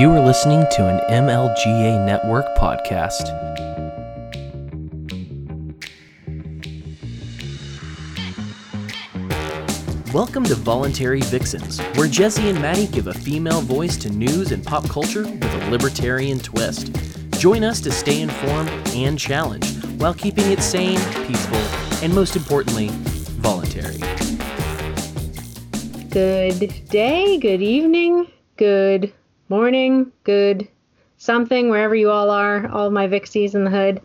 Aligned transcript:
You 0.00 0.10
are 0.12 0.20
listening 0.24 0.64
to 0.70 0.88
an 0.88 0.98
MLGA 1.10 2.06
Network 2.06 2.46
podcast. 2.56 3.28
Welcome 10.14 10.44
to 10.44 10.54
Voluntary 10.54 11.20
Vixens, 11.20 11.80
where 11.96 12.08
Jesse 12.08 12.48
and 12.48 12.62
Maddie 12.62 12.86
give 12.86 13.08
a 13.08 13.12
female 13.12 13.60
voice 13.60 13.98
to 13.98 14.08
news 14.08 14.52
and 14.52 14.64
pop 14.64 14.88
culture 14.88 15.24
with 15.24 15.44
a 15.44 15.70
libertarian 15.70 16.38
twist. 16.38 16.96
Join 17.32 17.62
us 17.62 17.82
to 17.82 17.92
stay 17.92 18.22
informed 18.22 18.70
and 18.94 19.18
challenged 19.18 19.84
while 20.00 20.14
keeping 20.14 20.50
it 20.50 20.62
sane, 20.62 20.98
peaceful, 21.26 21.58
and 22.02 22.14
most 22.14 22.36
importantly, 22.36 22.88
voluntary. 23.42 23.98
Good 26.08 26.88
day, 26.88 27.36
good 27.36 27.60
evening, 27.60 28.28
good 28.56 29.12
morning, 29.50 30.10
good 30.24 30.68
something, 31.18 31.68
wherever 31.68 31.94
you 31.94 32.10
all 32.10 32.30
are, 32.30 32.66
all 32.68 32.90
my 32.90 33.06
Vixies 33.06 33.54
in 33.54 33.64
the 33.64 33.70
hood. 33.70 34.00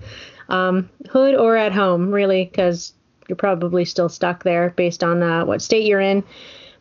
Um, 0.49 0.90
hood 1.09 1.35
or 1.35 1.55
at 1.55 1.71
home, 1.71 2.12
really, 2.12 2.45
because 2.45 2.94
you're 3.27 3.35
probably 3.35 3.85
still 3.85 4.09
stuck 4.09 4.44
there 4.44 4.71
based 4.71 5.04
on 5.04 5.23
uh, 5.23 5.45
what 5.45 5.62
state 5.62 5.85
you're 5.85 6.02
in. 6.02 6.23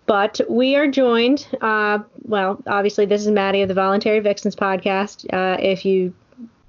But 0.07 0.41
we 0.51 0.77
are 0.77 0.87
joined, 0.87 1.47
uh, 1.63 2.01
well, 2.25 2.61
obviously, 2.67 3.07
this 3.07 3.23
is 3.23 3.29
Maddie 3.29 3.63
of 3.63 3.69
the 3.69 3.75
Voluntary 3.75 4.21
Vixens 4.21 4.55
podcast. 4.55 5.25
Uh, 5.33 5.59
if 5.61 5.85
you 5.85 6.13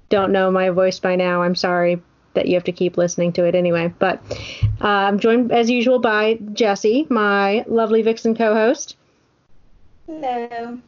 don't 0.08 0.32
know 0.32 0.50
my 0.50 0.70
voice 0.70 0.98
by 0.98 1.16
now, 1.16 1.42
I'm 1.42 1.54
sorry 1.54 2.00
that 2.32 2.46
you 2.46 2.54
have 2.54 2.64
to 2.64 2.72
keep 2.72 2.96
listening 2.96 3.32
to 3.34 3.44
it 3.44 3.54
anyway. 3.54 3.92
But 3.98 4.22
uh, 4.80 4.88
I'm 4.88 5.18
joined, 5.18 5.52
as 5.52 5.68
usual, 5.68 5.98
by 5.98 6.38
Jesse, 6.52 7.06
my 7.10 7.64
lovely 7.66 8.00
Vixen 8.00 8.34
co 8.34 8.54
host. 8.54 8.96
Hello. 10.06 10.78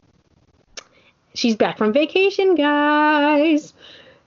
She's 1.39 1.55
back 1.55 1.77
from 1.77 1.93
vacation, 1.93 2.55
guys. 2.55 3.73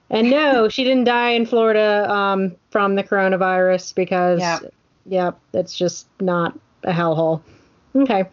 And 0.09 0.31
no, 0.31 0.67
she 0.75 0.83
didn't 0.83 1.03
die 1.03 1.29
in 1.29 1.45
Florida 1.45 2.09
um, 2.11 2.55
from 2.71 2.95
the 2.95 3.03
coronavirus 3.03 3.93
because, 3.93 4.39
Yep. 4.39 4.73
yep, 5.05 5.39
it's 5.53 5.77
just 5.77 6.07
not 6.19 6.57
a 6.83 6.91
hellhole. 6.91 7.43
Okay. 7.95 8.25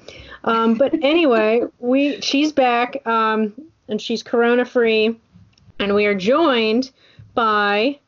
Um, 0.44 0.74
but 0.74 0.94
anyway, 1.02 1.62
we 1.78 2.22
she's 2.22 2.52
back 2.52 3.06
um, 3.06 3.52
and 3.88 4.00
she's 4.00 4.22
corona 4.22 4.64
free, 4.64 5.14
and 5.78 5.94
we 5.94 6.06
are 6.06 6.14
joined 6.14 6.90
by 7.34 7.98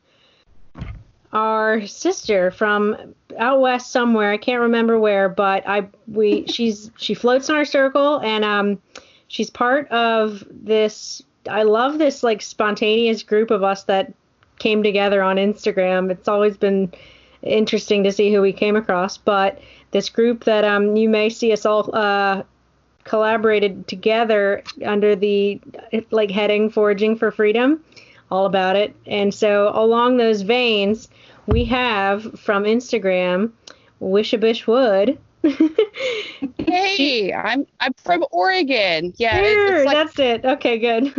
our 1.34 1.86
sister 1.86 2.50
from 2.50 3.14
out 3.38 3.60
west 3.60 3.90
somewhere. 3.92 4.32
I 4.32 4.38
can't 4.38 4.62
remember 4.62 4.98
where, 4.98 5.28
but 5.28 5.68
I 5.68 5.86
we 6.08 6.46
she's 6.46 6.90
she 6.96 7.12
floats 7.12 7.50
in 7.50 7.56
our 7.56 7.66
circle 7.66 8.20
and 8.20 8.42
um 8.42 8.78
she's 9.32 9.50
part 9.50 9.90
of 9.90 10.44
this 10.50 11.22
I 11.48 11.64
love 11.64 11.98
this 11.98 12.22
like 12.22 12.40
spontaneous 12.40 13.24
group 13.24 13.50
of 13.50 13.64
us 13.64 13.82
that 13.84 14.12
came 14.60 14.84
together 14.84 15.22
on 15.22 15.36
Instagram. 15.36 16.10
It's 16.10 16.28
always 16.28 16.56
been 16.56 16.92
interesting 17.42 18.04
to 18.04 18.12
see 18.12 18.32
who 18.32 18.40
we 18.40 18.52
came 18.52 18.76
across, 18.76 19.16
but 19.16 19.58
this 19.90 20.08
group 20.08 20.44
that 20.44 20.64
um 20.64 20.96
you 20.96 21.08
may 21.08 21.28
see 21.28 21.52
us 21.52 21.66
all 21.66 21.90
uh 21.94 22.42
collaborated 23.04 23.88
together 23.88 24.62
under 24.84 25.16
the 25.16 25.60
like 26.10 26.30
heading 26.30 26.70
foraging 26.70 27.16
for 27.16 27.32
freedom 27.32 27.82
all 28.30 28.46
about 28.46 28.76
it 28.76 28.94
and 29.06 29.34
so 29.34 29.72
along 29.74 30.16
those 30.16 30.42
veins 30.42 31.08
we 31.46 31.64
have 31.64 32.22
from 32.38 32.62
instagram 32.62 33.50
wishabish 34.00 34.68
wood 34.68 35.18
Hey, 36.58 37.32
I'm 37.32 37.66
I'm 37.80 37.92
from 37.94 38.24
Oregon. 38.30 39.12
Yeah, 39.16 39.40
it- 39.40 39.58
it's 39.74 39.86
like 39.86 39.94
that's 39.94 40.18
it 40.18 40.44
okay 40.44 40.78
good 40.78 41.12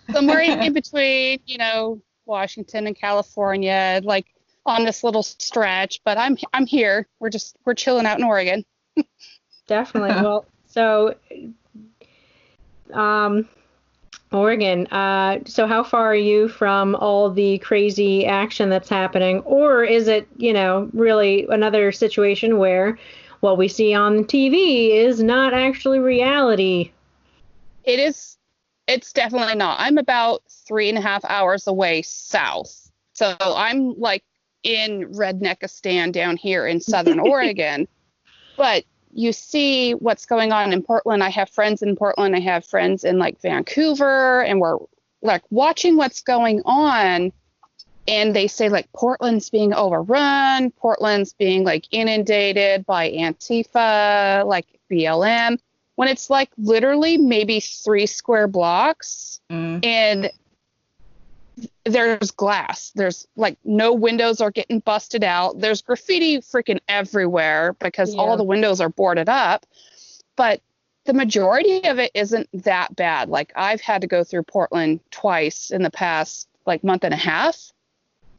somewhere 0.12 0.40
in 0.40 0.72
between, 0.72 1.40
you 1.46 1.58
know, 1.58 2.00
Washington 2.26 2.86
and 2.86 2.98
California, 2.98 4.00
like 4.04 4.26
on 4.66 4.84
this 4.84 5.02
little 5.04 5.22
stretch. 5.22 6.00
But 6.04 6.18
I'm 6.18 6.36
I'm 6.52 6.66
here. 6.66 7.06
We're 7.20 7.30
just 7.30 7.56
we're 7.64 7.74
chilling 7.74 8.06
out 8.06 8.18
in 8.18 8.24
Oregon. 8.24 8.64
definitely 9.66 10.10
well 10.22 10.44
so 10.66 11.14
um 12.92 13.48
Oregon. 14.30 14.86
Uh, 14.88 15.38
so 15.46 15.66
how 15.66 15.82
far 15.82 16.08
are 16.08 16.14
you 16.14 16.48
from 16.48 16.94
all 16.96 17.30
the 17.30 17.56
crazy 17.58 18.26
action 18.26 18.68
that's 18.68 18.90
happening, 18.90 19.40
or 19.40 19.84
is 19.84 20.06
it, 20.06 20.28
you 20.36 20.52
know, 20.52 20.90
really 20.92 21.46
another 21.48 21.92
situation 21.92 22.58
where 22.58 22.98
what 23.40 23.58
we 23.58 23.68
see 23.68 23.94
on 23.94 24.24
TV 24.24 24.90
is 24.90 25.22
not 25.22 25.54
actually 25.54 25.98
reality? 25.98 26.92
It 27.84 28.00
is. 28.00 28.36
It's 28.86 29.12
definitely 29.12 29.54
not. 29.54 29.78
I'm 29.80 29.98
about 29.98 30.42
three 30.66 30.88
and 30.88 30.98
a 30.98 31.00
half 31.00 31.24
hours 31.24 31.66
away 31.66 32.02
south, 32.02 32.90
so 33.12 33.36
I'm 33.40 33.98
like 33.98 34.24
in 34.62 35.12
Redneckistan 35.12 36.12
down 36.12 36.36
here 36.36 36.66
in 36.66 36.80
Southern 36.80 37.18
Oregon. 37.20 37.86
But 38.56 38.84
you 39.12 39.32
see 39.32 39.92
what's 39.92 40.26
going 40.26 40.52
on 40.52 40.72
in 40.72 40.82
Portland. 40.82 41.22
I 41.22 41.30
have 41.30 41.50
friends 41.50 41.82
in 41.82 41.96
Portland. 41.96 42.34
I 42.34 42.40
have 42.40 42.64
friends 42.64 43.04
in 43.04 43.18
like 43.18 43.40
Vancouver, 43.40 44.42
and 44.42 44.60
we're 44.60 44.78
like 45.22 45.42
watching 45.50 45.96
what's 45.96 46.22
going 46.22 46.62
on. 46.64 47.32
And 48.08 48.34
they 48.34 48.46
say 48.48 48.68
like 48.70 48.90
Portland's 48.92 49.50
being 49.50 49.74
overrun, 49.74 50.70
Portland's 50.72 51.34
being 51.34 51.62
like 51.62 51.84
inundated 51.90 52.86
by 52.86 53.10
Antifa, 53.12 54.46
like 54.46 54.66
BLM, 54.90 55.58
when 55.96 56.08
it's 56.08 56.30
like 56.30 56.50
literally 56.56 57.18
maybe 57.18 57.60
three 57.60 58.06
square 58.06 58.48
blocks 58.48 59.40
Mm. 59.50 59.84
and 59.84 60.30
there's 61.84 62.30
glass. 62.30 62.92
There's 62.94 63.26
like 63.36 63.56
no 63.64 63.92
windows 63.92 64.40
are 64.40 64.50
getting 64.50 64.80
busted 64.80 65.24
out. 65.24 65.58
There's 65.60 65.82
graffiti 65.82 66.38
freaking 66.38 66.80
everywhere 66.88 67.74
because 67.80 68.14
Yeah. 68.14 68.20
all 68.20 68.36
the 68.36 68.44
windows 68.44 68.80
are 68.80 68.88
boarded 68.90 69.28
up. 69.28 69.66
But 70.36 70.60
the 71.04 71.14
majority 71.14 71.84
of 71.84 71.98
it 71.98 72.10
isn't 72.14 72.48
that 72.64 72.94
bad. 72.94 73.28
Like 73.28 73.52
I've 73.56 73.80
had 73.80 74.02
to 74.02 74.06
go 74.06 74.22
through 74.22 74.42
Portland 74.44 75.00
twice 75.10 75.70
in 75.70 75.82
the 75.82 75.90
past 75.90 76.46
like 76.66 76.84
month 76.84 77.04
and 77.04 77.14
a 77.14 77.18
half. 77.18 77.72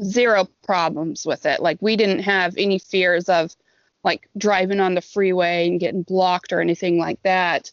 Zero 0.01 0.47
problems 0.63 1.25
with 1.25 1.45
it. 1.45 1.61
Like 1.61 1.77
we 1.81 1.95
didn't 1.95 2.19
have 2.19 2.55
any 2.57 2.79
fears 2.79 3.27
of 3.29 3.55
like 4.03 4.29
driving 4.37 4.79
on 4.79 4.95
the 4.95 5.01
freeway 5.01 5.67
and 5.67 5.79
getting 5.79 6.03
blocked 6.03 6.53
or 6.53 6.61
anything 6.61 6.97
like 6.97 7.21
that. 7.23 7.71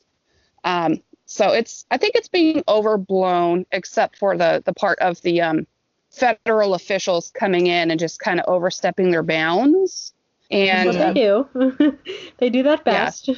Um, 0.64 1.00
so 1.26 1.52
it's 1.52 1.86
I 1.90 1.98
think 1.98 2.14
it's 2.14 2.28
being 2.28 2.62
overblown, 2.68 3.66
except 3.72 4.18
for 4.18 4.36
the 4.36 4.62
the 4.64 4.72
part 4.72 4.98
of 5.00 5.20
the 5.22 5.40
um, 5.40 5.66
federal 6.10 6.74
officials 6.74 7.30
coming 7.34 7.66
in 7.66 7.90
and 7.90 8.00
just 8.00 8.20
kind 8.20 8.40
of 8.40 8.46
overstepping 8.48 9.10
their 9.10 9.22
bounds. 9.22 10.12
And 10.50 10.86
what 10.86 10.98
they 10.98 11.12
do. 11.12 11.98
they 12.38 12.50
do 12.50 12.62
that 12.62 12.82
Yeah. 12.86 13.04
best. 13.04 13.30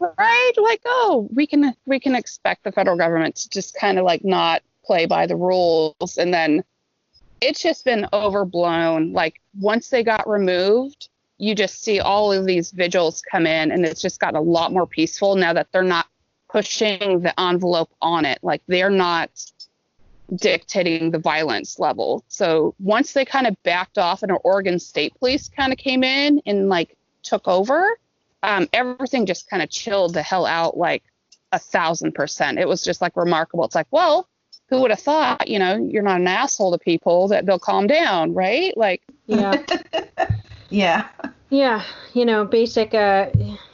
right, 0.00 0.52
like 0.56 0.82
oh, 0.86 1.28
we 1.32 1.46
can 1.46 1.74
we 1.86 2.00
can 2.00 2.14
expect 2.14 2.64
the 2.64 2.72
federal 2.72 2.96
government 2.96 3.36
to 3.36 3.48
just 3.50 3.74
kind 3.74 3.98
of 3.98 4.04
like 4.04 4.24
not 4.24 4.62
play 4.84 5.06
by 5.06 5.26
the 5.26 5.36
rules, 5.36 6.16
and 6.18 6.32
then 6.32 6.64
it's 7.40 7.62
just 7.62 7.84
been 7.84 8.06
overblown. 8.12 9.12
Like 9.12 9.40
once 9.58 9.88
they 9.88 10.02
got 10.02 10.28
removed, 10.28 11.08
you 11.38 11.54
just 11.54 11.82
see 11.82 12.00
all 12.00 12.32
of 12.32 12.46
these 12.46 12.70
vigils 12.70 13.22
come 13.30 13.46
in, 13.46 13.70
and 13.70 13.84
it's 13.84 14.00
just 14.00 14.20
gotten 14.20 14.36
a 14.36 14.42
lot 14.42 14.72
more 14.72 14.86
peaceful 14.86 15.36
now 15.36 15.52
that 15.52 15.68
they're 15.72 15.82
not 15.82 16.06
pushing 16.48 17.20
the 17.20 17.38
envelope 17.38 17.90
on 18.00 18.24
it. 18.24 18.38
Like 18.42 18.62
they're 18.66 18.90
not 18.90 19.30
dictating 20.34 21.10
the 21.10 21.18
violence 21.18 21.78
level. 21.78 22.24
So 22.28 22.74
once 22.80 23.12
they 23.12 23.24
kind 23.24 23.46
of 23.46 23.62
backed 23.62 23.98
off 23.98 24.22
and 24.22 24.32
Oregon 24.42 24.78
State 24.78 25.14
Police 25.18 25.48
kind 25.48 25.72
of 25.72 25.78
came 25.78 26.02
in 26.02 26.40
and 26.46 26.68
like 26.68 26.96
took 27.22 27.46
over, 27.46 27.98
um, 28.42 28.68
everything 28.72 29.26
just 29.26 29.48
kind 29.48 29.62
of 29.62 29.70
chilled 29.70 30.14
the 30.14 30.22
hell 30.22 30.46
out 30.46 30.76
like 30.76 31.04
a 31.52 31.58
thousand 31.58 32.12
percent. 32.12 32.58
It 32.58 32.66
was 32.66 32.82
just 32.82 33.00
like 33.00 33.16
remarkable. 33.16 33.64
It's 33.64 33.74
like, 33.74 33.86
well, 33.90 34.28
who 34.68 34.80
would 34.80 34.90
have 34.90 35.00
thought, 35.00 35.48
you 35.48 35.58
know, 35.58 35.76
you're 35.76 36.02
not 36.02 36.20
an 36.20 36.26
asshole 36.26 36.72
to 36.72 36.78
people 36.78 37.28
that 37.28 37.46
they'll 37.46 37.58
calm 37.58 37.86
down, 37.86 38.34
right? 38.34 38.76
Like, 38.76 39.02
Yeah. 39.26 39.62
Yeah. 40.68 41.08
Yeah, 41.50 41.84
you 42.12 42.24
know, 42.24 42.44
basic 42.44 42.92
uh, 42.92 43.30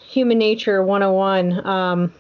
human 0.07 0.39
nature 0.39 0.83
101. 0.83 1.67
Um, 1.67 2.13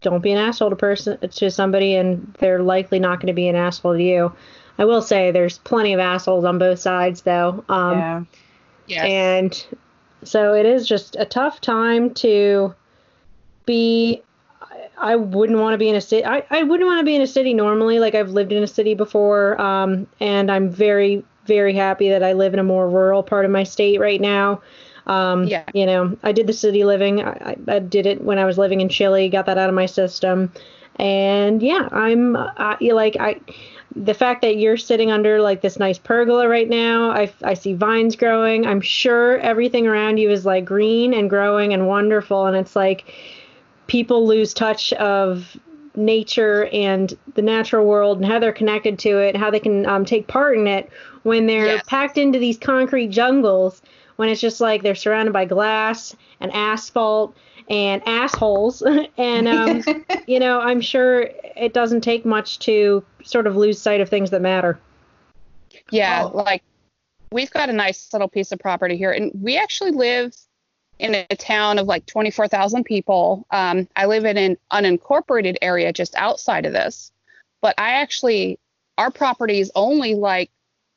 don't 0.00 0.22
be 0.22 0.32
an 0.32 0.38
asshole 0.38 0.70
to 0.70 0.76
person 0.76 1.18
to 1.18 1.50
somebody, 1.50 1.94
and 1.96 2.34
they're 2.38 2.62
likely 2.62 2.98
not 2.98 3.20
going 3.20 3.26
to 3.26 3.34
be 3.34 3.48
an 3.48 3.56
asshole 3.56 3.94
to 3.94 4.02
you. 4.02 4.32
I 4.78 4.84
will 4.84 5.02
say 5.02 5.30
there's 5.30 5.58
plenty 5.58 5.92
of 5.92 6.00
assholes 6.00 6.44
on 6.44 6.58
both 6.58 6.78
sides, 6.78 7.22
though. 7.22 7.64
Um, 7.68 7.98
yeah. 7.98 8.24
yes. 8.86 9.04
And 9.04 9.66
so 10.22 10.54
it 10.54 10.66
is 10.66 10.88
just 10.88 11.16
a 11.18 11.24
tough 11.24 11.60
time 11.60 12.14
to 12.14 12.74
be. 13.66 14.22
I- 14.98 15.12
I 15.12 15.16
wouldn't 15.16 15.58
want 15.58 15.74
to 15.74 15.78
be 15.78 15.88
in 15.88 15.94
a 15.96 16.00
city. 16.00 16.24
I, 16.24 16.42
I 16.50 16.62
wouldn't 16.62 16.86
want 16.88 17.00
to 17.00 17.04
be 17.04 17.14
in 17.14 17.22
a 17.22 17.26
city 17.26 17.54
normally. 17.54 17.98
Like 17.98 18.14
I've 18.14 18.30
lived 18.30 18.52
in 18.52 18.62
a 18.62 18.66
city 18.66 18.94
before, 18.94 19.60
um, 19.60 20.06
and 20.20 20.50
I'm 20.50 20.68
very, 20.70 21.24
very 21.46 21.74
happy 21.74 22.08
that 22.10 22.22
I 22.22 22.32
live 22.32 22.54
in 22.54 22.60
a 22.60 22.64
more 22.64 22.88
rural 22.88 23.22
part 23.22 23.44
of 23.44 23.50
my 23.50 23.62
state 23.64 24.00
right 24.00 24.20
now. 24.20 24.60
Um, 25.06 25.44
Yeah. 25.44 25.62
You 25.72 25.86
know, 25.86 26.16
I 26.22 26.32
did 26.32 26.46
the 26.46 26.52
city 26.52 26.84
living. 26.84 27.22
I, 27.22 27.56
I 27.68 27.76
I 27.76 27.78
did 27.78 28.06
it 28.06 28.22
when 28.22 28.38
I 28.38 28.44
was 28.44 28.58
living 28.58 28.80
in 28.80 28.88
Chile, 28.88 29.28
got 29.28 29.46
that 29.46 29.58
out 29.58 29.68
of 29.68 29.74
my 29.74 29.86
system. 29.86 30.50
And 30.96 31.62
yeah, 31.62 31.88
I'm 31.92 32.34
uh, 32.36 32.76
like 32.80 33.16
I 33.20 33.40
the 33.94 34.14
fact 34.14 34.42
that 34.42 34.56
you're 34.56 34.76
sitting 34.76 35.10
under 35.10 35.40
like 35.40 35.60
this 35.62 35.78
nice 35.78 35.98
pergola 35.98 36.48
right 36.48 36.68
now, 36.68 37.10
I, 37.10 37.32
I 37.42 37.54
see 37.54 37.72
vines 37.72 38.16
growing. 38.16 38.66
I'm 38.66 38.80
sure 38.80 39.38
everything 39.38 39.86
around 39.86 40.18
you 40.18 40.30
is 40.30 40.44
like 40.44 40.64
green 40.64 41.14
and 41.14 41.30
growing 41.30 41.72
and 41.72 41.86
wonderful. 41.86 42.46
And 42.46 42.56
it's 42.56 42.76
like 42.76 43.04
people 43.86 44.26
lose 44.26 44.52
touch 44.52 44.92
of 44.94 45.56
nature 45.94 46.66
and 46.72 47.16
the 47.34 47.42
natural 47.42 47.86
world 47.86 48.18
and 48.18 48.26
how 48.26 48.38
they're 48.38 48.52
connected 48.52 48.98
to 48.98 49.18
it, 49.18 49.36
how 49.36 49.50
they 49.50 49.60
can 49.60 49.86
um, 49.86 50.04
take 50.04 50.26
part 50.26 50.58
in 50.58 50.66
it 50.66 50.90
when 51.22 51.46
they're 51.46 51.66
yes. 51.66 51.84
packed 51.86 52.18
into 52.18 52.38
these 52.38 52.58
concrete 52.58 53.08
jungles. 53.08 53.82
When 54.16 54.30
it's 54.30 54.40
just 54.40 54.62
like 54.62 54.82
they're 54.82 54.94
surrounded 54.94 55.32
by 55.32 55.44
glass 55.44 56.16
and 56.40 56.50
asphalt 56.54 57.36
and 57.68 58.02
assholes. 58.06 58.82
and, 59.18 59.46
um, 59.46 59.82
you 60.26 60.40
know, 60.40 60.60
I'm 60.60 60.80
sure 60.80 61.28
it 61.56 61.74
doesn't 61.74 62.00
take 62.00 62.24
much 62.24 62.58
to 62.60 63.04
sort 63.22 63.46
of 63.46 63.56
lose 63.56 63.80
sight 63.80 64.00
of 64.00 64.08
things 64.08 64.30
that 64.30 64.40
matter. 64.40 64.78
Yeah, 65.90 66.24
oh. 66.24 66.36
like 66.36 66.62
we've 67.30 67.50
got 67.50 67.68
a 67.68 67.72
nice 67.72 68.12
little 68.12 68.28
piece 68.28 68.52
of 68.52 68.58
property 68.58 68.96
here, 68.96 69.12
and 69.12 69.30
we 69.40 69.56
actually 69.56 69.92
live 69.92 70.34
in 70.98 71.14
a 71.14 71.36
town 71.36 71.78
of 71.78 71.86
like 71.86 72.06
24,000 72.06 72.84
people. 72.84 73.46
Um, 73.50 73.88
I 73.96 74.06
live 74.06 74.24
in 74.24 74.36
an 74.38 74.56
unincorporated 74.72 75.56
area 75.62 75.92
just 75.92 76.14
outside 76.16 76.66
of 76.66 76.72
this, 76.72 77.12
but 77.60 77.74
I 77.78 77.92
actually, 77.92 78.58
our 78.98 79.10
property 79.10 79.60
is 79.60 79.70
only 79.74 80.14
like 80.14 80.50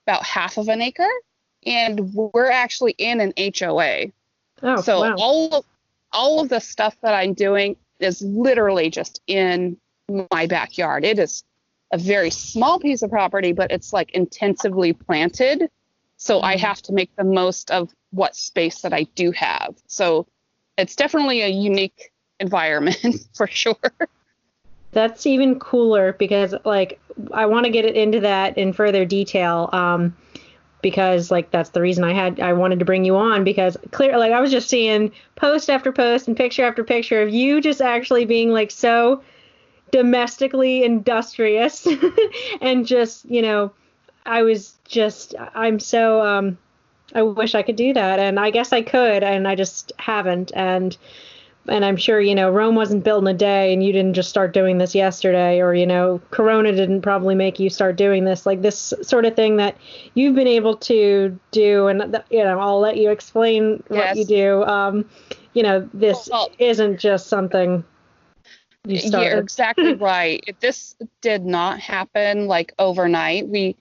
about 0.08 0.24
half 0.24 0.58
of 0.58 0.70
an 0.70 0.82
acre, 0.82 1.10
and 1.66 2.14
we're 2.14 2.50
actually 2.50 2.96
in 2.98 3.20
an 3.20 3.34
HOA. 3.38 4.12
Oh, 4.62 4.82
so 4.82 5.02
wow. 5.02 5.16
all 5.18 5.56
of 5.56 5.66
all 6.12 6.40
of 6.40 6.50
the 6.50 6.60
stuff 6.60 6.96
that 7.02 7.14
I'm 7.14 7.34
doing 7.34 7.76
is 8.00 8.22
literally 8.22 8.90
just 8.90 9.22
in 9.28 9.78
my 10.32 10.48
backyard. 10.48 11.06
It 11.06 11.20
is 11.20 11.44
a 11.92 11.98
very 11.98 12.30
small 12.30 12.80
piece 12.80 13.02
of 13.02 13.10
property, 13.10 13.52
but 13.52 13.72
it's 13.72 13.94
like 13.94 14.12
intensively 14.12 14.94
planted. 14.94 15.70
So 16.20 16.44
I 16.44 16.56
mm-hmm. 16.56 16.66
have 16.66 16.82
to 16.84 16.94
make 16.94 17.16
the 17.16 17.24
most 17.24 17.72
of 17.72 17.90
what 18.12 18.36
space 18.36 18.82
that 18.82 18.94
I 18.94 19.04
do 19.16 19.32
have. 19.32 19.76
So 19.88 20.28
it's 20.78 20.96
definitely 20.96 21.42
a 21.42 21.48
unique 21.48 22.12
environment 22.40 23.28
for 23.34 23.48
sure. 23.48 23.76
That's 24.92 25.26
even 25.26 25.60
cooler 25.60 26.14
because 26.14 26.54
like 26.66 27.00
I 27.32 27.46
want 27.46 27.66
to 27.66 27.72
get 27.72 27.86
it 27.86 27.96
into 27.96 28.20
that 28.22 28.58
in 28.58 28.74
further 28.74 29.06
detail. 29.06 29.70
Um, 29.72 30.16
because 30.82 31.32
like 31.32 31.52
that's 31.52 31.70
the 31.70 31.82
reason 31.82 32.04
I 32.04 32.14
had 32.14 32.40
I 32.40 32.54
wanted 32.54 32.80
to 32.80 32.86
bring 32.86 33.06
you 33.06 33.16
on 33.18 33.44
because 33.44 33.78
clear 33.92 34.18
like 34.18 34.32
I 34.32 34.40
was 34.40 34.52
just 34.52 34.70
seeing 34.70 35.12
post 35.36 35.70
after 35.70 35.92
post 35.92 36.28
and 36.28 36.38
picture 36.38 36.64
after 36.64 36.84
picture 36.84 37.22
of 37.22 37.30
you 37.30 37.60
just 37.60 37.82
actually 37.82 38.26
being 38.26 38.52
like 38.52 38.72
so 38.72 39.22
domestically 39.92 40.84
industrious 40.84 41.86
and 42.62 42.88
just 42.88 43.26
you 43.26 43.42
know 43.42 43.74
I 44.30 44.44
was 44.44 44.78
just 44.88 45.36
I'm 45.56 45.80
so 45.80 46.22
um 46.26 46.58
I 47.14 47.24
wish 47.24 47.56
I 47.56 47.64
could 47.64 47.76
do 47.76 47.94
that 47.94 48.20
and 48.20 48.40
I 48.40 48.52
guess 48.52 48.72
I 48.72 48.82
could 48.84 49.24
and 49.24 49.48
I 49.48 49.56
just 49.56 49.92
haven't 49.98 50.52
and 50.56 50.96
and 51.68 51.86
I'm 51.86 51.98
sure 51.98 52.20
you 52.20 52.36
know 52.36 52.50
Rome 52.50 52.76
wasn't 52.76 53.04
built 53.04 53.24
in 53.24 53.28
a 53.28 53.34
day, 53.34 53.74
and 53.74 53.84
you 53.84 53.92
didn't 53.92 54.14
just 54.14 54.30
start 54.30 54.54
doing 54.54 54.78
this 54.78 54.96
yesterday, 54.96 55.60
or 55.60 55.74
you 55.74 55.86
know 55.86 56.22
Corona 56.32 56.72
didn't 56.72 57.02
probably 57.02 57.36
make 57.36 57.60
you 57.60 57.70
start 57.70 57.96
doing 57.96 58.26
this. 58.26 58.46
Like 58.46 58.62
this 58.62 58.94
sort 59.02 59.26
of 59.26 59.36
thing 59.36 59.58
that 59.58 59.78
you've 60.14 60.36
been 60.36 60.48
able 60.48 60.76
to 60.78 61.38
do, 61.52 61.88
and 61.88 62.22
you 62.30 62.44
know 62.44 62.60
I'll 62.60 62.80
let 62.80 62.98
you 62.98 63.12
explain 63.12 63.84
yes. 63.90 64.16
what 64.16 64.18
you 64.18 64.26
do. 64.26 64.64
Um, 64.64 65.10
you 65.54 65.64
know 65.64 65.88
this 65.94 66.30
well, 66.32 66.50
isn't 66.60 67.00
just 67.00 67.28
something. 67.28 67.84
You 68.86 69.00
started. 69.00 69.30
You're 69.30 69.40
exactly 69.40 69.94
right. 69.96 70.56
This 70.60 70.96
did 71.22 71.46
not 71.46 71.80
happen 71.80 72.48
like 72.48 72.74
overnight. 72.80 73.48
We 73.48 73.76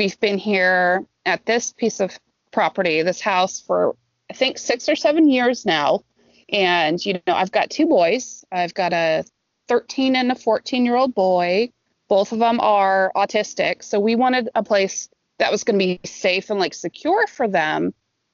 we've 0.00 0.18
been 0.18 0.38
here 0.38 1.04
at 1.26 1.44
this 1.44 1.74
piece 1.74 2.00
of 2.00 2.18
property, 2.52 3.02
this 3.02 3.20
house 3.20 3.60
for 3.60 3.94
I 4.30 4.32
think 4.32 4.56
six 4.56 4.88
or 4.88 4.96
seven 4.96 5.28
years 5.28 5.66
now 5.66 6.04
and, 6.50 7.04
you 7.04 7.20
know, 7.26 7.34
I've 7.34 7.52
got 7.52 7.68
two 7.68 7.86
boys. 7.86 8.42
I've 8.50 8.72
got 8.72 8.94
a 8.94 9.24
13 9.68 10.16
and 10.16 10.32
a 10.32 10.34
14 10.34 10.86
year 10.86 10.96
old 10.96 11.14
boy. 11.14 11.70
Both 12.08 12.32
of 12.32 12.38
them 12.38 12.60
are 12.60 13.12
autistic. 13.14 13.84
So 13.84 14.00
we 14.00 14.16
wanted 14.16 14.48
a 14.54 14.62
place 14.62 15.10
that 15.38 15.52
was 15.52 15.64
going 15.64 15.78
to 15.78 15.84
be 15.84 16.00
safe 16.08 16.48
and 16.48 16.58
like 16.58 16.72
secure 16.72 17.26
for 17.26 17.46
them. 17.46 17.92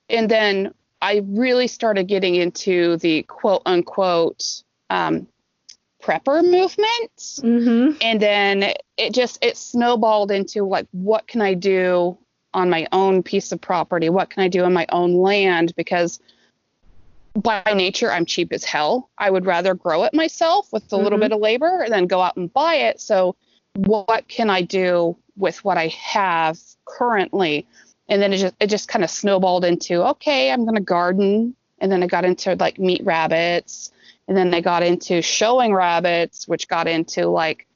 And 0.09 0.31
then 0.31 0.73
I 1.03 1.23
really 1.27 1.67
started 1.67 2.07
getting 2.07 2.37
into 2.37 2.97
the 2.99 3.25
quote 3.25 3.63
unquote 3.67 4.63
um, 4.89 5.27
prepper 6.07 6.43
movement. 6.43 7.17
Mm-hmm. 7.17 7.99
And 8.01 8.21
then 8.21 8.75
it 8.97 9.13
just 9.13 9.39
it 9.43 9.57
snowballed 9.57 10.31
into 10.31 10.65
like 10.65 10.87
what 10.93 11.27
can 11.27 11.43
I 11.43 11.55
do 11.55 12.17
on 12.55 12.71
my 12.71 12.87
own 12.93 13.23
piece 13.23 13.53
of 13.53 13.61
property? 13.61 14.09
What 14.09 14.31
can 14.31 14.43
I 14.43 14.49
do 14.49 14.65
on 14.65 14.73
my 14.73 14.87
own 14.91 15.15
land? 15.15 15.75
Because 15.77 16.21
by 17.35 17.63
nature 17.75 18.11
I'm 18.11 18.25
cheap 18.25 18.53
as 18.53 18.65
hell. 18.65 19.11
I 19.19 19.31
would 19.31 19.45
rather 19.45 19.75
grow 19.75 20.05
it 20.05 20.15
myself 20.15 20.73
with 20.73 20.85
a 20.85 20.87
mm-hmm. 20.87 21.05
little 21.05 21.19
bit 21.19 21.33
of 21.33 21.41
labor 21.41 21.87
than 21.89 22.07
go 22.07 22.21
out 22.21 22.37
and 22.37 22.53
buy 22.53 22.77
it. 22.77 23.01
So 23.01 23.37
what 23.75 24.29
can 24.29 24.49
I 24.49 24.63
do 24.63 25.17
with 25.37 25.63
what 25.65 25.77
I 25.77 25.89
have 25.89 26.59
currently? 26.87 27.67
And 28.09 28.23
then 28.23 28.33
it 28.33 28.39
just 28.39 28.55
it 28.61 28.69
just 28.69 28.89
kind 28.89 29.05
of 29.05 29.11
snowballed 29.11 29.65
into 29.65 30.03
okay, 30.11 30.53
I'm 30.53 30.65
gonna 30.65 30.81
garden. 30.81 31.57
And 31.79 31.93
then 31.93 32.03
I 32.03 32.07
got 32.07 32.25
into 32.25 32.55
like 32.55 32.79
meat 32.79 33.03
rabbits. 33.05 33.93
And 34.29 34.37
then 34.37 34.51
they 34.51 34.61
got 34.61 34.83
into 34.83 35.23
showing 35.23 35.73
rabbits, 35.73 36.49
which 36.49 36.69
got 36.69 36.89
into 36.89 37.27
like 37.27 37.67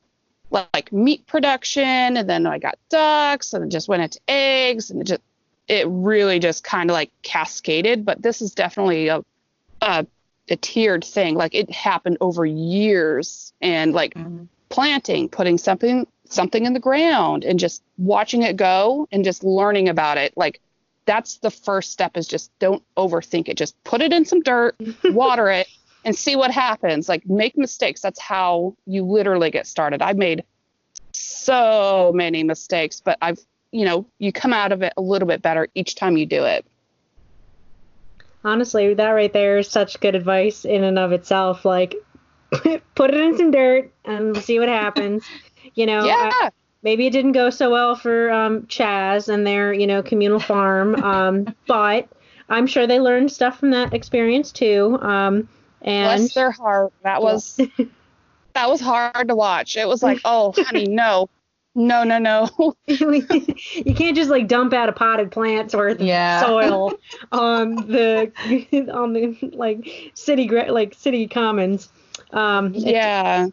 like 0.51 0.93
meat 0.93 1.27
production. 1.27 2.17
And 2.17 2.29
then 2.29 2.47
I 2.47 2.59
got 2.59 2.79
ducks 2.89 3.53
and 3.53 3.65
it 3.65 3.71
just 3.71 3.89
went 3.89 4.03
into 4.03 4.21
eggs 4.29 4.91
and 4.91 5.01
it 5.01 5.05
just 5.05 5.23
it 5.69 5.87
really 5.89 6.41
just 6.41 6.65
kind 6.65 6.91
of 6.91 6.95
like 6.95 7.11
cascaded. 7.23 8.05
But 8.05 8.23
this 8.23 8.43
is 8.43 8.55
definitely 8.55 9.09
a 9.09 9.25
a, 9.81 10.07
a 10.49 10.57
tiered 10.57 11.05
thing. 11.05 11.35
Like 11.35 11.55
it 11.55 11.71
happened 11.71 12.19
over 12.21 12.45
years 12.45 13.53
and 13.61 13.93
like 13.93 14.15
mm-hmm. 14.15 14.45
planting, 14.69 15.29
putting 15.29 15.59
something 15.59 16.07
something 16.29 16.65
in 16.65 16.73
the 16.73 16.81
ground 16.81 17.45
and 17.45 17.59
just 17.59 17.83
watching 17.99 18.43
it 18.43 18.57
go 18.57 19.07
and 19.13 19.25
just 19.25 19.45
learning 19.45 19.89
about 19.89 20.19
it. 20.19 20.33
Like 20.37 20.61
that's 21.07 21.39
the 21.39 21.51
first 21.51 21.93
step 21.93 22.17
is 22.17 22.27
just 22.27 22.57
don't 22.59 22.83
overthink 22.97 23.49
it. 23.49 23.57
Just 23.57 23.83
put 23.85 24.01
it 24.01 24.13
in 24.13 24.25
some 24.25 24.43
dirt, 24.43 24.77
water 25.05 25.51
it, 25.51 25.67
and 26.05 26.17
see 26.17 26.37
what 26.37 26.51
happens. 26.51 27.09
Like 27.09 27.27
make 27.29 27.57
mistakes. 27.57 28.01
That's 28.01 28.21
how 28.21 28.77
you 28.87 29.05
literally 29.05 29.51
get 29.51 29.67
started. 29.67 30.03
I've 30.03 30.17
made 30.17 30.45
so 31.13 32.13
many 32.15 32.45
mistakes, 32.45 33.01
but 33.01 33.19
I've 33.23 33.39
you 33.73 33.85
know, 33.85 34.05
you 34.19 34.33
come 34.33 34.53
out 34.53 34.73
of 34.73 34.83
it 34.83 34.93
a 34.97 35.01
little 35.01 35.29
bit 35.29 35.43
better 35.43 35.69
each 35.77 35.95
time 35.95 36.17
you 36.17 36.27
do 36.27 36.45
it 36.45 36.67
honestly, 38.45 38.95
that 38.95 39.11
right 39.11 39.33
there 39.33 39.59
is 39.59 39.69
such 39.69 40.01
good 40.01 40.15
advice 40.15 40.65
in 40.65 40.85
and 40.85 40.99
of 40.99 41.13
itself. 41.13 41.65
Like, 41.65 41.97
put 42.51 43.15
it 43.15 43.21
in 43.21 43.37
some 43.37 43.51
dirt 43.51 43.93
and 44.05 44.37
see 44.37 44.59
what 44.59 44.69
happens. 44.69 45.25
You 45.75 45.87
know, 45.87 46.05
yeah. 46.05 46.33
Uh, 46.43 46.51
maybe 46.83 47.07
it 47.07 47.11
didn't 47.11 47.33
go 47.33 47.49
so 47.51 47.71
well 47.71 47.95
for 47.95 48.29
um, 48.33 48.63
Chaz 48.63 49.33
and 49.33 49.47
their, 49.47 49.73
you 49.73 49.87
know, 49.87 50.03
communal 50.03 50.41
farm, 50.41 50.97
um, 50.97 51.55
but 51.69 52.09
I'm 52.49 52.67
sure 52.67 52.89
they 52.89 52.99
learned 52.99 53.31
stuff 53.31 53.61
from 53.61 53.71
that 53.71 53.95
experience 53.95 54.51
too. 54.51 54.99
Um, 55.01 55.49
and 55.83 56.21
bless 56.21 56.35
their 56.35 56.51
heart. 56.51 56.93
That 57.03 57.23
was 57.23 57.59
that 58.55 58.69
was 58.69 58.81
hard 58.81 59.29
to 59.29 59.35
watch. 59.35 59.77
It 59.77 59.89
was 59.89 60.03
like, 60.03 60.21
oh, 60.25 60.53
honey, 60.57 60.87
no. 60.89 61.29
No, 61.77 62.03
no, 62.03 62.19
no. 62.19 62.75
you 62.87 63.95
can't 63.95 64.17
just 64.17 64.29
like 64.29 64.49
dump 64.49 64.73
out 64.73 64.89
a 64.89 64.93
potted 64.93 65.31
plant's 65.31 65.75
worth 65.75 66.01
yeah. 66.01 66.41
of 66.41 66.47
soil 66.47 66.93
on 67.33 67.77
the 67.77 68.33
on 68.93 69.13
the 69.13 69.53
like 69.53 70.13
city 70.15 70.49
like 70.49 70.95
city 70.95 71.29
commons. 71.29 71.89
Um, 72.33 72.73
yeah. 72.75 73.47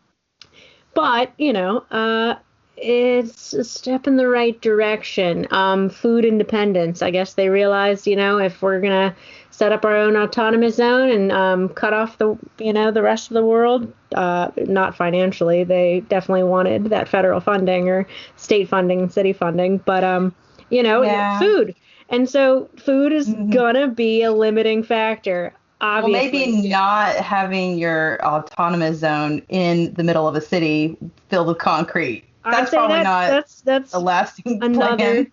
but 0.95 1.31
you 1.37 1.53
know, 1.53 1.85
uh, 1.91 2.35
it's 2.75 3.53
a 3.53 3.63
step 3.63 4.07
in 4.07 4.17
the 4.17 4.27
right 4.27 4.59
direction. 4.61 5.47
Um, 5.51 5.89
food 5.89 6.25
independence. 6.25 7.03
I 7.03 7.11
guess 7.11 7.35
they 7.35 7.49
realized, 7.49 8.07
you 8.07 8.15
know, 8.15 8.39
if 8.39 8.63
we're 8.63 8.81
gonna 8.81 9.15
set 9.57 9.71
up 9.71 9.83
our 9.83 9.97
own 9.97 10.15
autonomous 10.15 10.75
zone 10.75 11.09
and 11.09 11.31
um, 11.31 11.67
cut 11.69 11.91
off 11.91 12.19
the 12.19 12.37
you 12.59 12.71
know 12.71 12.91
the 12.91 13.01
rest 13.01 13.31
of 13.31 13.33
the 13.33 13.43
world. 13.43 13.91
Uh, 14.13 14.51
not 14.67 14.95
financially, 14.95 15.63
they 15.63 16.01
definitely 16.09 16.43
wanted 16.43 16.85
that 16.85 17.09
federal 17.09 17.39
funding 17.39 17.89
or 17.89 18.07
state 18.35 18.69
funding, 18.69 19.09
city 19.09 19.33
funding, 19.33 19.79
but 19.79 20.03
um, 20.03 20.33
you 20.69 20.83
know, 20.83 21.01
yeah. 21.01 21.39
food. 21.39 21.73
And 22.09 22.29
so 22.29 22.69
food 22.77 23.11
is 23.11 23.29
mm-hmm. 23.29 23.49
gonna 23.49 23.87
be 23.87 24.21
a 24.21 24.31
limiting 24.31 24.83
factor. 24.83 25.51
Obviously. 25.81 26.13
Well, 26.13 26.47
maybe 26.47 26.69
not 26.69 27.15
having 27.15 27.79
your 27.79 28.23
autonomous 28.23 28.99
zone 28.99 29.41
in 29.49 29.91
the 29.95 30.03
middle 30.03 30.27
of 30.27 30.35
a 30.35 30.41
city 30.41 30.97
filled 31.29 31.47
with 31.47 31.57
concrete. 31.57 32.25
That's 32.43 32.69
probably 32.69 32.97
that, 32.97 33.03
not 33.03 33.29
that's 33.31 33.61
that's 33.61 33.93
a 33.95 33.99
lasting 33.99 34.63
another. 34.63 35.25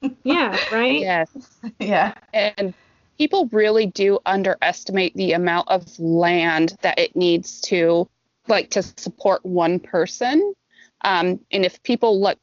Plan. 0.00 0.16
yeah, 0.22 0.56
right. 0.70 1.00
Yes. 1.00 1.58
yeah. 1.80 2.14
And 2.32 2.72
people 3.18 3.48
really 3.52 3.86
do 3.86 4.18
underestimate 4.26 5.14
the 5.14 5.32
amount 5.32 5.68
of 5.68 5.98
land 5.98 6.76
that 6.82 6.98
it 6.98 7.14
needs 7.16 7.60
to 7.62 8.08
like 8.48 8.70
to 8.70 8.82
support 8.82 9.44
one 9.44 9.78
person. 9.78 10.54
Um, 11.02 11.40
and 11.50 11.64
if 11.64 11.82
people 11.82 12.20
look, 12.20 12.38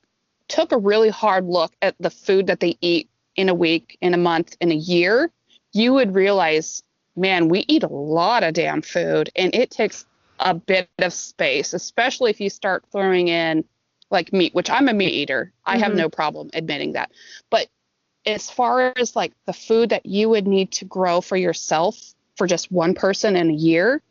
took 0.48 0.72
a 0.72 0.78
really 0.78 1.10
hard 1.10 1.46
look 1.46 1.74
at 1.82 1.96
the 2.00 2.10
food 2.10 2.48
that 2.48 2.60
they 2.60 2.78
eat 2.82 3.10
in 3.36 3.50
a 3.50 3.54
week, 3.54 3.98
in 4.02 4.14
a 4.14 4.18
month, 4.18 4.56
in 4.60 4.72
a 4.72 4.76
year, 4.76 5.32
you 5.74 5.94
would 5.94 6.14
realize, 6.14 6.84
man, 7.16 7.48
we 7.48 7.66
eat 7.68 7.84
a 7.84 7.88
lot 7.88 8.44
of 8.44 8.54
damn 8.54 8.82
food 8.82 9.30
and 9.36 9.54
it 9.56 9.72
takes 9.72 10.06
a 10.40 10.54
bit 10.54 10.90
of 11.00 11.14
space, 11.14 11.74
especially 11.74 12.32
if 12.32 12.42
you 12.42 12.50
start 12.50 12.84
throwing 12.92 13.28
in 13.28 13.64
like 14.10 14.34
meat, 14.34 14.54
which 14.54 14.70
I'm 14.70 14.90
a 14.90 14.94
meat 14.94 15.14
eater. 15.14 15.54
I 15.66 15.74
mm-hmm. 15.76 15.84
have 15.84 15.96
no 15.96 16.10
problem 16.10 16.50
admitting 16.54 16.94
that. 16.94 17.12
But 17.50 17.68
as 18.26 18.50
far 18.50 18.94
as 18.98 19.16
like 19.16 19.34
the 19.46 19.54
food 19.54 19.90
that 19.90 20.06
you 20.06 20.30
would 20.30 20.48
need 20.48 20.72
to 20.72 20.86
grow 20.86 21.22
for 21.22 21.38
yourself 21.38 22.14
for 22.36 22.48
just 22.48 22.72
one 22.72 22.94
person 22.94 23.36
in 23.36 23.50
a 23.50 23.54
year 23.54 24.02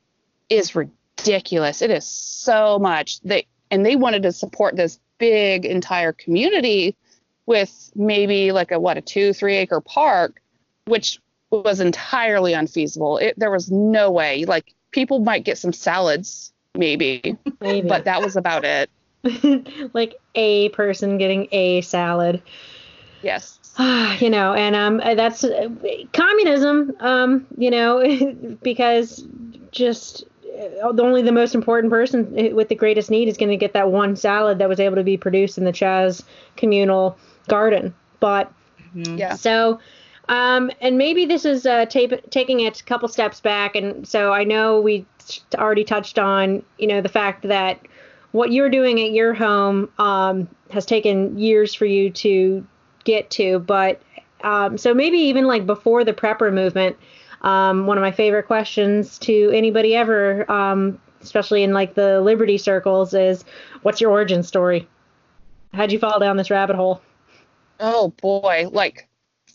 is 0.49 0.75
ridiculous. 0.75 1.83
It 1.83 1.91
is 1.91 2.07
so 2.07 2.79
much. 2.79 3.21
They 3.21 3.47
and 3.71 3.87
they 3.87 3.97
wanted 3.97 4.23
to 4.25 4.33
support 4.33 4.77
this 4.77 4.99
big 5.19 5.65
entire 5.65 6.13
community 6.13 6.97
with 7.47 7.93
maybe 7.95 8.53
like 8.53 8.73
a 8.73 8.81
what 8.81 8.97
a 8.97 9.01
two 9.01 9.33
three 9.33 9.57
acre 9.57 9.81
park, 9.81 10.41
which 10.87 11.21
was 11.51 11.81
entirely 11.81 12.53
unfeasible. 12.53 13.19
It, 13.19 13.35
there 13.37 13.51
was 13.51 13.71
no 13.71 14.11
way. 14.11 14.45
Like 14.45 14.75
people 14.91 15.21
might 15.21 15.45
get 15.45 15.59
some 15.59 15.73
salads 15.73 16.53
maybe, 16.75 17.37
maybe. 17.61 17.89
but 17.89 18.05
that 18.05 18.23
was 18.23 18.37
about 18.37 18.65
it. 18.65 18.91
like 19.93 20.17
a 20.35 20.69
person 20.71 21.19
getting 21.19 21.49
a 21.53 21.81
salad. 21.83 22.43
Yes. 23.23 23.60
you 24.21 24.29
know, 24.29 24.53
and 24.53 24.77
um, 24.77 24.99
that's 24.99 25.45
uh, 25.45 25.69
communism. 26.13 26.93
Um, 27.01 27.47
you 27.57 27.71
know, 27.71 28.57
because 28.63 29.25
just 29.71 30.25
uh, 30.83 30.89
only 30.99 31.23
the 31.23 31.33
most 31.33 31.55
important 31.55 31.91
person 31.91 32.39
uh, 32.39 32.55
with 32.55 32.69
the 32.69 32.75
greatest 32.75 33.11
need 33.11 33.29
is 33.29 33.37
going 33.37 33.51
to 33.51 33.57
get 33.57 33.73
that 33.73 33.91
one 33.91 34.17
salad 34.17 34.59
that 34.59 34.69
was 34.69 34.81
able 34.81 34.97
to 34.97 35.05
be 35.05 35.17
produced 35.17 35.57
in 35.57 35.65
the 35.65 35.73
Chaz 35.73 36.23
communal 36.57 37.17
garden. 37.49 37.95
But 38.19 38.53
mm-hmm. 38.95 39.17
yeah. 39.17 39.35
So, 39.35 39.81
um, 40.29 40.71
and 40.81 40.99
maybe 40.99 41.25
this 41.25 41.45
is 41.45 41.65
uh, 41.65 41.87
tape, 41.87 42.13
taking 42.31 42.61
it 42.61 42.81
a 42.81 42.85
couple 42.85 43.09
steps 43.09 43.41
back. 43.41 43.77
And 43.77 44.07
so 44.07 44.33
I 44.33 44.45
know 44.45 44.81
we 44.81 45.07
already 45.55 45.85
touched 45.85 46.19
on, 46.19 46.63
you 46.79 46.87
know, 46.87 47.01
the 47.01 47.09
fact 47.09 47.49
that 47.49 47.81
what 48.33 48.53
you're 48.53 48.71
doing 48.71 49.01
at 49.01 49.13
your 49.13 49.33
home 49.33 49.89
um, 49.99 50.49
has 50.71 50.85
taken 50.85 51.39
years 51.39 51.75
for 51.75 51.87
you 51.87 52.11
to 52.11 52.67
get 53.05 53.31
to. 53.31 53.59
But 53.61 54.03
um, 54.43 54.79
so 54.79 54.95
maybe 54.95 55.19
even 55.19 55.47
like 55.47 55.67
before 55.67 56.05
the 56.05 56.13
prepper 56.13 56.53
movement, 56.53 56.97
um, 57.43 57.87
one 57.87 57.99
of 57.99 58.03
my 58.03 58.13
favorite 58.13 58.45
questions 58.45 59.19
to 59.21 59.51
anybody 59.55 59.95
ever, 59.95 60.51
um, 60.51 61.01
especially 61.21 61.63
in 61.63 61.73
like 61.73 61.95
the 61.95 62.21
liberty 62.21 62.59
circles, 62.59 63.15
is 63.15 63.45
what's 63.83 64.01
your 64.01 64.11
origin 64.11 64.43
story? 64.43 64.89
How'd 65.73 65.93
you 65.93 65.99
fall 65.99 66.19
down 66.19 66.37
this 66.37 66.51
rabbit 66.51 66.77
hole? 66.77 67.01
Oh 67.79 68.09
boy, 68.21 68.69
like 68.71 69.09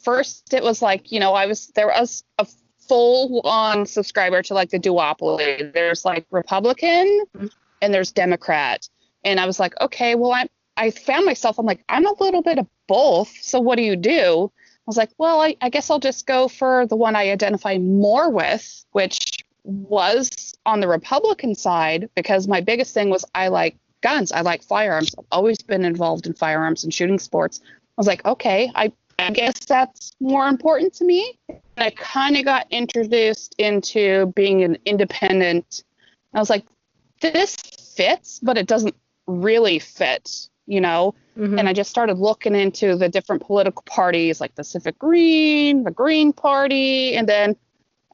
first 0.03 0.53
it 0.53 0.63
was 0.63 0.81
like 0.81 1.11
you 1.11 1.19
know 1.19 1.33
I 1.33 1.45
was 1.45 1.67
there 1.75 1.87
was 1.87 2.23
a 2.39 2.47
full 2.87 3.41
on 3.41 3.85
subscriber 3.85 4.41
to 4.43 4.53
like 4.53 4.69
the 4.69 4.79
duopoly. 4.79 5.73
There's 5.73 6.05
like 6.05 6.25
Republican 6.31 7.25
mm-hmm. 7.35 7.47
and 7.81 7.93
there's 7.93 8.11
Democrat, 8.11 8.87
and 9.23 9.39
I 9.39 9.45
was 9.45 9.59
like, 9.59 9.79
okay, 9.81 10.15
well 10.15 10.31
I'm 10.31 10.47
I 10.77 10.91
found 10.91 11.25
myself 11.25 11.57
I'm 11.57 11.65
like 11.65 11.83
I'm 11.89 12.05
a 12.05 12.13
little 12.19 12.41
bit 12.41 12.59
of 12.59 12.67
both. 12.87 13.33
So 13.41 13.59
what 13.59 13.77
do 13.77 13.83
you 13.83 13.95
do? 13.95 14.51
I 14.53 14.87
was 14.87 14.97
like, 14.97 15.09
well, 15.17 15.41
I, 15.41 15.55
I 15.61 15.69
guess 15.69 15.89
I'll 15.89 15.99
just 15.99 16.27
go 16.27 16.47
for 16.47 16.85
the 16.85 16.95
one 16.95 17.15
I 17.15 17.31
identify 17.31 17.79
more 17.79 18.29
with, 18.29 18.85
which 18.91 19.43
was 19.63 20.29
on 20.65 20.79
the 20.79 20.87
Republican 20.87 21.55
side 21.55 22.07
because 22.15 22.47
my 22.47 22.61
biggest 22.61 22.93
thing 22.93 23.09
was 23.09 23.25
I 23.33 23.47
like 23.47 23.77
guns. 24.01 24.31
I 24.31 24.41
like 24.41 24.61
firearms. 24.61 25.15
I've 25.17 25.25
always 25.31 25.57
been 25.57 25.83
involved 25.83 26.27
in 26.27 26.33
firearms 26.33 26.83
and 26.83 26.93
shooting 26.93 27.17
sports. 27.17 27.61
I 27.63 27.67
was 27.97 28.05
like, 28.05 28.23
okay, 28.25 28.71
I, 28.75 28.91
I 29.17 29.31
guess 29.31 29.65
that's 29.65 30.11
more 30.19 30.47
important 30.47 30.93
to 30.95 31.05
me. 31.05 31.39
And 31.49 31.59
I 31.77 31.89
kind 31.89 32.37
of 32.37 32.45
got 32.45 32.67
introduced 32.69 33.55
into 33.57 34.27
being 34.35 34.63
an 34.63 34.77
independent. 34.85 35.83
I 36.35 36.39
was 36.39 36.51
like, 36.51 36.65
this 37.21 37.55
fits, 37.95 38.39
but 38.43 38.57
it 38.57 38.67
doesn't 38.67 38.95
really 39.25 39.79
fit 39.79 40.49
you 40.67 40.81
know? 40.81 41.13
Mm-hmm. 41.37 41.59
And 41.59 41.67
I 41.67 41.73
just 41.73 41.89
started 41.89 42.17
looking 42.17 42.55
into 42.55 42.95
the 42.95 43.09
different 43.09 43.43
political 43.43 43.83
parties 43.83 44.39
like 44.39 44.55
the 44.55 44.61
Pacific 44.61 44.97
Green, 44.97 45.83
the 45.83 45.91
Green 45.91 46.31
Party, 46.31 47.15
and 47.15 47.27
then 47.27 47.55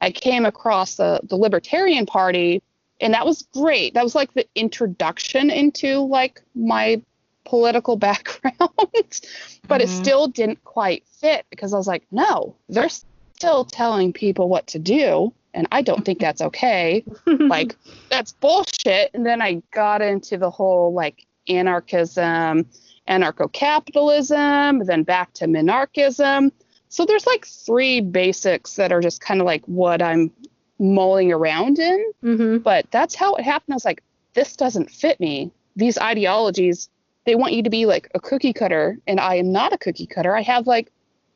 I 0.01 0.11
came 0.11 0.45
across 0.45 0.95
the, 0.95 1.21
the 1.23 1.35
Libertarian 1.35 2.07
Party, 2.07 2.63
and 2.99 3.13
that 3.13 3.25
was 3.25 3.43
great. 3.53 3.93
That 3.93 4.03
was 4.03 4.15
like 4.15 4.33
the 4.33 4.47
introduction 4.55 5.51
into 5.51 5.99
like 5.99 6.41
my 6.55 7.01
political 7.45 7.95
background, 7.97 8.55
but 8.57 8.73
mm-hmm. 8.77 9.81
it 9.81 9.87
still 9.89 10.27
didn't 10.27 10.63
quite 10.63 11.05
fit 11.19 11.45
because 11.49 11.73
I 11.73 11.77
was 11.77 11.87
like, 11.87 12.03
no, 12.11 12.55
they're 12.69 12.89
still 13.35 13.65
telling 13.65 14.13
people 14.13 14.49
what 14.49 14.67
to 14.67 14.79
do. 14.79 15.33
And 15.53 15.67
I 15.71 15.81
don't 15.81 16.05
think 16.05 16.19
that's 16.19 16.41
okay. 16.41 17.03
like, 17.25 17.75
that's 18.09 18.31
bullshit. 18.31 19.11
And 19.13 19.25
then 19.25 19.41
I 19.41 19.61
got 19.71 20.01
into 20.01 20.37
the 20.37 20.49
whole 20.49 20.93
like 20.93 21.25
anarchism, 21.57 22.65
anarcho 23.07 23.51
capitalism, 23.51 24.79
then 24.85 25.03
back 25.03 25.33
to 25.33 25.45
minarchism. 25.45 26.51
So 26.89 27.05
there's 27.05 27.25
like 27.25 27.45
three 27.45 28.01
basics 28.01 28.75
that 28.75 28.91
are 28.91 29.01
just 29.01 29.21
kind 29.21 29.39
of 29.39 29.45
like 29.45 29.63
what 29.65 30.01
I'm 30.01 30.31
mulling 30.79 31.31
around 31.31 31.79
in. 31.79 32.11
Mm-hmm. 32.23 32.57
But 32.57 32.85
that's 32.91 33.15
how 33.15 33.35
it 33.35 33.43
happened. 33.43 33.73
I 33.73 33.75
was 33.75 33.85
like, 33.85 34.03
this 34.33 34.55
doesn't 34.55 34.91
fit 34.91 35.19
me. 35.19 35.51
These 35.75 35.97
ideologies, 35.97 36.89
they 37.25 37.35
want 37.35 37.53
you 37.53 37.63
to 37.63 37.69
be 37.69 37.85
like 37.85 38.09
a 38.13 38.19
cookie 38.19 38.53
cutter, 38.53 38.97
and 39.07 39.19
I 39.19 39.35
am 39.35 39.51
not 39.51 39.73
a 39.73 39.77
cookie 39.77 40.07
cutter. 40.07 40.35
I 40.35 40.41
have 40.41 40.67
like 40.67 40.91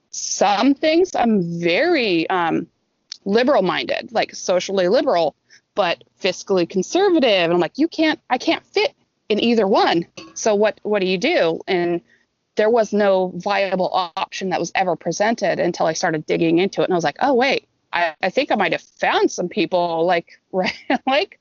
some 0.10 0.74
things. 0.74 1.16
I'm 1.16 1.60
very 1.60 2.30
um, 2.30 2.68
liberal 3.24 3.62
minded, 3.62 4.12
like 4.12 4.34
socially 4.34 4.88
liberal, 4.88 5.36
but 5.74 6.04
fiscally 6.22 6.68
conservative. 6.68 7.44
And 7.44 7.54
I'm 7.54 7.60
like, 7.60 7.78
you 7.78 7.88
can't, 7.88 8.20
I 8.30 8.38
can't 8.38 8.66
fit 8.66 8.94
in 9.30 9.44
either 9.44 9.68
one. 9.68 10.06
So 10.34 10.56
what 10.56 10.80
what 10.84 11.00
do 11.00 11.08
you 11.08 11.18
do? 11.18 11.60
And 11.68 12.02
there 12.56 12.70
was 12.70 12.94
no 12.94 13.34
viable 13.36 13.90
option 14.16 14.50
that 14.50 14.60
was 14.60 14.72
ever 14.76 14.96
presented 14.96 15.60
until 15.60 15.88
I 15.88 15.94
started 15.94 16.26
digging 16.26 16.60
into 16.60 16.82
it. 16.82 16.86
And 16.86 16.94
I 16.94 16.96
was 16.98 17.04
like, 17.04 17.18
oh 17.20 17.34
wait, 17.34 17.68
I, 17.92 18.16
I 18.22 18.30
think 18.30 18.52
I 18.52 18.56
might 18.56 18.72
have 18.72 18.82
found 18.82 19.32
some 19.32 19.50
people 19.50 20.06
like 20.06 20.40
right 20.52 20.74
like 21.06 21.40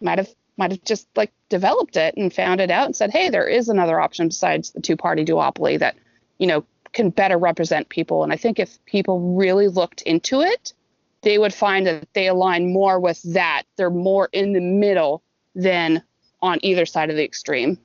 might 0.00 0.18
have 0.18 0.34
might 0.56 0.70
have 0.70 0.84
just 0.84 1.08
like 1.16 1.32
developed 1.48 1.96
it 1.96 2.14
and 2.16 2.32
found 2.32 2.60
it 2.60 2.70
out 2.70 2.86
and 2.86 2.94
said, 2.94 3.10
hey, 3.10 3.30
there 3.30 3.48
is 3.48 3.68
another 3.68 3.98
option 3.98 4.28
besides 4.28 4.70
the 4.70 4.80
two 4.80 4.96
party 4.96 5.24
duopoly 5.24 5.78
that, 5.78 5.96
you 6.38 6.46
know, 6.46 6.64
can 6.92 7.08
better 7.10 7.38
represent 7.38 7.88
people. 7.88 8.22
And 8.22 8.32
I 8.32 8.36
think 8.36 8.58
if 8.58 8.84
people 8.84 9.36
really 9.36 9.68
looked 9.68 10.02
into 10.02 10.42
it, 10.42 10.74
they 11.22 11.38
would 11.38 11.54
find 11.54 11.86
that 11.86 12.12
they 12.12 12.28
align 12.28 12.72
more 12.72 13.00
with 13.00 13.22
that. 13.32 13.62
They're 13.76 13.90
more 13.90 14.28
in 14.32 14.52
the 14.52 14.60
middle 14.60 15.22
than 15.54 16.02
on 16.42 16.58
either 16.62 16.86
side 16.86 17.10
of 17.10 17.16
the 17.16 17.24
extreme. 17.24 17.78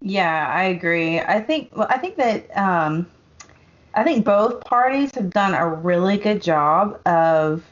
Yeah, 0.00 0.48
I 0.48 0.64
agree. 0.64 1.20
I 1.20 1.40
think 1.40 1.70
well, 1.76 1.86
I 1.90 1.98
think 1.98 2.16
that 2.16 2.56
um, 2.56 3.06
I 3.94 4.02
think 4.02 4.24
both 4.24 4.64
parties 4.64 5.14
have 5.14 5.30
done 5.30 5.54
a 5.54 5.68
really 5.68 6.16
good 6.16 6.40
job 6.40 7.00
of 7.06 7.62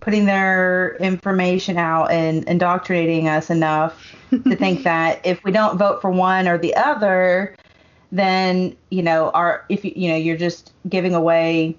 putting 0.00 0.24
their 0.24 0.96
information 0.96 1.76
out 1.76 2.10
and 2.10 2.42
indoctrinating 2.44 3.28
us 3.28 3.50
enough 3.50 4.16
to 4.30 4.56
think 4.56 4.82
that 4.84 5.20
if 5.24 5.44
we 5.44 5.52
don't 5.52 5.78
vote 5.78 6.00
for 6.00 6.10
one 6.10 6.48
or 6.48 6.58
the 6.58 6.74
other, 6.74 7.54
then 8.10 8.76
you 8.90 9.02
know, 9.02 9.30
our 9.30 9.64
if 9.68 9.84
you 9.84 9.92
you 9.94 10.08
know 10.08 10.16
you're 10.16 10.36
just 10.36 10.72
giving 10.88 11.14
away, 11.14 11.76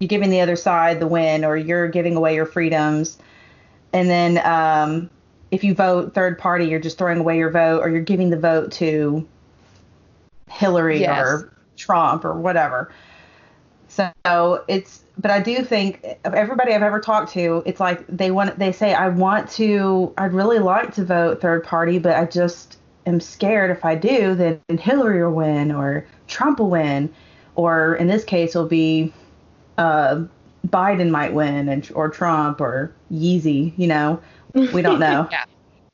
you're 0.00 0.08
giving 0.08 0.30
the 0.30 0.40
other 0.40 0.56
side 0.56 0.98
the 1.00 1.06
win, 1.06 1.44
or 1.44 1.56
you're 1.58 1.88
giving 1.88 2.16
away 2.16 2.34
your 2.34 2.46
freedoms, 2.46 3.18
and 3.92 4.08
then 4.08 4.38
um, 4.46 5.10
if 5.50 5.64
you 5.64 5.74
vote 5.74 6.14
third 6.14 6.38
party, 6.38 6.66
you're 6.66 6.80
just 6.80 6.98
throwing 6.98 7.18
away 7.18 7.38
your 7.38 7.50
vote 7.50 7.80
or 7.82 7.90
you're 7.90 8.00
giving 8.00 8.30
the 8.30 8.38
vote 8.38 8.72
to 8.72 9.26
Hillary 10.48 11.00
yes. 11.00 11.26
or 11.26 11.52
Trump 11.76 12.24
or 12.24 12.34
whatever. 12.34 12.92
So 13.88 14.64
it's, 14.68 15.02
but 15.16 15.30
I 15.30 15.40
do 15.40 15.64
think 15.64 16.04
of 16.24 16.34
everybody 16.34 16.72
I've 16.72 16.82
ever 16.82 17.00
talked 17.00 17.32
to, 17.32 17.62
it's 17.66 17.80
like 17.80 18.06
they 18.06 18.30
want, 18.30 18.58
they 18.58 18.70
say, 18.70 18.94
I 18.94 19.08
want 19.08 19.50
to, 19.52 20.12
I'd 20.18 20.32
really 20.32 20.58
like 20.58 20.94
to 20.94 21.04
vote 21.04 21.40
third 21.40 21.64
party, 21.64 21.98
but 21.98 22.14
I 22.14 22.26
just 22.26 22.78
am 23.06 23.18
scared 23.18 23.70
if 23.70 23.84
I 23.84 23.94
do, 23.94 24.34
then 24.34 24.60
Hillary 24.78 25.24
will 25.24 25.32
win 25.32 25.72
or 25.72 26.06
Trump 26.28 26.60
will 26.60 26.70
win, 26.70 27.12
or 27.56 27.96
in 27.96 28.06
this 28.06 28.22
case, 28.24 28.54
will 28.54 28.66
be 28.66 29.12
uh, 29.78 30.22
Biden 30.66 31.10
might 31.10 31.32
win 31.32 31.68
and 31.68 31.90
or 31.94 32.08
Trump 32.08 32.60
or 32.60 32.94
Yeezy, 33.10 33.72
you 33.76 33.86
know. 33.86 34.20
We 34.54 34.82
don't 34.82 34.98
know. 35.00 35.28
yeah. 35.32 35.44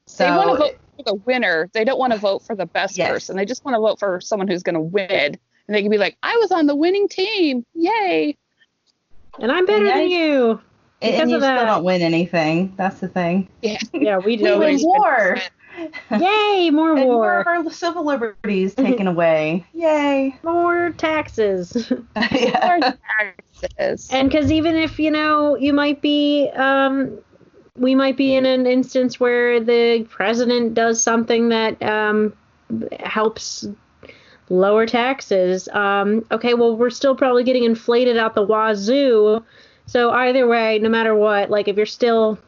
So, 0.07 0.25
they 0.25 0.31
want 0.31 0.51
to 0.51 0.57
vote 0.57 0.79
for 0.97 1.03
the 1.05 1.15
winner. 1.15 1.71
They 1.73 1.85
don't 1.85 1.99
want 1.99 2.13
to 2.13 2.19
vote 2.19 2.43
for 2.43 2.55
the 2.55 2.67
best 2.67 2.97
yes. 2.99 3.11
person. 3.11 3.37
They 3.37 3.45
just 3.45 3.65
want 3.65 3.75
to 3.75 3.81
vote 3.81 3.99
for 3.99 4.21
someone 4.21 4.49
who's 4.49 4.63
going 4.63 4.75
to 4.75 4.81
win. 4.81 5.09
And 5.11 5.75
they 5.75 5.81
can 5.83 5.91
be 5.91 5.99
like, 5.99 6.17
I 6.23 6.37
was 6.37 6.53
on 6.53 6.67
the 6.67 6.77
winning 6.77 7.09
team. 7.09 7.65
Yay. 7.75 8.37
And 9.41 9.51
I'm 9.51 9.67
better 9.67 9.87
than 9.87 10.09
you. 10.11 10.51
And, 10.51 10.61
Because 11.01 11.21
and 11.23 11.31
you 11.31 11.37
of 11.37 11.43
still 11.43 11.55
that- 11.55 11.65
don't 11.65 11.85
win 11.85 12.03
anything. 12.03 12.75
That's 12.77 13.01
the 13.01 13.09
thing. 13.09 13.49
Yeah. 13.63 13.79
Yeah, 13.93 14.19
we 14.19 14.37
do. 14.37 14.45
We 14.45 14.49
do. 14.51 14.59
win 14.59 14.77
Nobody's 14.79 14.85
war. 14.85 15.39
Yay, 16.21 16.71
more 16.71 16.93
And 16.93 17.01
more 17.01 17.17
war. 17.17 17.41
of 17.41 17.47
our 17.47 17.71
civil 17.71 18.05
liberties 18.07 18.75
taken 18.75 19.09
away. 19.09 19.67
Yay. 19.75 20.39
More 20.45 20.91
taxes. 20.99 21.91
yeah. 22.31 22.79
More 22.81 22.95
taxes. 23.61 24.09
And 24.13 24.31
because 24.31 24.53
even 24.53 24.77
if 24.77 25.01
you 25.01 25.11
know 25.11 25.57
you 25.57 25.73
might 25.73 26.01
be, 26.01 26.49
um, 26.55 27.19
we 27.77 27.95
might 27.95 28.17
be 28.17 28.35
in 28.35 28.47
an 28.47 28.67
instance 28.67 29.19
where 29.19 29.61
the 29.61 30.07
president 30.09 30.75
does 30.75 31.03
something 31.03 31.49
that 31.49 31.83
um, 31.83 32.33
helps 33.01 33.67
lower 34.49 34.87
taxes. 34.87 35.69
Um, 35.69 36.25
okay, 36.31 36.55
well 36.55 36.77
we're 36.77 36.91
still 36.91 37.17
probably 37.17 37.45
getting 37.45 37.65
inflated 37.65 38.17
out 38.17 38.35
the 38.35 38.43
wazoo. 38.43 39.45
So 39.87 40.11
either 40.11 40.47
way, 40.47 40.79
no 40.79 40.89
matter 40.89 41.15
what, 41.15 41.51
like 41.51 41.69
if 41.69 41.77
you're 41.77 41.87
still 41.87 42.39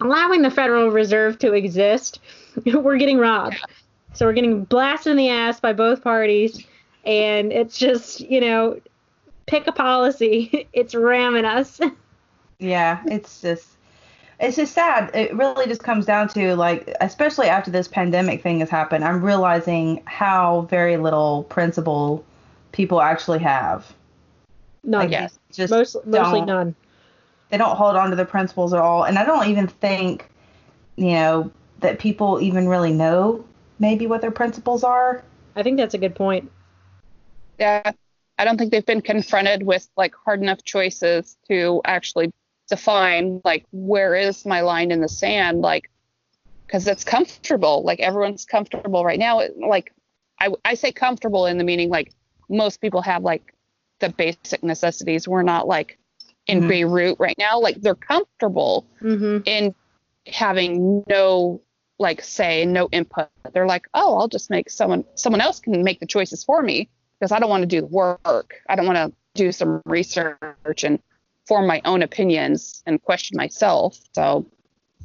allowing 0.00 0.42
the 0.42 0.50
Federal 0.50 0.90
Reserve 0.90 1.38
to 1.40 1.52
exist, 1.54 2.20
we're 2.64 2.98
getting 2.98 3.18
robbed. 3.18 3.60
So 4.14 4.26
we're 4.26 4.32
getting 4.32 4.64
blasted 4.64 5.12
in 5.12 5.16
the 5.16 5.30
ass 5.30 5.58
by 5.58 5.72
both 5.72 6.04
parties, 6.04 6.64
and 7.04 7.52
it's 7.52 7.78
just 7.78 8.20
you 8.20 8.40
know 8.40 8.80
pick 9.46 9.66
a 9.66 9.72
policy. 9.72 10.68
It's 10.72 10.94
ramming 10.94 11.44
us. 11.44 11.80
Yeah, 12.58 13.02
it's 13.06 13.40
just 13.40 13.71
it's 14.42 14.56
just 14.56 14.74
sad. 14.74 15.10
It 15.14 15.32
really 15.34 15.66
just 15.66 15.82
comes 15.82 16.04
down 16.04 16.28
to 16.30 16.54
like 16.56 16.94
especially 17.00 17.46
after 17.48 17.70
this 17.70 17.88
pandemic 17.88 18.42
thing 18.42 18.60
has 18.60 18.68
happened, 18.68 19.04
I'm 19.04 19.22
realizing 19.24 20.02
how 20.06 20.62
very 20.62 20.96
little 20.98 21.44
principle 21.44 22.24
people 22.72 23.00
actually 23.00 23.38
have. 23.38 23.94
None. 24.84 25.00
Like 25.02 25.10
Yes. 25.12 25.38
they 25.48 25.54
just 25.54 25.70
Most, 25.70 25.94
mostly 26.04 26.40
don't- 26.40 26.46
none. 26.46 26.74
they 27.50 27.56
don't 27.58 27.76
hold 27.76 27.96
on 27.96 28.10
to 28.10 28.16
their 28.16 28.26
principles 28.26 28.74
at 28.74 28.80
all. 28.80 29.04
And 29.04 29.18
I 29.18 29.24
don't 29.24 29.46
even 29.48 29.68
think, 29.68 30.28
you 30.96 31.12
know, 31.12 31.50
that 31.80 31.98
people 31.98 32.40
even 32.40 32.68
really 32.68 32.92
know 32.92 33.44
maybe 33.78 34.06
what 34.06 34.20
their 34.20 34.30
principles 34.30 34.82
are. 34.84 35.22
I 35.56 35.62
think 35.62 35.76
that's 35.76 35.94
a 35.94 35.98
good 35.98 36.14
point. 36.14 36.50
yeah. 37.58 37.92
I 38.38 38.44
don't 38.44 38.56
think 38.58 38.72
they've 38.72 38.84
been 38.84 39.02
confronted 39.02 39.62
with 39.62 39.88
like 39.96 40.14
hard 40.16 40.40
enough 40.42 40.64
choices 40.64 41.36
to 41.48 41.80
actually 41.84 42.32
define 42.72 43.38
like 43.44 43.66
where 43.70 44.14
is 44.14 44.46
my 44.46 44.62
line 44.62 44.90
in 44.90 45.02
the 45.02 45.08
sand 45.08 45.60
like 45.60 45.90
because 46.66 46.86
it's 46.86 47.04
comfortable. 47.04 47.84
Like 47.84 48.00
everyone's 48.00 48.46
comfortable 48.46 49.04
right 49.04 49.18
now. 49.18 49.42
Like 49.68 49.92
I, 50.40 50.48
I 50.64 50.72
say 50.72 50.90
comfortable 50.90 51.44
in 51.44 51.58
the 51.58 51.64
meaning 51.64 51.90
like 51.90 52.14
most 52.48 52.80
people 52.80 53.02
have 53.02 53.22
like 53.24 53.52
the 54.00 54.08
basic 54.08 54.62
necessities. 54.62 55.28
We're 55.28 55.42
not 55.42 55.66
like 55.68 55.98
in 56.46 56.62
Mhm. 56.62 56.68
beirut 56.68 57.16
right 57.18 57.36
now. 57.36 57.60
Like 57.60 57.76
they're 57.82 57.94
comfortable 57.94 58.86
hmm 59.00 59.40
in 59.44 59.74
having 60.26 61.04
no 61.10 61.60
like 61.98 62.22
say 62.22 62.64
no 62.64 62.88
input. 62.90 63.28
They're 63.52 63.66
like 63.66 63.86
oh 63.92 64.16
i'll 64.16 64.28
just 64.28 64.48
make 64.48 64.70
someone 64.70 65.04
someone 65.14 65.42
else 65.42 65.60
can 65.60 65.82
make 65.84 66.00
the 66.00 66.06
choices 66.06 66.42
for 66.42 66.62
me 66.62 66.88
because 67.20 67.32
i 67.32 67.38
don't 67.38 67.50
want 67.50 67.64
to 67.64 67.66
do 67.66 67.82
the 67.82 67.86
work. 67.88 68.54
I 68.66 68.76
don't 68.76 68.86
want 68.86 68.96
to 68.96 69.12
do 69.34 69.52
some 69.52 69.82
research 69.84 70.84
and 70.84 70.98
form 71.46 71.66
my 71.66 71.80
own 71.84 72.02
opinions 72.02 72.82
and 72.86 73.02
question 73.02 73.36
myself 73.36 73.98
so 74.12 74.46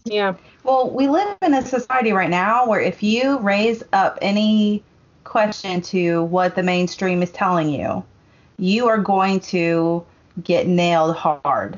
Yeah. 0.05 0.35
Well, 0.63 0.89
we 0.89 1.07
live 1.07 1.37
in 1.41 1.53
a 1.53 1.65
society 1.65 2.11
right 2.11 2.29
now 2.29 2.67
where 2.67 2.79
if 2.79 3.03
you 3.03 3.39
raise 3.39 3.83
up 3.93 4.17
any 4.21 4.83
question 5.23 5.81
to 5.81 6.23
what 6.23 6.55
the 6.55 6.63
mainstream 6.63 7.21
is 7.21 7.31
telling 7.31 7.69
you, 7.69 8.03
you 8.57 8.87
are 8.87 8.97
going 8.97 9.39
to 9.41 10.05
get 10.43 10.67
nailed 10.67 11.15
hard. 11.15 11.77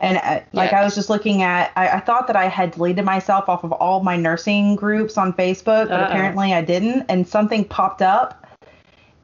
And 0.00 0.18
uh, 0.18 0.40
like 0.52 0.72
I 0.72 0.84
was 0.84 0.94
just 0.94 1.10
looking 1.10 1.42
at, 1.42 1.72
I, 1.74 1.88
I 1.88 2.00
thought 2.00 2.28
that 2.28 2.36
I 2.36 2.46
had 2.46 2.70
deleted 2.70 3.04
myself 3.04 3.48
off 3.48 3.64
of 3.64 3.72
all 3.72 4.02
my 4.02 4.16
nursing 4.16 4.76
groups 4.76 5.18
on 5.18 5.32
Facebook, 5.32 5.88
but 5.88 6.00
Uh-oh. 6.00 6.04
apparently 6.04 6.54
I 6.54 6.62
didn't. 6.62 7.06
And 7.08 7.26
something 7.26 7.64
popped 7.64 8.00
up, 8.00 8.46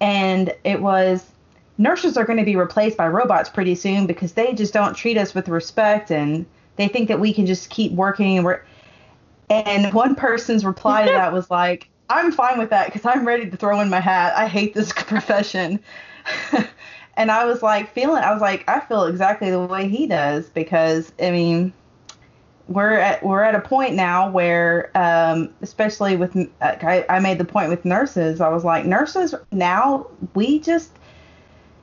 and 0.01 0.53
it 0.65 0.83
was 0.83 1.31
nurses 1.79 2.17
are 2.17 2.25
going 2.25 2.39
to 2.39 2.45
be 2.45 2.57
replaced 2.57 2.97
by 2.97 3.09
robots 3.09 3.49
pretty 3.49 3.75
soon 3.75 4.07
because 4.07 4.33
they 4.33 4.53
just 4.53 4.73
don't 4.73 4.95
treat 4.95 5.17
us 5.17 5.35
with 5.35 5.49
respect 5.49 6.11
and 6.11 6.47
they 6.77 6.89
think 6.89 7.09
that 7.09 7.21
we 7.21 7.33
can 7.33 7.47
just 7.47 7.71
keep 7.71 7.93
working 7.93 8.37
and 8.37 8.45
we're 8.45 8.63
and 9.51 9.93
one 9.93 10.15
person's 10.15 10.65
reply 10.65 11.05
to 11.05 11.11
that 11.11 11.33
was 11.33 11.51
like 11.51 11.89
i'm 12.11 12.33
fine 12.33 12.59
with 12.59 12.71
that 12.71 12.87
because 12.87 13.05
i'm 13.05 13.27
ready 13.27 13.49
to 13.49 13.57
throw 13.57 13.81
in 13.81 13.91
my 13.91 14.01
hat. 14.01 14.35
I 14.37 14.49
hate 14.49 14.75
this 14.75 14.93
profession. 14.97 15.81
And 17.17 17.31
i 17.31 17.45
was 17.45 17.63
like 17.63 17.93
feeling 17.93 18.25
i 18.25 18.33
was 18.33 18.43
like 18.43 18.65
i 18.67 18.81
feel 18.81 19.05
exactly 19.05 19.49
the 19.49 19.61
way 19.61 19.87
he 19.87 20.09
does 20.09 20.49
because 20.49 21.13
i 21.23 21.31
mean 21.31 21.73
we're 22.67 22.95
at 22.95 23.23
we're 23.25 23.43
at 23.43 23.55
a 23.55 23.61
point 23.61 23.95
now 23.95 24.31
where 24.31 24.91
um, 24.97 25.51
especially 25.61 26.17
with 26.17 26.37
uh, 26.37 26.77
I, 26.83 27.05
I 27.09 27.21
made 27.21 27.39
the 27.39 27.45
point 27.45 27.69
with 27.69 27.85
nurses. 27.85 28.41
I 28.41 28.49
was 28.49 28.65
like 28.65 28.87
nurses 28.87 29.35
now 29.53 30.07
we 30.35 30.59
just 30.61 30.91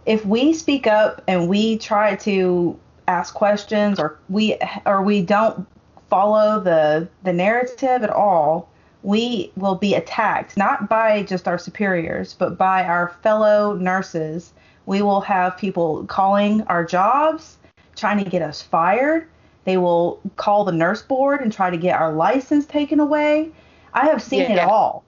if 0.05 0.25
we 0.25 0.53
speak 0.53 0.87
up 0.87 1.21
and 1.27 1.47
we 1.47 1.77
try 1.77 2.15
to 2.17 2.77
ask 3.07 3.33
questions 3.33 3.99
or 3.99 4.17
we 4.29 4.57
or 4.85 5.01
we 5.01 5.21
don't 5.21 5.67
follow 6.09 6.59
the 6.59 7.07
the 7.23 7.33
narrative 7.33 8.03
at 8.03 8.09
all 8.09 8.69
we 9.03 9.51
will 9.55 9.75
be 9.75 9.95
attacked 9.95 10.55
not 10.57 10.87
by 10.87 11.23
just 11.23 11.47
our 11.47 11.57
superiors 11.57 12.33
but 12.33 12.57
by 12.57 12.83
our 12.83 13.09
fellow 13.23 13.73
nurses. 13.75 14.53
We 14.85 15.01
will 15.01 15.21
have 15.21 15.57
people 15.57 16.03
calling 16.05 16.61
our 16.63 16.83
jobs 16.85 17.57
trying 17.95 18.23
to 18.23 18.29
get 18.29 18.41
us 18.41 18.61
fired. 18.61 19.27
They 19.63 19.77
will 19.77 20.19
call 20.37 20.65
the 20.65 20.71
nurse 20.71 21.01
board 21.03 21.41
and 21.41 21.51
try 21.53 21.69
to 21.69 21.77
get 21.77 21.99
our 21.99 22.11
license 22.13 22.65
taken 22.65 22.99
away. 22.99 23.51
I 23.93 24.07
have 24.07 24.21
seen 24.21 24.41
it 24.41 24.55
Yeah. 24.55 24.67
all. 24.67 25.03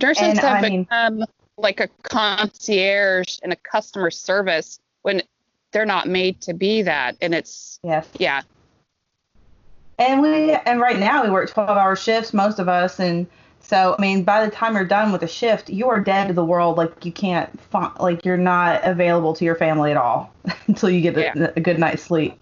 Nurses 0.00 0.22
And, 0.28 0.38
have 0.38 0.64
I 0.64 0.68
mean- 0.68 0.82
become 0.84 1.24
like 1.56 1.80
a 1.80 1.88
concierge 2.02 3.38
and 3.42 3.52
a 3.52 3.56
customer 3.56 4.10
service 4.10 4.80
when 5.02 5.22
they're 5.72 5.86
not 5.86 6.08
made 6.08 6.40
to 6.40 6.54
be 6.54 6.82
that 6.82 7.16
and 7.20 7.34
it's 7.34 7.78
yes 7.82 8.08
yeah 8.18 8.42
And 9.98 10.22
we 10.22 10.52
and 10.52 10.80
right 10.80 10.98
now 10.98 11.22
we 11.22 11.30
work 11.30 11.50
12 11.50 11.68
hour 11.70 11.96
shifts, 11.96 12.32
most 12.32 12.58
of 12.58 12.68
us, 12.68 12.98
and 12.98 13.26
so 13.60 13.94
I 13.96 14.00
mean 14.00 14.24
by 14.24 14.44
the 14.44 14.50
time 14.50 14.74
you're 14.74 14.84
done 14.84 15.12
with 15.12 15.22
a 15.22 15.28
shift, 15.28 15.70
you 15.70 15.88
are 15.88 16.00
dead 16.00 16.28
to 16.28 16.34
the 16.34 16.44
world. 16.44 16.76
Like 16.76 17.04
you 17.04 17.12
can't 17.12 17.50
like 18.00 18.24
you're 18.24 18.36
not 18.36 18.82
available 18.84 19.34
to 19.34 19.44
your 19.44 19.54
family 19.54 19.90
at 19.90 19.96
all 19.96 20.32
until 20.66 20.90
you 20.90 21.00
get 21.00 21.16
a, 21.16 21.52
a 21.56 21.60
good 21.60 21.78
night's 21.78 22.02
sleep. 22.02 22.38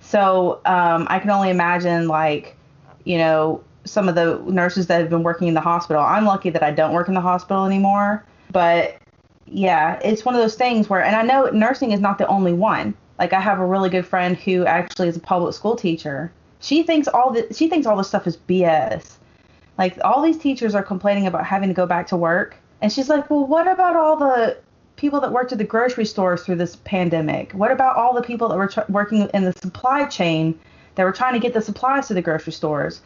So 0.00 0.60
um, 0.64 1.06
I 1.08 1.18
can 1.18 1.30
only 1.30 1.50
imagine 1.50 2.08
like 2.08 2.56
you 3.04 3.18
know 3.18 3.62
some 3.84 4.08
of 4.08 4.14
the 4.16 4.42
nurses 4.50 4.88
that 4.88 5.00
have 5.00 5.10
been 5.10 5.22
working 5.22 5.46
in 5.48 5.54
the 5.54 5.60
hospital. 5.60 6.02
I'm 6.02 6.24
lucky 6.24 6.50
that 6.50 6.62
I 6.62 6.72
don't 6.72 6.92
work 6.92 7.08
in 7.08 7.14
the 7.14 7.20
hospital 7.20 7.64
anymore, 7.66 8.24
but 8.56 8.96
yeah, 9.44 10.00
it's 10.02 10.24
one 10.24 10.34
of 10.34 10.40
those 10.40 10.54
things 10.54 10.88
where, 10.88 11.04
and 11.04 11.14
I 11.14 11.20
know 11.20 11.50
nursing 11.50 11.92
is 11.92 12.00
not 12.00 12.16
the 12.16 12.26
only 12.26 12.54
one. 12.54 12.94
Like 13.18 13.34
I 13.34 13.40
have 13.40 13.58
a 13.58 13.66
really 13.66 13.90
good 13.90 14.06
friend 14.06 14.34
who 14.34 14.64
actually 14.64 15.08
is 15.08 15.16
a 15.18 15.20
public 15.20 15.52
school 15.52 15.76
teacher. 15.76 16.32
She 16.60 16.82
thinks 16.82 17.06
all 17.06 17.34
the 17.34 17.46
she 17.52 17.68
thinks 17.68 17.86
all 17.86 17.98
this 17.98 18.08
stuff 18.08 18.26
is 18.26 18.38
BS. 18.38 19.16
Like 19.76 19.98
all 20.02 20.22
these 20.22 20.38
teachers 20.38 20.74
are 20.74 20.82
complaining 20.82 21.26
about 21.26 21.44
having 21.44 21.68
to 21.68 21.74
go 21.74 21.84
back 21.84 22.06
to 22.06 22.16
work, 22.16 22.56
and 22.80 22.90
she's 22.90 23.10
like, 23.10 23.28
well, 23.28 23.46
what 23.46 23.68
about 23.68 23.94
all 23.94 24.16
the 24.16 24.56
people 24.96 25.20
that 25.20 25.32
worked 25.32 25.52
at 25.52 25.58
the 25.58 25.64
grocery 25.64 26.06
stores 26.06 26.42
through 26.42 26.56
this 26.56 26.76
pandemic? 26.76 27.52
What 27.52 27.70
about 27.70 27.96
all 27.96 28.14
the 28.14 28.22
people 28.22 28.48
that 28.48 28.56
were 28.56 28.68
tr- 28.68 28.88
working 28.88 29.28
in 29.34 29.44
the 29.44 29.52
supply 29.52 30.06
chain 30.06 30.58
that 30.94 31.04
were 31.04 31.12
trying 31.12 31.34
to 31.34 31.40
get 31.40 31.52
the 31.52 31.60
supplies 31.60 32.08
to 32.08 32.14
the 32.14 32.22
grocery 32.22 32.54
stores? 32.54 33.02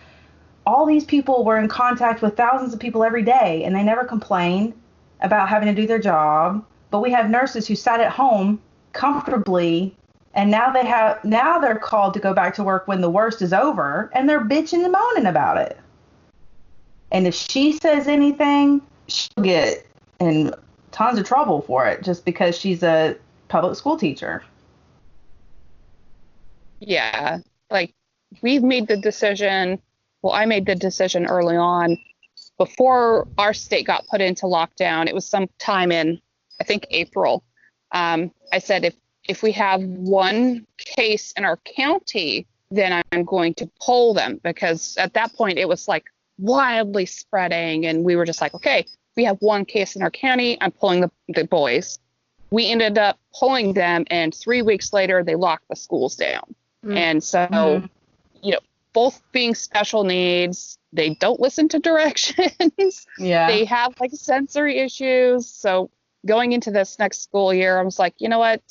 All 0.64 0.86
these 0.86 1.04
people 1.04 1.44
were 1.44 1.58
in 1.58 1.66
contact 1.66 2.22
with 2.22 2.36
thousands 2.36 2.72
of 2.72 2.78
people 2.78 3.02
every 3.02 3.24
day, 3.24 3.64
and 3.64 3.74
they 3.74 3.82
never 3.82 4.04
complained 4.04 4.74
about 5.20 5.48
having 5.48 5.74
to 5.74 5.80
do 5.80 5.86
their 5.86 5.98
job. 5.98 6.64
But 6.90 7.00
we 7.00 7.10
have 7.12 7.30
nurses 7.30 7.66
who 7.66 7.76
sat 7.76 8.00
at 8.00 8.10
home 8.10 8.60
comfortably, 8.92 9.94
and 10.34 10.50
now 10.50 10.70
they 10.70 10.84
have 10.84 11.24
now 11.24 11.58
they're 11.58 11.78
called 11.78 12.14
to 12.14 12.20
go 12.20 12.34
back 12.34 12.54
to 12.56 12.64
work 12.64 12.88
when 12.88 13.00
the 13.00 13.10
worst 13.10 13.42
is 13.42 13.52
over, 13.52 14.10
and 14.14 14.28
they're 14.28 14.44
bitching 14.44 14.84
and 14.84 14.92
moaning 14.92 15.26
about 15.26 15.56
it. 15.56 15.78
And 17.12 17.26
if 17.26 17.34
she 17.34 17.72
says 17.72 18.08
anything, 18.08 18.82
she'll 19.08 19.44
get 19.44 19.86
in 20.20 20.54
tons 20.92 21.18
of 21.18 21.26
trouble 21.26 21.62
for 21.62 21.86
it 21.86 22.02
just 22.02 22.24
because 22.24 22.56
she's 22.56 22.82
a 22.82 23.16
public 23.48 23.76
school 23.76 23.96
teacher. 23.96 24.42
Yeah, 26.80 27.38
like 27.70 27.94
we've 28.42 28.62
made 28.62 28.88
the 28.88 28.96
decision. 28.96 29.80
Well, 30.22 30.32
I 30.32 30.44
made 30.46 30.66
the 30.66 30.74
decision 30.74 31.26
early 31.26 31.56
on 31.56 31.98
before 32.60 33.26
our 33.38 33.54
state 33.54 33.86
got 33.86 34.06
put 34.08 34.20
into 34.20 34.44
lockdown. 34.44 35.06
It 35.08 35.14
was 35.14 35.24
sometime 35.24 35.90
in, 35.90 36.20
I 36.60 36.64
think, 36.64 36.86
April. 36.90 37.42
Um, 37.92 38.30
I 38.52 38.58
said 38.58 38.84
if 38.84 38.94
if 39.26 39.42
we 39.42 39.50
have 39.52 39.80
one 39.82 40.66
case 40.76 41.32
in 41.38 41.44
our 41.46 41.56
county, 41.56 42.46
then 42.70 43.02
I'm 43.12 43.24
going 43.24 43.54
to 43.54 43.70
pull 43.80 44.12
them 44.12 44.40
because 44.44 44.94
at 44.98 45.14
that 45.14 45.32
point 45.32 45.58
it 45.58 45.68
was 45.68 45.88
like 45.88 46.04
wildly 46.38 47.06
spreading, 47.06 47.86
and 47.86 48.04
we 48.04 48.14
were 48.14 48.26
just 48.26 48.42
like, 48.42 48.52
okay, 48.54 48.84
we 49.16 49.24
have 49.24 49.38
one 49.40 49.64
case 49.64 49.96
in 49.96 50.02
our 50.02 50.10
county. 50.10 50.58
I'm 50.60 50.70
pulling 50.70 51.00
the, 51.00 51.10
the 51.28 51.44
boys. 51.44 51.98
We 52.50 52.70
ended 52.70 52.98
up 52.98 53.18
pulling 53.38 53.72
them, 53.72 54.04
and 54.10 54.34
three 54.34 54.60
weeks 54.60 54.92
later 54.92 55.24
they 55.24 55.34
locked 55.34 55.64
the 55.70 55.76
schools 55.76 56.14
down. 56.14 56.54
Mm. 56.84 56.96
And 56.96 57.24
so, 57.24 57.38
Mhm. 57.48 57.88
you 58.42 58.52
know, 58.52 58.60
both 58.92 59.22
being 59.32 59.54
special 59.54 60.04
needs, 60.04 60.76
they 60.92 61.14
don't 61.14 61.40
listen 61.40 61.68
to 61.68 61.78
directions. 61.78 63.06
Yeah. 63.18 63.46
they 63.48 63.64
have 63.66 63.94
like 64.00 64.10
sensory 64.14 64.78
issues. 64.78 65.46
So 65.46 65.90
going 66.26 66.52
into 66.52 66.70
this 66.70 66.98
next 66.98 67.22
school 67.22 67.52
year, 67.52 67.78
I 67.78 67.82
was 67.82 67.98
like, 67.98 68.14
you 68.18 68.28
know 68.28 68.38
what? 68.38 68.62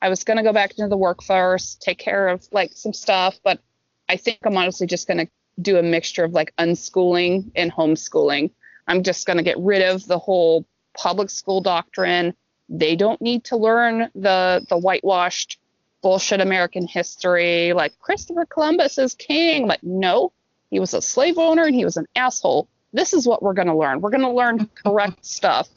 I 0.00 0.08
was 0.08 0.24
going 0.24 0.38
to 0.38 0.42
go 0.42 0.52
back 0.52 0.72
into 0.72 0.88
the 0.88 0.96
workforce, 0.96 1.76
take 1.80 1.98
care 1.98 2.28
of 2.28 2.46
like 2.52 2.72
some 2.74 2.92
stuff, 2.92 3.38
but 3.44 3.60
I 4.08 4.16
think 4.16 4.38
I'm 4.44 4.56
honestly 4.56 4.86
just 4.86 5.06
going 5.06 5.18
to 5.18 5.30
do 5.60 5.76
a 5.78 5.82
mixture 5.82 6.24
of 6.24 6.32
like 6.32 6.52
unschooling 6.56 7.50
and 7.54 7.72
homeschooling. 7.72 8.50
I'm 8.88 9.02
just 9.04 9.26
going 9.26 9.36
to 9.36 9.42
get 9.44 9.58
rid 9.58 9.82
of 9.82 10.06
the 10.06 10.18
whole 10.18 10.66
public 10.94 11.30
school 11.30 11.60
doctrine. 11.60 12.34
They 12.68 12.96
don't 12.96 13.20
need 13.20 13.44
to 13.44 13.56
learn 13.56 14.10
the 14.14 14.64
the 14.68 14.78
whitewashed 14.78 15.58
bullshit 16.02 16.40
American 16.40 16.86
history 16.88 17.72
like 17.72 17.96
Christopher 18.00 18.44
Columbus 18.46 18.98
is 18.98 19.14
king. 19.14 19.66
Like 19.66 19.82
no, 19.82 20.32
he 20.72 20.80
was 20.80 20.94
a 20.94 21.02
slave 21.02 21.36
owner 21.36 21.64
and 21.64 21.74
he 21.74 21.84
was 21.84 21.98
an 21.98 22.06
asshole. 22.16 22.66
This 22.94 23.12
is 23.12 23.28
what 23.28 23.42
we're 23.42 23.52
going 23.52 23.68
to 23.68 23.76
learn. 23.76 24.00
We're 24.00 24.10
going 24.10 24.22
to 24.22 24.30
learn 24.30 24.68
correct 24.82 25.24
stuff. 25.24 25.68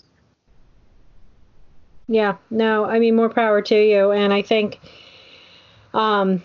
Yeah, 2.08 2.38
no, 2.50 2.86
I 2.86 3.00
mean 3.00 3.16
more 3.16 3.30
power 3.30 3.62
to 3.64 3.76
you, 3.76 4.12
and 4.12 4.32
I 4.32 4.44
think, 4.44 4.80
um, 5.94 6.44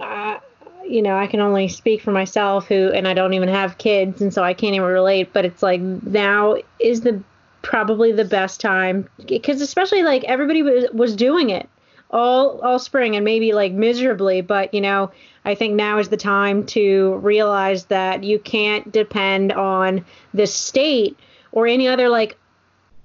I, 0.00 0.40
you 0.86 1.00
know, 1.00 1.16
I 1.16 1.28
can 1.28 1.38
only 1.38 1.68
speak 1.68 2.02
for 2.02 2.10
myself, 2.10 2.66
who, 2.66 2.88
and 2.88 3.06
I 3.06 3.14
don't 3.14 3.32
even 3.32 3.48
have 3.48 3.78
kids, 3.78 4.20
and 4.20 4.34
so 4.34 4.42
I 4.42 4.52
can't 4.52 4.74
even 4.74 4.88
relate. 4.88 5.32
But 5.32 5.44
it's 5.44 5.62
like 5.62 5.80
now 5.80 6.56
is 6.80 7.02
the 7.02 7.22
probably 7.62 8.10
the 8.10 8.24
best 8.24 8.60
time 8.60 9.08
because 9.26 9.60
especially 9.60 10.02
like 10.02 10.24
everybody 10.24 10.62
was 10.62 10.86
was 10.92 11.14
doing 11.14 11.50
it 11.50 11.68
all 12.10 12.60
all 12.60 12.78
spring 12.78 13.16
and 13.16 13.24
maybe 13.24 13.52
like 13.52 13.72
miserably, 13.72 14.40
but 14.40 14.72
you 14.74 14.80
know, 14.80 15.10
I 15.44 15.54
think 15.54 15.74
now 15.74 15.98
is 15.98 16.08
the 16.08 16.16
time 16.16 16.66
to 16.66 17.14
realize 17.16 17.86
that 17.86 18.24
you 18.24 18.38
can't 18.38 18.90
depend 18.92 19.52
on 19.52 20.04
the 20.34 20.46
state 20.46 21.18
or 21.52 21.66
any 21.66 21.88
other 21.88 22.08
like 22.08 22.36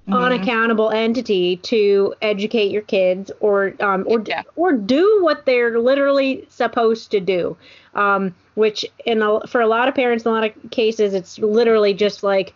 Mhm. 0.08 0.14
unaccountable 0.24 0.92
entity 0.92 1.58
to 1.58 2.14
educate 2.22 2.72
your 2.72 2.84
kids 2.84 3.32
or 3.40 3.74
um, 3.80 4.06
or 4.08 4.22
Yeah. 4.26 4.44
or 4.56 4.74
do 4.74 5.20
what 5.24 5.46
they're 5.46 5.80
literally 5.80 6.46
supposed 6.50 7.12
to 7.12 7.20
do. 7.20 7.58
Um, 7.96 8.36
which 8.56 8.86
in 9.06 9.22
a, 9.22 9.46
for 9.48 9.62
a 9.62 9.68
lot 9.68 9.88
of 9.90 9.96
parents, 9.96 10.24
in 10.26 10.32
a 10.32 10.34
lot 10.34 10.44
of 10.46 10.72
cases, 10.72 11.14
it's 11.14 11.38
literally 11.40 11.94
just 11.94 12.24
like 12.24 12.54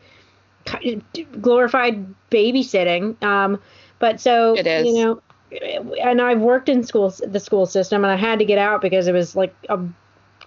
glorified 1.42 2.06
babysitting. 2.32 3.22
Um, 3.24 3.60
but 4.00 4.20
so 4.20 4.56
It 4.56 4.68
is. 4.68 4.88
you 4.88 4.94
know, 4.94 5.22
and 5.52 6.22
I've 6.22 6.42
worked 6.42 6.70
in 6.70 6.84
schools, 6.84 7.22
the 7.26 7.40
school 7.40 7.66
system, 7.66 8.04
and 8.04 8.12
I 8.12 8.16
had 8.16 8.40
to 8.40 8.46
get 8.46 8.58
out 8.58 8.82
because 8.82 9.08
it 9.08 9.14
was 9.14 9.36
like 9.36 9.56
a 9.70 9.80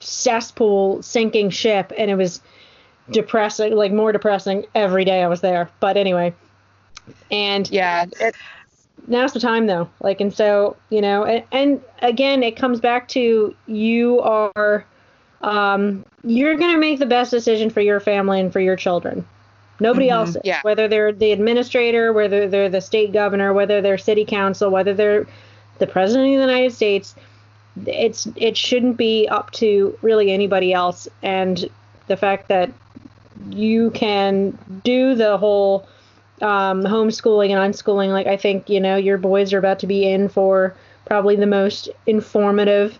cesspool 0.00 1.02
sinking 1.02 1.50
ship, 1.50 1.92
and 1.96 2.10
it 2.10 2.16
was 2.16 2.40
depressing, 3.10 3.74
like 3.74 3.92
more 3.92 4.12
depressing 4.12 4.66
every 4.74 5.04
day 5.04 5.22
I 5.22 5.28
was 5.28 5.40
there. 5.40 5.70
But 5.80 5.96
anyway, 5.96 6.34
and 7.30 7.70
Yeah, 7.70 8.06
it, 8.20 8.36
now's 9.06 9.32
the 9.32 9.40
time 9.40 9.66
though 9.66 9.88
like 10.00 10.20
and 10.20 10.32
so 10.32 10.76
you 10.90 11.00
know 11.00 11.24
and, 11.24 11.44
and 11.50 11.82
again 12.02 12.42
it 12.42 12.56
comes 12.56 12.80
back 12.80 13.08
to 13.08 13.54
you 13.66 14.20
are 14.20 14.84
um 15.40 16.04
you're 16.22 16.56
going 16.56 16.72
to 16.72 16.78
make 16.78 16.98
the 17.00 17.06
best 17.06 17.30
decision 17.30 17.68
for 17.68 17.80
your 17.80 17.98
family 17.98 18.38
and 18.38 18.52
for 18.52 18.60
your 18.60 18.76
children 18.76 19.26
nobody 19.82 20.06
Mhm. 20.08 20.12
else 20.12 20.30
is. 20.30 20.42
Yeah. 20.44 20.60
whether 20.62 20.88
they're 20.88 21.12
the 21.12 21.32
administrator 21.32 22.12
whether 22.12 22.48
they're 22.48 22.68
the 22.70 22.80
state 22.80 23.12
governor 23.12 23.52
whether 23.52 23.80
they're 23.82 23.98
city 23.98 24.24
council 24.24 24.70
whether 24.70 24.94
they're 24.94 25.26
the 25.78 25.86
president 25.86 26.26
of 26.34 26.40
the 26.40 26.46
united 26.52 26.72
states 26.72 27.14
it's 27.86 28.28
it 28.36 28.56
shouldn't 28.56 28.96
be 28.96 29.26
up 29.28 29.50
to 29.52 29.96
really 30.02 30.30
anybody 30.32 30.72
else 30.72 31.08
and 31.22 31.68
the 32.08 32.16
fact 32.16 32.48
that 32.48 32.70
you 33.50 33.90
can 33.90 34.56
do 34.84 35.14
the 35.14 35.36
whole 35.38 35.86
um, 36.42 36.82
homeschooling 36.82 37.50
and 37.50 37.74
unschooling, 37.74 38.08
like 38.08 38.26
I 38.26 38.36
think 38.36 38.68
you 38.68 38.80
know 38.80 38.96
your 38.96 39.16
boys 39.18 39.52
are 39.52 39.58
about 39.58 39.78
to 39.80 39.86
be 39.86 40.08
in 40.08 40.28
for 40.28 40.74
probably 41.06 41.36
the 41.36 41.46
most 41.46 41.88
informative 42.06 42.98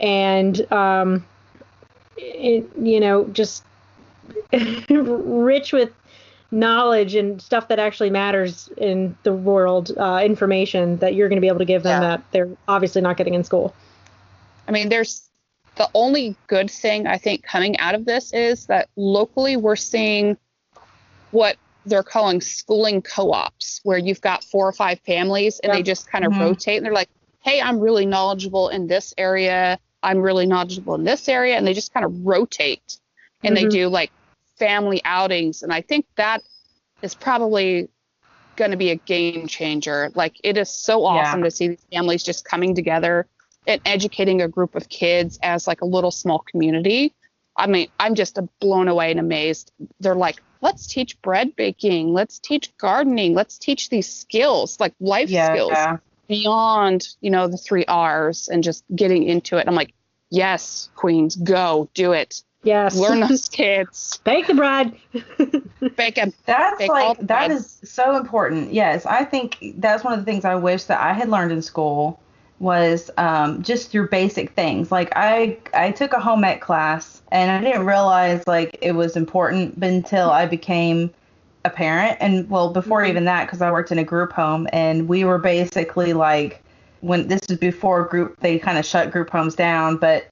and 0.00 0.70
um, 0.72 1.24
it, 2.16 2.68
you 2.80 3.00
know 3.00 3.24
just 3.32 3.64
rich 4.90 5.72
with 5.72 5.90
knowledge 6.52 7.14
and 7.14 7.40
stuff 7.40 7.68
that 7.68 7.78
actually 7.78 8.10
matters 8.10 8.68
in 8.76 9.16
the 9.22 9.32
world, 9.32 9.90
uh, 9.96 10.20
information 10.24 10.98
that 10.98 11.14
you're 11.14 11.28
going 11.28 11.38
to 11.38 11.40
be 11.40 11.48
able 11.48 11.58
to 11.58 11.64
give 11.64 11.82
them 11.82 12.02
Yeah. 12.02 12.08
that 12.16 12.22
they're 12.30 12.50
obviously 12.68 13.00
not 13.00 13.16
getting 13.16 13.34
in 13.34 13.42
school. 13.42 13.74
I 14.68 14.72
mean, 14.72 14.90
there's 14.90 15.28
the 15.76 15.88
only 15.94 16.36
good 16.46 16.70
thing 16.70 17.06
I 17.06 17.16
think 17.16 17.42
coming 17.42 17.78
out 17.78 17.94
of 17.94 18.04
this 18.04 18.32
is 18.34 18.66
that 18.66 18.88
locally 18.96 19.56
we're 19.56 19.76
seeing 19.76 20.36
what 21.30 21.56
they're 21.86 22.02
calling 22.02 22.40
schooling 22.40 23.00
co-ops, 23.02 23.80
where 23.82 23.98
you've 23.98 24.20
got 24.20 24.44
four 24.44 24.68
or 24.68 24.72
five 24.72 25.00
families 25.00 25.58
and 25.60 25.70
Yeah. 25.72 25.78
they 25.78 25.82
just 25.82 26.08
kind 26.10 26.24
of 26.24 26.32
Mhm. 26.34 26.40
rotate 26.40 26.76
and 26.76 26.86
they're 26.86 26.92
like, 26.92 27.08
hey, 27.42 27.60
I'm 27.60 27.80
really 27.80 28.06
knowledgeable 28.06 28.68
in 28.68 28.86
this 28.86 29.14
area. 29.16 29.78
I'm 30.02 30.18
really 30.18 30.46
knowledgeable 30.46 30.94
in 30.94 31.04
this 31.04 31.28
area. 31.28 31.56
And 31.56 31.66
they 31.66 31.72
just 31.72 31.92
kind 31.94 32.04
of 32.04 32.14
rotate 32.24 32.98
and 33.42 33.56
they 33.56 33.64
Mhm. 33.64 33.70
do 33.70 33.88
like 33.88 34.12
family 34.62 35.00
outings. 35.04 35.64
And 35.64 35.72
I 35.72 35.80
think 35.80 36.06
that 36.14 36.40
is 37.02 37.14
probably 37.16 37.88
going 38.54 38.70
to 38.70 38.76
be 38.76 38.90
a 38.90 38.96
game 38.96 39.48
changer. 39.48 40.12
Like 40.14 40.36
it 40.44 40.56
is 40.56 40.70
so 40.70 41.00
Yeah. 41.00 41.06
awesome 41.06 41.42
to 41.42 41.50
see 41.50 41.68
these 41.68 41.86
families 41.92 42.22
just 42.22 42.44
coming 42.44 42.76
together 42.76 43.26
and 43.66 43.80
educating 43.84 44.40
a 44.40 44.46
group 44.46 44.76
of 44.76 44.88
kids 44.88 45.40
as 45.42 45.66
like 45.66 45.80
a 45.80 45.84
little 45.84 46.12
small 46.12 46.38
community. 46.38 47.12
I 47.56 47.66
mean, 47.66 47.88
I'm 47.98 48.14
just 48.14 48.38
blown 48.60 48.86
away 48.86 49.10
and 49.10 49.18
amazed. 49.18 49.72
They're 49.98 50.14
like, 50.14 50.40
let's 50.60 50.86
teach 50.86 51.20
bread 51.22 51.56
baking, 51.56 52.12
let's 52.12 52.38
teach 52.38 52.72
gardening, 52.78 53.34
let's 53.34 53.58
teach 53.58 53.88
these 53.88 54.08
skills, 54.08 54.78
like 54.78 54.94
life 55.00 55.28
yeah. 55.28 55.52
skills 55.52 55.98
beyond, 56.28 57.08
you 57.20 57.30
know, 57.30 57.48
the 57.48 57.58
three 57.58 57.84
R's 57.86 58.48
and 58.48 58.62
just 58.62 58.84
getting 58.94 59.24
into 59.24 59.56
it. 59.56 59.66
I'm 59.66 59.74
like, 59.74 59.92
yes, 60.30 60.88
queens, 60.94 61.34
go 61.34 61.90
do 61.94 62.12
it. 62.12 62.42
Yes. 62.62 62.96
Learn 62.96 63.20
those 63.28 63.48
kids, 63.48 64.20
Bake 64.24 64.46
the 64.46 64.54
bread. 64.54 64.94
bake 65.96 66.14
them. 66.16 66.32
That's 66.46 66.78
Take 66.78 66.90
all 66.90 67.08
like 67.08 67.18
the 67.18 67.24
that 67.26 67.48
bread. 67.48 67.50
is 67.58 67.78
so 67.84 68.16
important. 68.16 68.72
Yes, 68.72 69.04
I 69.06 69.24
think 69.24 69.74
that's 69.78 70.04
one 70.04 70.12
of 70.12 70.18
the 70.18 70.24
things 70.24 70.44
I 70.44 70.54
wish 70.54 70.84
that 70.84 71.00
I 71.00 71.12
had 71.12 71.28
learned 71.28 71.52
in 71.52 71.62
school 71.62 72.20
was 72.60 73.10
um, 73.18 73.62
just 73.62 73.92
your 73.92 74.06
basic 74.06 74.50
things. 74.52 74.92
Like 74.92 75.12
I 75.16 75.58
I 75.74 75.90
took 75.90 76.12
a 76.12 76.20
home 76.20 76.44
ec 76.44 76.60
class 76.60 77.20
and 77.32 77.50
I 77.50 77.60
didn't 77.60 77.86
realize 77.86 78.46
like 78.46 78.78
it 78.80 78.92
was 78.92 79.16
important 79.16 79.76
until 79.82 80.30
I 80.30 80.46
became 80.46 81.10
a 81.64 81.70
parent 81.70 82.18
and 82.20 82.48
well 82.50 82.70
before 82.72 83.02
Mhm. 83.02 83.08
even 83.08 83.24
that 83.24 83.46
because 83.46 83.62
I 83.62 83.70
worked 83.72 83.90
in 83.92 83.98
a 83.98 84.04
group 84.04 84.32
home 84.32 84.68
and 84.72 85.08
we 85.08 85.24
were 85.24 85.38
basically 85.38 86.12
like 86.12 86.62
when 87.00 87.26
this 87.28 87.40
was 87.48 87.58
before 87.58 88.04
group 88.04 88.36
they 88.40 88.58
kind 88.58 88.78
of 88.78 88.84
shut 88.84 89.10
group 89.10 89.30
homes 89.30 89.54
down 89.56 89.96
but 89.96 90.26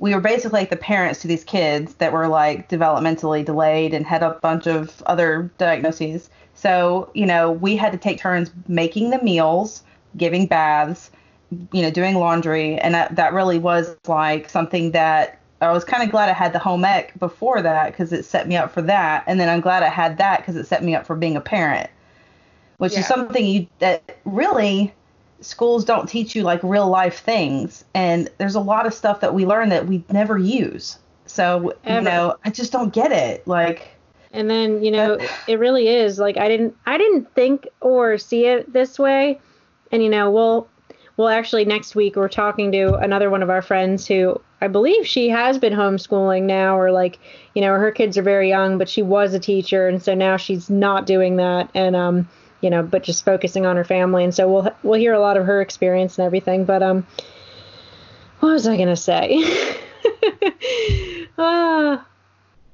we 0.00 0.14
were 0.14 0.20
basically 0.20 0.60
like 0.60 0.70
the 0.70 0.76
parents 0.76 1.20
to 1.20 1.28
these 1.28 1.44
kids 1.44 1.94
that 1.94 2.12
were 2.12 2.26
like 2.26 2.68
developmentally 2.70 3.44
delayed 3.44 3.92
and 3.92 4.06
had 4.06 4.22
a 4.22 4.30
bunch 4.42 4.66
of 4.66 5.02
other 5.06 5.50
diagnoses. 5.58 6.30
So, 6.54 7.10
you 7.14 7.26
know, 7.26 7.52
we 7.52 7.76
had 7.76 7.92
to 7.92 7.98
take 7.98 8.18
turns 8.18 8.50
making 8.66 9.10
the 9.10 9.22
meals, 9.22 9.82
giving 10.16 10.46
baths, 10.46 11.10
you 11.72 11.82
know, 11.82 11.90
doing 11.90 12.14
laundry. 12.14 12.76
And 12.78 12.94
that, 12.94 13.14
that 13.16 13.34
really 13.34 13.58
was 13.58 13.94
like 14.08 14.48
something 14.48 14.92
that 14.92 15.38
I 15.60 15.70
was 15.70 15.84
kind 15.84 16.02
of 16.02 16.10
glad 16.10 16.30
I 16.30 16.32
had 16.32 16.54
the 16.54 16.58
home 16.58 16.84
ec 16.86 17.18
before 17.18 17.60
that 17.60 17.92
because 17.92 18.10
it 18.10 18.24
set 18.24 18.48
me 18.48 18.56
up 18.56 18.72
for 18.72 18.80
that. 18.82 19.24
And 19.26 19.38
then 19.38 19.50
I'm 19.50 19.60
glad 19.60 19.82
I 19.82 19.90
had 19.90 20.16
that 20.16 20.38
because 20.38 20.56
it 20.56 20.66
set 20.66 20.82
me 20.82 20.94
up 20.94 21.06
for 21.06 21.14
being 21.14 21.36
a 21.36 21.42
parent, 21.42 21.90
which 22.78 22.94
Yeah. 22.94 23.00
is 23.00 23.06
something 23.06 23.44
you 23.44 23.66
that 23.80 24.18
really 24.24 24.94
schools 25.40 25.84
don't 25.84 26.08
teach 26.08 26.34
you 26.36 26.42
like 26.42 26.62
real 26.62 26.88
life 26.88 27.20
things 27.20 27.84
and 27.94 28.30
there's 28.38 28.54
a 28.54 28.60
lot 28.60 28.86
of 28.86 28.94
stuff 28.94 29.20
that 29.20 29.34
we 29.34 29.46
learn 29.46 29.68
that 29.70 29.86
we 29.86 30.04
never 30.10 30.36
use 30.38 30.98
so 31.26 31.72
Ever. 31.84 31.98
you 31.98 32.04
know 32.04 32.36
i 32.44 32.50
just 32.50 32.72
don't 32.72 32.92
get 32.92 33.12
it 33.12 33.46
like 33.46 33.96
And 34.32 34.48
then, 34.48 34.82
you 34.84 34.92
know, 34.92 35.18
it 35.48 35.58
really 35.58 35.88
is 35.88 36.18
like 36.18 36.36
I 36.36 36.46
didn't 36.48 36.76
I 36.86 36.96
didn't 36.98 37.34
think 37.34 37.66
or 37.80 38.16
see 38.18 38.46
it 38.46 38.72
this 38.72 38.98
way. 38.98 39.40
And 39.90 40.02
you 40.02 40.08
know, 40.08 40.30
we'll 40.30 40.68
well 41.16 41.28
actually 41.28 41.64
next 41.64 41.96
week 41.96 42.14
we're 42.16 42.28
talking 42.28 42.70
to 42.72 42.94
another 42.94 43.28
one 43.28 43.42
of 43.42 43.50
our 43.50 43.62
friends 43.62 44.06
who 44.06 44.40
I 44.60 44.68
believe 44.68 45.06
she 45.06 45.28
has 45.30 45.58
been 45.58 45.72
homeschooling 45.72 46.44
now 46.44 46.78
or 46.78 46.92
like, 46.92 47.18
you 47.54 47.62
know, 47.62 47.74
her 47.74 47.90
kids 47.90 48.16
are 48.16 48.22
very 48.22 48.48
young, 48.48 48.78
but 48.78 48.88
she 48.88 49.02
was 49.02 49.34
a 49.34 49.40
teacher 49.40 49.88
and 49.88 50.00
so 50.00 50.14
now 50.14 50.36
she's 50.36 50.70
not 50.70 51.06
doing 51.06 51.36
that 51.36 51.68
and 51.74 51.96
um, 51.96 52.28
you 52.60 52.70
know, 52.70 52.82
but 52.82 53.02
just 53.02 53.24
focusing 53.24 53.66
on 53.66 53.76
her 53.76 53.84
family. 53.84 54.24
And 54.24 54.34
so 54.34 54.50
we'll 54.50 54.74
we'll 54.82 54.98
hear 55.00 55.14
a 55.14 55.20
lot 55.20 55.36
of 55.36 55.46
her 55.46 55.60
experience 55.60 56.18
and 56.18 56.26
everything, 56.26 56.64
but 56.64 56.82
um 56.82 57.06
what 58.40 58.52
was 58.52 58.66
I 58.66 58.76
to 58.76 58.96
say? 58.96 59.42
ah, 61.38 62.06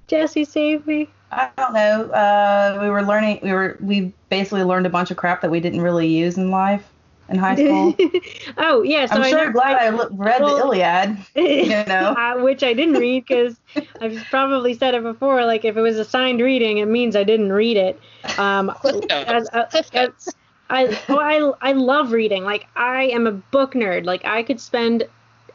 Jesse 0.07 0.45
saved 0.45 0.87
me. 0.87 1.09
i 1.33 1.51
don't 1.59 1.75
know 1.75 2.05
uh 2.13 2.79
we 2.81 2.89
were 2.89 3.03
learning 3.03 3.41
we 3.43 3.53
were 3.53 3.77
we 3.81 4.13
basically 4.31 4.63
learned 4.63 4.87
a 4.87 4.91
bunch 4.91 5.11
of 5.11 5.17
crap 5.17 5.41
that 5.41 5.51
we 5.51 5.59
didn't 5.59 5.81
really 5.81 6.07
use 6.07 6.37
in 6.37 6.53
life 6.53 6.89
in 7.29 7.39
high 7.39 7.57
school. 7.57 7.95
oh 8.59 8.83
yeah, 8.83 9.07
so 9.07 9.17
I'm 9.17 9.23
I 9.23 9.31
sure 9.31 9.47
know- 9.47 9.53
glad 9.53 9.77
I, 9.83 9.89
look, 9.91 10.11
read 10.13 10.41
well- 10.43 10.57
the 10.57 10.63
Iliad. 10.65 11.19
You 11.37 11.85
know. 11.87 12.15
uh, 12.17 12.37
which 12.43 12.63
I 12.63 12.73
didn't 12.75 12.95
read 12.95 13.25
because 13.27 13.59
I've 14.01 14.23
probably 14.31 14.75
said 14.75 14.95
it 14.95 15.03
before. 15.03 15.45
Like 15.45 15.65
if 15.65 15.77
it 15.77 15.81
was 15.81 15.99
assigned 15.99 16.41
reading, 16.41 16.79
it 16.79 16.87
means 16.87 17.17
I 17.17 17.25
didn't 17.25 17.53
read 17.53 17.77
it. 17.77 18.01
Um, 18.39 18.71
Cliff 18.81 19.05
as, 19.11 19.49
uh, 19.53 19.67
as- 19.93 20.35
I, 20.69 20.99
oh, 21.09 21.19
I 21.63 21.71
I 21.71 21.73
love 21.73 22.11
reading. 22.13 22.43
Like 22.45 22.67
I 22.75 23.05
am 23.05 23.27
a 23.27 23.33
book 23.33 23.75
nerd. 23.75 24.05
Like 24.05 24.25
I 24.25 24.43
could 24.43 24.61
spend 24.61 25.05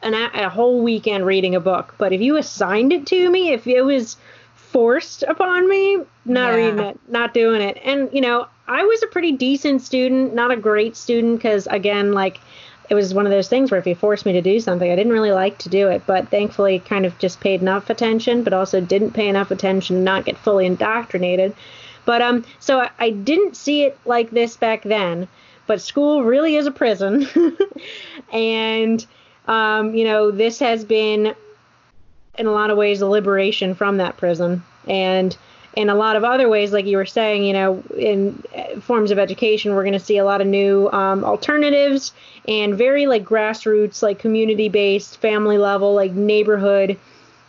an 0.04 0.14
a, 0.14 0.30
a 0.46 0.50
whole 0.50 0.82
weekend 0.82 1.26
reading 1.26 1.54
a 1.54 1.60
book. 1.60 1.94
But 1.98 2.14
if 2.14 2.22
you 2.22 2.38
assigned 2.38 2.94
it 2.94 3.06
to 3.08 3.30
me, 3.30 3.52
if 3.52 3.68
it 3.68 3.82
was 3.82 4.16
forced 4.72 5.24
upon 5.24 5.68
me, 5.70 5.98
not 6.26 6.50
Yeah. 6.52 6.56
reading 6.56 6.80
it, 6.80 7.00
not 7.10 7.34
doing 7.34 7.62
it. 7.62 7.78
And 7.84 8.10
you 8.12 8.22
know, 8.22 8.48
I 8.68 8.84
was 8.84 9.04
a 9.04 9.08
pretty 9.08 9.34
decent 9.34 9.82
student, 9.82 10.34
not 10.34 10.52
a 10.52 10.56
great 10.56 10.96
student, 10.96 11.38
because 11.38 11.68
again, 11.68 12.14
like 12.14 12.40
it 12.90 12.96
was 12.96 13.14
one 13.14 13.26
of 13.26 13.32
those 13.32 13.48
things 13.48 13.72
where 13.72 13.80
if 13.80 13.88
you 13.88 13.96
forced 13.96 14.26
me 14.26 14.34
to 14.34 14.42
do 14.42 14.60
something, 14.60 14.92
I 14.92 14.96
didn't 14.96 15.14
really 15.14 15.32
like 15.32 15.58
to 15.60 15.70
do 15.70 15.88
it. 15.88 16.04
But 16.06 16.30
thankfully, 16.30 16.80
kind 16.80 17.06
of 17.06 17.18
just 17.20 17.40
paid 17.40 17.62
enough 17.62 17.90
attention, 17.90 18.44
but 18.44 18.54
also 18.54 18.82
didn't 18.82 19.12
pay 19.12 19.28
enough 19.30 19.52
attention 19.52 19.98
to 19.98 20.02
not 20.02 20.26
get 20.26 20.38
fully 20.38 20.66
indoctrinated. 20.66 21.54
But 22.06 22.22
um, 22.22 22.44
so 22.60 22.80
I, 22.80 22.90
I 23.00 23.10
didn't 23.12 23.56
see 23.56 23.84
it 23.84 23.98
like 24.06 24.32
this 24.32 24.58
back 24.58 24.84
then. 24.84 25.28
But 25.68 25.82
school 25.82 26.24
really 26.24 26.56
is 26.58 26.66
a 26.66 26.72
prison, 26.72 27.28
and 28.34 29.06
um, 29.48 29.94
you 29.96 30.04
know 30.04 30.32
this 30.32 30.60
has 30.60 30.84
been, 30.84 31.34
in 32.38 32.48
a 32.48 32.52
lot 32.52 32.70
of 32.70 32.78
ways, 32.78 33.02
a 33.02 33.08
liberation 33.08 33.76
from 33.76 33.98
that 33.98 34.18
prison, 34.18 34.64
and 34.88 35.36
in 35.76 35.90
a 35.90 35.96
lot 35.96 36.16
of 36.16 36.24
other 36.24 36.50
ways, 36.50 36.74
like 36.74 36.86
you 36.86 36.98
were 36.98 37.06
saying, 37.06 37.44
you 37.44 37.54
know, 37.54 37.82
in 37.98 38.44
uh, 38.56 38.80
forms 38.82 39.12
of 39.12 39.18
education, 39.18 39.74
we're 39.74 39.84
going 39.84 39.94
to 39.94 40.00
see 40.00 40.18
a 40.18 40.26
lot 40.26 40.42
of 40.42 40.48
new 40.48 40.90
um, 40.92 41.24
alternatives 41.24 42.12
and 42.48 42.76
very 42.76 43.06
like 43.08 43.24
grassroots, 43.24 44.02
like 44.02 44.20
community-based, 44.20 45.18
family 45.18 45.58
level, 45.58 45.94
like 45.94 46.12
neighborhood 46.12 46.98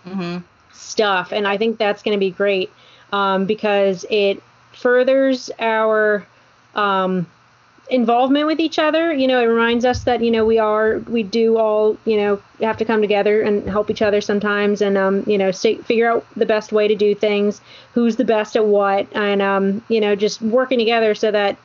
hmm 0.05 0.39
stuff. 0.73 1.33
And 1.33 1.47
i 1.47 1.57
think 1.57 1.79
that's 1.79 2.03
going 2.03 2.17
to 2.17 2.21
be 2.21 2.31
great 2.31 2.71
um, 3.13 3.47
because 3.47 4.05
it 4.11 4.43
furthers 4.73 5.51
our 5.59 6.27
um, 6.75 7.27
involvement 7.93 8.47
with 8.47 8.59
each 8.59 8.79
other. 8.79 9.13
You 9.13 9.29
know 9.29 9.41
it 9.41 9.45
reminds 9.45 9.85
us 9.85 10.05
that 10.05 10.23
you 10.23 10.31
know 10.31 10.45
we 10.45 10.59
are 10.59 10.99
we 11.01 11.23
do 11.23 11.59
all 11.59 11.97
you 12.05 12.17
know 12.17 12.43
have 12.61 12.79
to 12.79 12.85
come 12.85 13.03
together 13.03 13.43
and 13.43 13.69
help 13.69 13.91
each 13.91 14.03
other 14.03 14.21
sometimes 14.21 14.81
and 14.81 14.97
um, 14.97 15.23
you 15.27 15.37
know 15.37 15.51
stay, 15.51 15.77
figure 15.77 16.11
out 16.11 16.27
the 16.35 16.47
best 16.47 16.73
way 16.73 16.89
to 16.89 16.95
do 16.95 17.15
things 17.15 17.61
who's 17.93 18.17
the 18.17 18.25
best 18.25 18.57
at 18.57 18.65
what 18.65 19.07
and 19.13 19.43
um, 19.43 19.85
you 19.89 20.01
know 20.01 20.17
just 20.17 20.41
working 20.41 20.79
together 20.79 21.15
so 21.15 21.31
that 21.31 21.57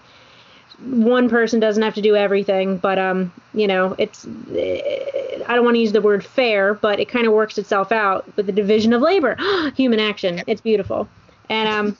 one 0.79 1.27
person 1.29 1.59
doesn't 1.59 1.81
have 1.81 1.95
to 1.95 2.01
do 2.01 2.15
everything. 2.15 2.77
But 2.77 2.99
um 2.99 3.31
you 3.53 3.67
know 3.67 3.95
it's 3.97 4.27
i 4.27 5.55
don't 5.55 5.63
want 5.63 5.75
to 5.75 5.79
use 5.79 5.93
the 5.93 6.01
word 6.01 6.23
fair 6.23 6.73
but 6.73 6.99
it 6.99 7.07
kind 7.07 7.25
of 7.25 7.33
works 7.33 7.57
itself 7.57 7.91
out 7.91 8.25
with 8.35 8.45
the 8.45 8.51
division 8.51 8.91
of 8.91 9.01
labor. 9.01 9.37
Human 9.75 9.99
action. 9.99 10.43
It's 10.45 10.61
beautiful. 10.61 11.07
And 11.49 11.69
um 11.69 11.97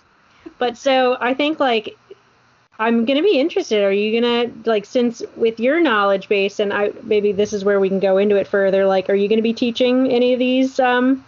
but 0.60 0.78
so 0.78 1.18
i 1.22 1.34
think 1.34 1.60
like 1.60 1.98
i'm 2.80 3.06
gonna 3.06 3.24
be 3.24 3.40
interested 3.40 3.84
are 3.84 3.92
you 3.92 4.20
gonna 4.22 4.52
like 4.66 4.86
since 4.86 5.24
with 5.36 5.60
your 5.60 5.80
knowledge 5.80 6.28
base 6.30 6.60
and 6.60 6.74
i 6.74 6.92
maybe 7.04 7.32
this 7.32 7.54
is 7.54 7.64
where 7.64 7.80
we 7.80 7.90
can 7.90 8.00
go 8.00 8.18
into 8.18 8.36
it 8.36 8.48
further 8.48 8.86
like 8.86 9.10
are 9.10 9.16
you 9.16 9.28
gonna 9.28 9.42
be 9.42 9.54
teaching 9.54 10.10
any 10.12 10.34
of 10.34 10.40
these 10.40 10.80
um 10.80 11.24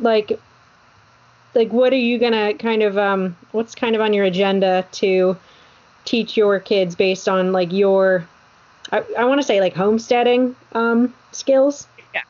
like 0.00 0.38
like 1.54 1.72
what 1.72 1.92
are 1.92 1.96
you 1.96 2.18
gonna 2.18 2.54
kind 2.54 2.82
of 2.82 2.96
um 2.96 3.36
what's 3.52 3.74
kind 3.74 3.94
of 3.94 4.00
on 4.00 4.12
your 4.12 4.24
agenda 4.24 4.86
to 4.92 5.36
teach 6.04 6.36
your 6.36 6.60
kids 6.60 6.94
based 6.94 7.28
on 7.28 7.52
like 7.52 7.72
your 7.72 8.26
I, 8.92 9.04
I 9.18 9.24
want 9.24 9.40
to 9.40 9.46
say 9.46 9.60
like 9.60 9.74
homesteading 9.74 10.54
um 10.72 11.12
skills 11.32 11.86
Yeah. 12.14 12.22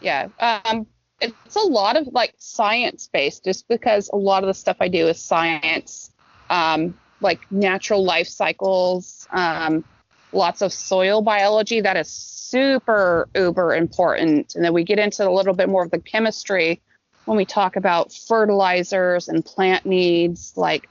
Yeah. 0.00 0.60
Um, 0.64 0.86
it's 1.20 1.56
a 1.56 1.60
lot 1.60 1.96
of 1.96 2.06
like 2.08 2.34
science 2.38 3.08
based, 3.12 3.44
just 3.44 3.68
because 3.68 4.08
a 4.12 4.16
lot 4.16 4.42
of 4.42 4.46
the 4.46 4.54
stuff 4.54 4.76
I 4.80 4.88
do 4.88 5.06
is 5.08 5.18
science, 5.20 6.10
um, 6.48 6.94
like 7.20 7.40
natural 7.50 8.04
life 8.04 8.28
cycles, 8.28 9.26
um, 9.30 9.84
lots 10.32 10.62
of 10.62 10.72
soil 10.72 11.22
biology. 11.22 11.80
That 11.80 11.96
is 11.96 12.08
super 12.08 13.28
uber 13.34 13.74
important. 13.74 14.54
And 14.54 14.64
then 14.64 14.72
we 14.72 14.84
get 14.84 14.98
into 14.98 15.28
a 15.28 15.30
little 15.30 15.54
bit 15.54 15.68
more 15.68 15.84
of 15.84 15.90
the 15.90 16.00
chemistry 16.00 16.80
when 17.26 17.36
we 17.36 17.44
talk 17.44 17.76
about 17.76 18.12
fertilizers 18.12 19.28
and 19.28 19.44
plant 19.44 19.86
needs, 19.86 20.52
like 20.56 20.88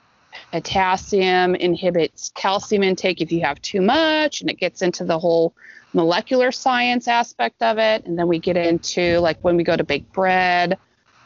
potassium 0.51 1.55
inhibits 1.55 2.31
calcium 2.35 2.83
intake 2.83 3.19
if 3.21 3.31
you 3.31 3.41
have 3.41 3.61
too 3.61 3.81
much, 3.81 4.41
and 4.41 4.49
it 4.49 4.57
gets 4.57 4.81
into 4.81 5.03
the 5.03 5.19
whole 5.19 5.53
molecular 5.93 6.51
science 6.51 7.07
aspect 7.07 7.61
of 7.61 7.77
it. 7.77 8.05
And 8.05 8.17
then 8.17 8.27
we 8.27 8.39
get 8.39 8.55
into 8.55 9.19
like 9.19 9.43
when 9.43 9.57
we 9.57 9.63
go 9.63 9.75
to 9.75 9.83
bake 9.83 10.11
bread 10.13 10.77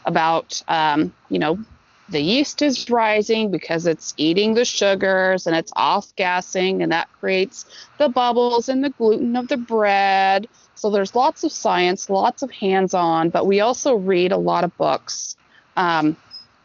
about, 0.05 0.61
um, 0.67 1.13
you 1.29 1.39
know, 1.39 1.59
the 2.09 2.21
yeast 2.21 2.61
is 2.61 2.89
rising 2.89 3.49
because 3.51 3.85
it's 3.87 4.13
eating 4.17 4.53
the 4.53 4.65
sugars 4.65 5.47
and 5.47 5.55
it's 5.55 5.71
off 5.75 6.13
gassing, 6.15 6.81
and 6.81 6.91
that 6.91 7.11
creates 7.13 7.65
the 7.97 8.09
bubbles 8.09 8.69
and 8.69 8.83
the 8.83 8.89
gluten 8.91 9.35
of 9.35 9.47
the 9.47 9.57
bread. 9.57 10.47
So 10.75 10.89
there's 10.89 11.15
lots 11.15 11.43
of 11.43 11.51
science, 11.51 12.09
lots 12.09 12.41
of 12.43 12.51
hands 12.51 12.93
on, 12.93 13.29
but 13.29 13.47
we 13.47 13.61
also 13.61 13.95
read 13.95 14.31
a 14.31 14.37
lot 14.37 14.63
of 14.63 14.75
books. 14.77 15.37
Um, 15.77 16.17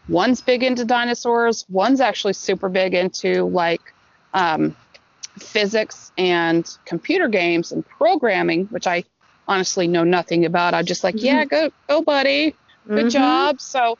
one's 0.08 0.40
big 0.40 0.62
into 0.62 0.84
dinosaurs, 0.84 1.64
one's 1.68 2.00
actually 2.00 2.32
super 2.32 2.68
big 2.68 2.94
into 2.94 3.44
like 3.44 3.80
um, 4.34 4.74
physics 5.38 6.12
and 6.18 6.68
computer 6.84 7.28
games 7.28 7.72
and 7.72 7.86
programming, 7.86 8.66
which 8.66 8.86
I 8.86 9.04
honestly 9.46 9.86
know 9.88 10.04
nothing 10.04 10.44
about. 10.44 10.74
I'm 10.74 10.84
just 10.84 11.04
like, 11.04 11.22
yeah, 11.22 11.44
go, 11.44 11.70
go, 11.88 12.02
buddy. 12.02 12.56
Good 12.94 13.06
Mhm. 13.06 13.10
job. 13.10 13.60
So, 13.60 13.98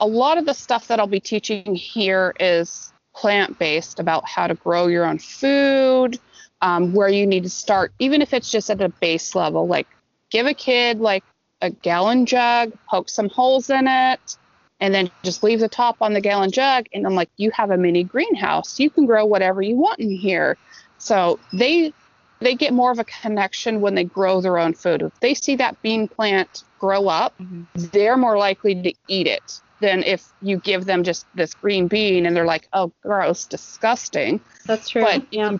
a 0.00 0.06
lot 0.06 0.38
of 0.38 0.46
the 0.46 0.54
stuff 0.54 0.88
that 0.88 1.00
I'll 1.00 1.06
be 1.06 1.20
teaching 1.20 1.74
here 1.74 2.34
is 2.40 2.92
plant 3.14 3.58
based 3.58 3.98
about 3.98 4.28
how 4.28 4.46
to 4.46 4.54
grow 4.54 4.86
your 4.86 5.04
own 5.04 5.18
food, 5.18 6.18
um, 6.60 6.92
where 6.92 7.08
you 7.08 7.26
need 7.26 7.44
to 7.44 7.50
start, 7.50 7.92
even 7.98 8.22
if 8.22 8.34
it's 8.34 8.50
just 8.50 8.70
at 8.70 8.80
a 8.80 8.88
base 8.88 9.34
level. 9.34 9.66
Like, 9.66 9.86
give 10.30 10.46
a 10.46 10.54
kid 10.54 11.00
like 11.00 11.24
a 11.62 11.70
gallon 11.70 12.26
jug, 12.26 12.72
poke 12.88 13.08
some 13.08 13.28
holes 13.28 13.70
in 13.70 13.86
it, 13.86 14.36
and 14.80 14.94
then 14.94 15.10
just 15.22 15.42
leave 15.42 15.60
the 15.60 15.68
top 15.68 15.96
on 16.00 16.12
the 16.12 16.20
gallon 16.20 16.50
jug. 16.50 16.86
And 16.92 17.06
I'm 17.06 17.14
like, 17.14 17.30
you 17.38 17.50
have 17.52 17.70
a 17.70 17.78
mini 17.78 18.04
greenhouse. 18.04 18.78
You 18.78 18.90
can 18.90 19.06
grow 19.06 19.24
whatever 19.24 19.62
you 19.62 19.76
want 19.76 20.00
in 20.00 20.10
here. 20.10 20.56
So 20.98 21.38
they 21.52 21.92
they 22.40 22.54
get 22.54 22.74
more 22.74 22.90
of 22.90 22.98
a 22.98 23.04
connection 23.04 23.80
when 23.80 23.94
they 23.94 24.04
grow 24.04 24.42
their 24.42 24.58
own 24.58 24.74
food. 24.74 25.00
If 25.00 25.18
they 25.20 25.32
see 25.32 25.56
that 25.56 25.80
bean 25.80 26.06
plant 26.06 26.64
grow 26.78 27.08
up, 27.08 27.32
Mhm. 27.38 27.64
they're 27.92 28.18
more 28.18 28.36
likely 28.36 28.74
to 28.82 28.92
eat 29.08 29.26
it 29.26 29.62
than 29.80 30.02
if 30.02 30.26
you 30.42 30.58
give 30.58 30.84
them 30.86 31.02
just 31.04 31.26
this 31.34 31.54
green 31.54 31.86
bean 31.88 32.26
and 32.26 32.34
they're 32.34 32.46
like, 32.46 32.68
oh, 32.72 32.92
gross, 33.02 33.44
disgusting. 33.46 34.40
that's 34.66 34.88
true 34.88 35.02
But 35.02 35.26
yeah 35.30 35.56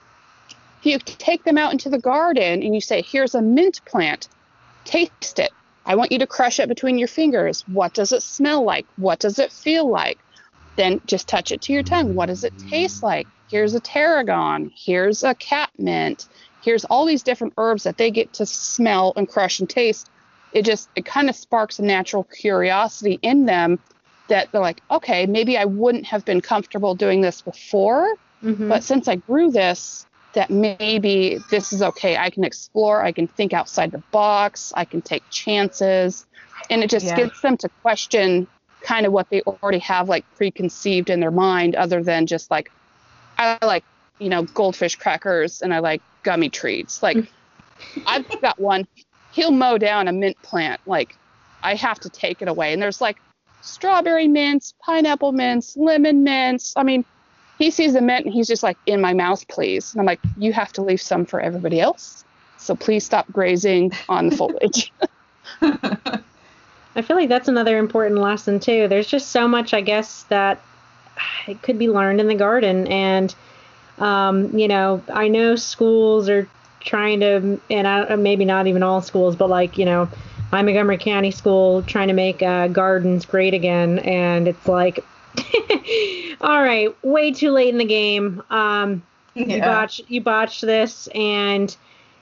if 0.87 0.93
you 0.93 0.99
take 0.99 1.45
them 1.45 1.59
out 1.59 1.73
into 1.73 1.89
the 1.89 1.99
garden 1.99 2.63
and 2.63 2.75
you 2.75 2.81
say, 2.81 3.03
here's 3.03 3.35
a 3.35 3.43
mint 3.43 3.81
plant, 3.87 4.29
taste 4.85 5.39
it. 5.39 5.51
I 5.85 5.95
want 5.95 6.13
you 6.13 6.19
to 6.19 6.27
crush 6.27 6.61
it 6.61 6.69
between 6.69 6.99
your 6.99 7.09
fingers. 7.09 7.65
What 7.69 7.95
does 7.95 8.13
it 8.13 8.23
smell 8.23 8.65
like? 8.65 8.87
What 8.97 9.19
does 9.19 9.39
it 9.39 9.53
feel 9.53 9.89
like? 9.89 10.19
Then 10.77 11.01
just 11.07 11.29
touch 11.29 11.53
it 11.53 11.63
to 11.63 11.73
your 11.73 11.83
tongue. 11.83 12.15
What 12.15 12.27
does 12.27 12.45
it 12.45 12.53
taste 12.71 13.03
like? 13.03 13.27
Here's 13.51 13.75
a 13.75 13.81
tarragon. 13.81 14.71
Here's 14.75 15.23
a 15.23 15.35
catmint. 15.35 16.29
Here's 16.63 16.85
all 16.85 17.05
these 17.07 17.23
different 17.23 17.55
herbs 17.57 17.85
that 17.85 17.97
they 17.97 18.11
get 18.11 18.33
to 18.35 18.47
smell 18.47 19.13
and 19.17 19.29
crush 19.29 19.61
and 19.61 19.71
taste. 19.71 20.11
It 20.53 20.65
just, 20.65 20.89
it 20.97 21.05
kind 21.05 21.29
of 21.29 21.37
sparks 21.37 21.79
a 21.79 21.83
natural 21.83 22.25
curiosity 22.25 23.19
in 23.23 23.47
them 23.47 23.79
that 24.29 24.51
they're 24.53 24.61
like, 24.61 24.83
okay, 24.91 25.27
maybe 25.27 25.57
I 25.57 25.65
wouldn't 25.65 26.07
have 26.07 26.25
been 26.25 26.41
comfortable 26.41 26.95
doing 26.95 27.21
this 27.21 27.43
before, 27.43 28.07
Mhm. 28.43 28.69
but 28.69 28.83
since 28.83 29.09
I 29.09 29.17
grew 29.17 29.51
this, 29.51 30.07
that 30.35 30.51
maybe 30.51 31.39
this 31.51 31.73
is 31.73 31.83
okay. 31.83 32.17
I 32.17 32.31
can 32.31 32.45
explore, 32.45 33.03
I 33.03 33.13
can 33.13 33.27
think 33.27 33.53
outside 33.53 33.93
the 33.93 34.03
box, 34.13 34.73
I 34.75 34.85
can 34.85 35.01
take 35.01 35.23
chances. 35.31 36.27
And 36.69 36.83
it 36.83 36.91
just 36.91 37.07
Yeah. 37.07 37.17
gets 37.17 37.41
them 37.41 37.57
to 37.59 37.71
question 37.83 38.47
kind 38.83 39.07
of 39.07 39.13
what 39.13 39.29
they 39.31 39.43
already 39.43 39.79
have 39.79 40.09
like 40.09 40.27
preconceived 40.37 41.11
in 41.11 41.21
their 41.21 41.31
mind, 41.31 41.75
other 41.75 42.03
than 42.03 42.27
just 42.27 42.51
like, 42.51 42.71
I 43.39 43.59
like, 43.65 43.85
you 44.19 44.29
know, 44.29 44.43
goldfish 44.43 44.97
crackers 44.97 45.63
and 45.63 45.73
I 45.73 45.79
like 45.79 46.03
gummy 46.23 46.51
treats. 46.51 47.03
Like, 47.03 47.33
I've 48.07 48.27
got 48.43 48.61
one, 48.61 48.87
he'll 49.31 49.51
mow 49.53 49.79
down 49.79 50.09
a 50.09 50.13
mint 50.13 50.37
plant. 50.43 50.81
Like, 50.87 51.19
I 51.63 51.75
have 51.75 51.99
to 52.01 52.11
take 52.11 52.43
it 52.43 52.49
away. 52.49 52.73
And 52.73 52.83
there's 52.83 53.01
like 53.01 53.17
strawberry 53.67 54.29
mints, 54.29 54.75
pineapple 54.81 55.33
mints, 55.33 55.77
lemon 55.77 56.25
mints. 56.25 56.73
I 56.77 56.83
mean, 56.83 57.05
he 57.59 57.71
sees 57.71 57.93
the 57.95 58.01
mint 58.01 58.25
and 58.27 58.35
he's 58.35 58.47
just 58.47 58.63
like, 58.63 58.79
in 58.87 59.01
my 59.01 59.13
mouth, 59.13 59.47
please. 59.49 59.93
And 59.93 60.01
I'm 60.01 60.07
like, 60.07 60.21
you 60.37 60.53
have 60.53 60.73
to 60.75 60.83
leave 60.83 61.01
some 61.01 61.25
for 61.27 61.41
everybody 61.41 61.81
else. 61.81 62.25
So 62.59 62.75
please 62.75 63.05
stop 63.05 63.27
grazing 63.33 63.93
on 64.09 64.29
the 64.29 64.37
foliage. 64.37 64.93
I 65.63 67.03
feel 67.03 67.17
like 67.17 67.29
that's 67.29 67.49
another 67.49 67.79
important 67.79 68.21
lesson 68.21 68.61
too. 68.61 68.89
There's 68.89 69.07
just 69.07 69.31
so 69.31 69.47
much, 69.49 69.75
I 69.75 69.81
guess, 69.83 70.25
that 70.25 70.61
it 71.47 71.63
could 71.63 71.79
be 71.79 71.89
learned 71.89 72.21
in 72.21 72.29
the 72.29 72.35
garden, 72.35 72.87
and 72.89 73.35
Um, 73.99 74.57
you 74.59 74.69
know, 74.69 75.03
I 75.09 75.29
know 75.29 75.57
schools 75.57 76.29
are 76.29 76.47
trying 76.81 77.21
to, 77.21 77.59
and 77.71 77.89
I, 77.89 78.15
maybe 78.17 78.45
not 78.45 78.67
even 78.67 78.83
all 78.83 79.01
schools, 79.01 79.37
but 79.37 79.49
like, 79.49 79.79
you 79.79 79.87
know, 79.87 80.09
I'm 80.53 80.67
Montgomery 80.67 80.99
County 80.99 81.33
School 81.33 81.83
trying 81.83 82.09
to 82.09 82.15
make 82.15 82.43
uh, 82.43 82.69
gardens 82.69 83.27
great 83.27 83.53
again, 83.53 83.99
and 84.01 84.47
it's 84.47 84.69
like, 84.69 85.05
all 86.41 86.63
right, 86.63 86.95
way 87.05 87.33
too 87.33 87.51
late 87.51 87.71
in 87.71 87.79
the 87.79 87.85
game. 87.85 88.43
Um, 88.51 89.03
yeah. 89.35 89.57
You 89.57 89.61
botched, 89.61 90.01
you 90.09 90.21
botched 90.21 90.61
this, 90.61 91.09
and 91.09 91.77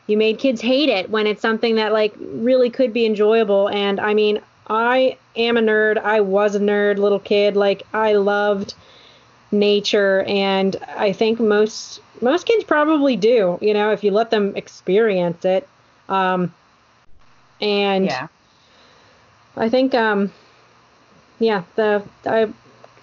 you 0.06 0.16
made 0.16 0.38
kids 0.38 0.60
hate 0.60 0.88
it 0.88 1.10
when 1.10 1.26
it's 1.26 1.42
something 1.42 1.76
that 1.76 1.92
like 1.92 2.14
really 2.18 2.70
could 2.70 2.92
be 2.92 3.04
enjoyable. 3.04 3.68
And 3.68 4.00
I 4.00 4.14
mean, 4.14 4.40
I 4.68 5.18
am 5.36 5.56
a 5.56 5.60
nerd. 5.60 5.98
I 5.98 6.20
was 6.20 6.54
a 6.54 6.60
nerd, 6.60 6.96
little 6.96 7.20
kid. 7.20 7.56
Like 7.56 7.82
I 7.92 8.14
loved 8.14 8.74
nature, 9.52 10.24
and 10.26 10.76
I 10.96 11.12
think 11.12 11.40
most 11.40 12.00
most 12.22 12.46
kids 12.46 12.64
probably 12.64 13.16
do. 13.16 13.58
You 13.60 13.74
know, 13.74 13.92
if 13.92 14.02
you 14.02 14.10
let 14.12 14.30
them 14.30 14.56
experience 14.56 15.44
it. 15.44 15.68
Um, 16.08 16.52
and 17.60 18.06
yeah, 18.06 18.28
I 19.56 19.68
think 19.68 19.94
um, 19.94 20.32
yeah, 21.38 21.64
the 21.76 22.02
I 22.26 22.48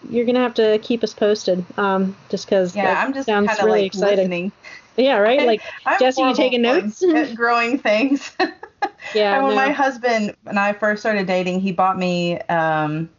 you're 0.10 0.26
gonna 0.26 0.40
have 0.40 0.54
to 0.56 0.80
keep 0.82 1.04
us 1.04 1.14
posted. 1.14 1.64
Um, 1.78 2.16
just 2.30 2.46
because 2.46 2.76
yeah, 2.76 3.02
I'm 3.04 3.14
just 3.14 3.28
sounds 3.28 3.50
really 3.60 3.84
like 3.84 3.86
exciting. 3.88 4.18
Listening. 4.18 4.52
Yeah, 4.98 5.18
right. 5.18 5.42
Like 5.46 5.62
Jesse, 6.00 6.22
you 6.22 6.36
taking 6.36 6.62
notes? 6.62 7.04
growing 7.36 7.78
things. 7.78 8.36
yeah. 9.16 9.36
and 9.36 9.44
when 9.44 9.56
no. 9.56 9.56
my 9.56 9.72
husband 9.72 10.36
and 10.46 10.60
I 10.60 10.74
first 10.74 11.02
started 11.02 11.28
dating, 11.28 11.62
he 11.62 11.72
bought 11.72 11.98
me 11.98 12.40
um, 12.42 13.10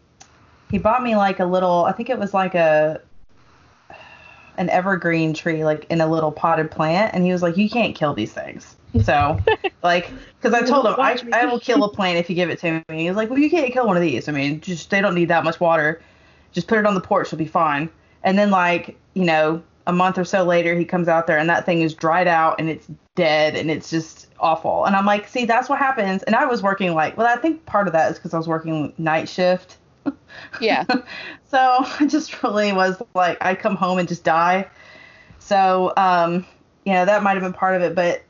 he 0.70 0.78
bought 0.78 1.02
me 1.02 1.16
like 1.16 1.40
a 1.40 1.44
little. 1.44 1.84
I 1.84 1.92
think 1.92 2.10
it 2.10 2.18
was 2.18 2.34
like 2.34 2.54
a 2.54 3.00
an 4.56 4.70
evergreen 4.70 5.34
tree, 5.34 5.64
like 5.64 5.86
in 5.90 6.00
a 6.00 6.06
little 6.06 6.32
potted 6.32 6.70
plant, 6.70 7.14
and 7.14 7.24
he 7.24 7.32
was 7.32 7.42
like, 7.42 7.56
"You 7.56 7.68
can't 7.68 7.94
kill 7.94 8.14
these 8.14 8.32
things." 8.32 8.76
So, 9.04 9.38
like, 9.82 10.10
because 10.40 10.54
I 10.54 10.66
told 10.66 10.86
him 10.86 10.94
I, 10.98 11.20
I 11.32 11.46
will 11.46 11.60
kill 11.60 11.84
a 11.84 11.88
plant 11.88 12.18
if 12.18 12.28
you 12.28 12.36
give 12.36 12.50
it 12.50 12.58
to 12.60 12.82
me. 12.88 13.02
He 13.02 13.08
was 13.08 13.16
like, 13.16 13.30
"Well, 13.30 13.38
you 13.38 13.50
can't 13.50 13.72
kill 13.72 13.86
one 13.86 13.96
of 13.96 14.02
these. 14.02 14.28
I 14.28 14.32
mean, 14.32 14.60
just 14.60 14.90
they 14.90 15.00
don't 15.00 15.14
need 15.14 15.28
that 15.28 15.44
much 15.44 15.60
water. 15.60 16.00
Just 16.52 16.68
put 16.68 16.78
it 16.78 16.86
on 16.86 16.94
the 16.94 17.00
porch, 17.00 17.28
it'll 17.28 17.38
be 17.38 17.46
fine." 17.46 17.88
And 18.24 18.38
then 18.38 18.50
like, 18.50 18.96
you 19.14 19.24
know, 19.24 19.62
a 19.86 19.92
month 19.92 20.18
or 20.18 20.24
so 20.24 20.44
later, 20.44 20.74
he 20.74 20.84
comes 20.84 21.08
out 21.08 21.26
there 21.26 21.38
and 21.38 21.48
that 21.50 21.66
thing 21.66 21.82
is 21.82 21.94
dried 21.94 22.28
out 22.28 22.56
and 22.58 22.68
it's 22.68 22.88
dead 23.14 23.56
and 23.56 23.70
it's 23.70 23.90
just 23.90 24.28
awful. 24.38 24.84
And 24.84 24.94
I'm 24.94 25.06
like, 25.06 25.28
see, 25.28 25.44
that's 25.44 25.68
what 25.68 25.78
happens. 25.78 26.22
And 26.24 26.36
I 26.36 26.46
was 26.46 26.62
working 26.62 26.94
like, 26.94 27.16
well, 27.16 27.26
I 27.26 27.40
think 27.40 27.64
part 27.66 27.86
of 27.86 27.92
that 27.92 28.10
is 28.12 28.18
because 28.18 28.34
I 28.34 28.38
was 28.38 28.48
working 28.48 28.92
night 28.98 29.28
shift. 29.28 29.78
Yeah. 30.60 30.84
so 31.50 31.84
I 32.00 32.06
just 32.06 32.42
really 32.42 32.72
was 32.72 33.00
like, 33.14 33.38
I 33.40 33.54
come 33.54 33.76
home 33.76 33.98
and 33.98 34.08
just 34.08 34.24
die. 34.24 34.68
So, 35.38 35.92
um, 35.96 36.46
you 36.84 36.92
know, 36.92 37.04
that 37.04 37.22
might 37.22 37.34
have 37.34 37.42
been 37.42 37.52
part 37.52 37.76
of 37.76 37.82
it, 37.82 37.94
but 37.94 38.22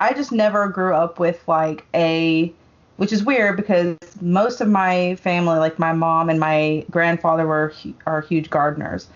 I 0.00 0.12
just 0.12 0.32
never 0.32 0.68
grew 0.68 0.94
up 0.94 1.18
with 1.18 1.46
like 1.48 1.84
a, 1.94 2.52
which 2.96 3.12
is 3.12 3.24
weird 3.24 3.56
because 3.56 3.96
most 4.20 4.60
of 4.60 4.68
my 4.68 5.16
family, 5.16 5.58
like 5.58 5.78
my 5.78 5.92
mom 5.92 6.28
and 6.28 6.40
my 6.40 6.84
grandfather, 6.90 7.46
were 7.46 7.72
are 8.06 8.22
huge 8.22 8.48
gardeners, 8.50 9.08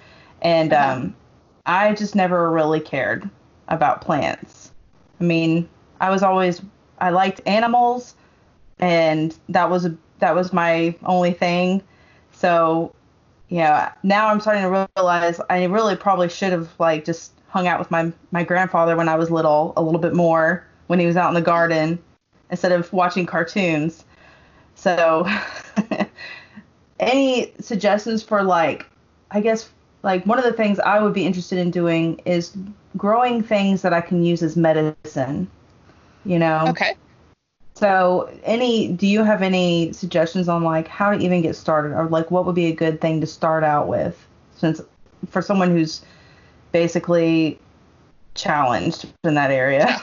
and 0.42 0.72
uh-huh. 0.72 0.92
um, 0.92 1.16
I 1.66 1.94
just 1.94 2.14
never 2.14 2.50
really 2.50 2.80
cared 2.80 3.28
about 3.68 4.00
plants. 4.00 4.72
I 5.20 5.24
mean, 5.24 5.68
I 6.00 6.10
was 6.10 6.22
always 6.22 6.60
I 7.00 7.10
liked 7.10 7.40
animals, 7.46 8.14
and 8.78 9.36
that 9.48 9.70
was 9.70 9.86
a, 9.86 9.96
that 10.18 10.34
was 10.34 10.52
my 10.52 10.94
only 11.04 11.32
thing. 11.32 11.82
So, 12.40 12.94
yeah, 13.50 13.92
now 14.02 14.28
I'm 14.28 14.40
starting 14.40 14.62
to 14.62 14.88
realize 14.96 15.42
I 15.50 15.64
really 15.64 15.94
probably 15.94 16.30
should 16.30 16.52
have 16.52 16.70
like 16.78 17.04
just 17.04 17.32
hung 17.48 17.66
out 17.66 17.78
with 17.78 17.90
my 17.90 18.10
my 18.30 18.44
grandfather 18.44 18.96
when 18.96 19.10
I 19.10 19.16
was 19.16 19.30
little 19.30 19.74
a 19.76 19.82
little 19.82 20.00
bit 20.00 20.14
more 20.14 20.66
when 20.86 20.98
he 20.98 21.04
was 21.04 21.16
out 21.16 21.28
in 21.28 21.34
the 21.34 21.42
garden 21.42 21.98
instead 22.50 22.72
of 22.72 22.90
watching 22.94 23.26
cartoons. 23.26 24.06
So, 24.74 25.28
any 27.00 27.52
suggestions 27.60 28.22
for 28.22 28.42
like 28.42 28.86
I 29.30 29.42
guess 29.42 29.68
like 30.02 30.24
one 30.24 30.38
of 30.38 30.44
the 30.44 30.54
things 30.54 30.78
I 30.78 31.02
would 31.02 31.12
be 31.12 31.26
interested 31.26 31.58
in 31.58 31.70
doing 31.70 32.22
is 32.24 32.56
growing 32.96 33.42
things 33.42 33.82
that 33.82 33.92
I 33.92 34.00
can 34.00 34.24
use 34.24 34.42
as 34.42 34.56
medicine. 34.56 35.46
You 36.24 36.38
know. 36.38 36.68
Okay. 36.68 36.94
So, 37.80 38.28
any 38.44 38.88
do 38.88 39.06
you 39.06 39.24
have 39.24 39.40
any 39.40 39.94
suggestions 39.94 40.50
on 40.50 40.62
like 40.62 40.86
how 40.86 41.12
to 41.12 41.18
even 41.18 41.40
get 41.40 41.56
started 41.56 41.96
or 41.96 42.04
like 42.10 42.30
what 42.30 42.44
would 42.44 42.54
be 42.54 42.66
a 42.66 42.74
good 42.74 43.00
thing 43.00 43.22
to 43.22 43.26
start 43.26 43.64
out 43.64 43.88
with 43.88 44.22
since 44.54 44.82
for 45.30 45.40
someone 45.40 45.70
who's 45.70 46.02
basically 46.72 47.58
challenged 48.34 49.10
in 49.24 49.32
that 49.32 49.50
area? 49.50 49.98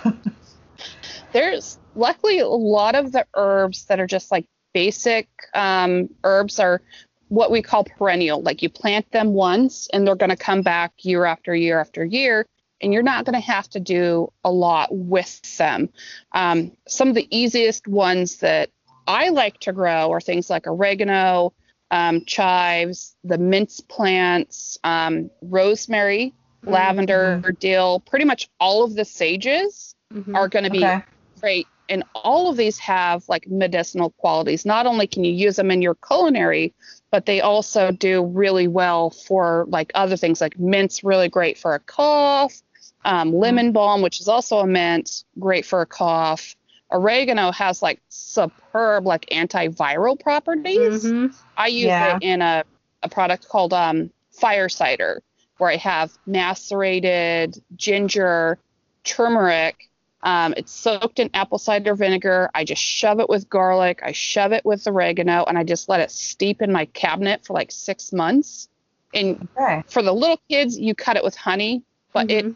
There's 1.33 1.77
luckily 1.93 2.39
a 2.39 2.47
lot 2.47 2.95
of 2.95 3.11
the 3.11 3.27
herbs 3.35 3.85
that 3.85 3.99
are 3.99 4.07
just 4.07 4.31
like 4.31 4.47
basic 4.73 5.27
um, 5.53 6.09
herbs 6.23 6.59
are 6.59 6.81
what 7.27 7.51
we 7.51 7.61
call 7.61 7.83
perennial. 7.83 8.41
Like 8.41 8.63
you 8.63 8.69
plant 8.69 9.11
them 9.11 9.33
once 9.33 9.87
and 9.93 10.07
they're 10.07 10.15
going 10.15 10.31
to 10.31 10.35
come 10.35 10.63
back 10.63 10.93
year 11.05 11.25
after 11.25 11.53
year 11.53 11.79
after 11.79 12.03
year, 12.03 12.47
and 12.81 12.93
you're 12.93 13.03
not 13.03 13.25
going 13.25 13.33
to 13.33 13.39
have 13.39 13.69
to 13.69 13.79
do 13.79 14.31
a 14.43 14.51
lot 14.51 14.89
with 14.91 15.57
them. 15.57 15.89
Um, 16.33 16.71
some 16.87 17.09
of 17.09 17.15
the 17.15 17.27
easiest 17.35 17.87
ones 17.87 18.37
that 18.37 18.69
I 19.07 19.29
like 19.29 19.59
to 19.61 19.73
grow 19.73 20.11
are 20.11 20.21
things 20.21 20.49
like 20.49 20.67
oregano, 20.67 21.53
um, 21.91 22.25
chives, 22.25 23.15
the 23.23 23.37
mince 23.37 23.79
plants, 23.79 24.77
um, 24.83 25.29
rosemary, 25.41 26.33
mm-hmm. 26.61 26.73
lavender, 26.73 27.55
dill, 27.59 28.01
pretty 28.01 28.25
much 28.25 28.49
all 28.59 28.83
of 28.83 28.95
the 28.95 29.05
sages 29.05 29.95
mm-hmm. 30.13 30.35
are 30.35 30.47
going 30.47 30.65
to 30.65 30.71
be 30.71 30.85
okay. 30.85 31.03
great. 31.39 31.67
And 31.89 32.03
all 32.13 32.49
of 32.49 32.57
these 32.57 32.77
have 32.79 33.23
like 33.29 33.47
medicinal 33.47 34.09
qualities. 34.11 34.65
Not 34.65 34.85
only 34.85 35.07
can 35.07 35.23
you 35.23 35.31
use 35.31 35.55
them 35.55 35.71
in 35.71 35.81
your 35.81 35.95
culinary, 35.95 36.73
but 37.11 37.25
they 37.25 37.39
also 37.39 37.91
do 37.91 38.25
really 38.25 38.67
well 38.67 39.09
for 39.09 39.65
like 39.69 39.91
other 39.95 40.17
things 40.17 40.41
like 40.41 40.59
mint's 40.59 41.01
really 41.03 41.29
great 41.29 41.57
for 41.57 41.73
a 41.73 41.79
cough 41.79 42.61
um, 43.07 43.33
lemon 43.33 43.71
balm 43.71 44.01
which 44.01 44.19
is 44.19 44.27
also 44.27 44.59
a 44.59 44.67
mint 44.67 45.23
great 45.39 45.65
for 45.65 45.81
a 45.81 45.85
cough 45.85 46.55
oregano 46.91 47.51
has 47.51 47.81
like 47.81 47.99
superb 48.09 49.05
like 49.05 49.25
antiviral 49.31 50.19
properties 50.19 51.05
mm-hmm. 51.05 51.33
i 51.55 51.67
use 51.67 51.85
yeah. 51.85 52.17
it 52.17 52.23
in 52.23 52.41
a, 52.41 52.63
a 53.01 53.09
product 53.09 53.47
called 53.47 53.73
um, 53.73 54.11
fire 54.31 54.69
cider 54.69 55.23
where 55.57 55.71
i 55.71 55.77
have 55.77 56.11
macerated 56.27 57.61
ginger 57.75 58.59
turmeric 59.03 59.89
um, 60.23 60.53
it's 60.57 60.71
soaked 60.73 61.19
in 61.19 61.29
apple 61.33 61.57
cider 61.57 61.95
vinegar. 61.95 62.49
I 62.53 62.63
just 62.63 62.81
shove 62.81 63.19
it 63.19 63.29
with 63.29 63.47
garlic. 63.49 64.01
I 64.03 64.11
shove 64.11 64.51
it 64.51 64.65
with 64.65 64.85
oregano, 64.87 65.45
and 65.47 65.57
I 65.57 65.63
just 65.63 65.87
let 65.87 65.99
it 65.99 66.11
steep 66.11 66.61
in 66.61 66.71
my 66.71 66.85
cabinet 66.85 67.45
for 67.45 67.53
like 67.53 67.71
six 67.71 68.11
months. 68.11 68.67
And 69.13 69.47
okay. 69.55 69.83
for 69.87 70.01
the 70.01 70.11
little 70.11 70.41
kids, 70.49 70.77
you 70.77 70.95
cut 70.95 71.17
it 71.17 71.23
with 71.23 71.35
honey, 71.35 71.83
but 72.13 72.27
mm-hmm. 72.27 72.49
it 72.49 72.55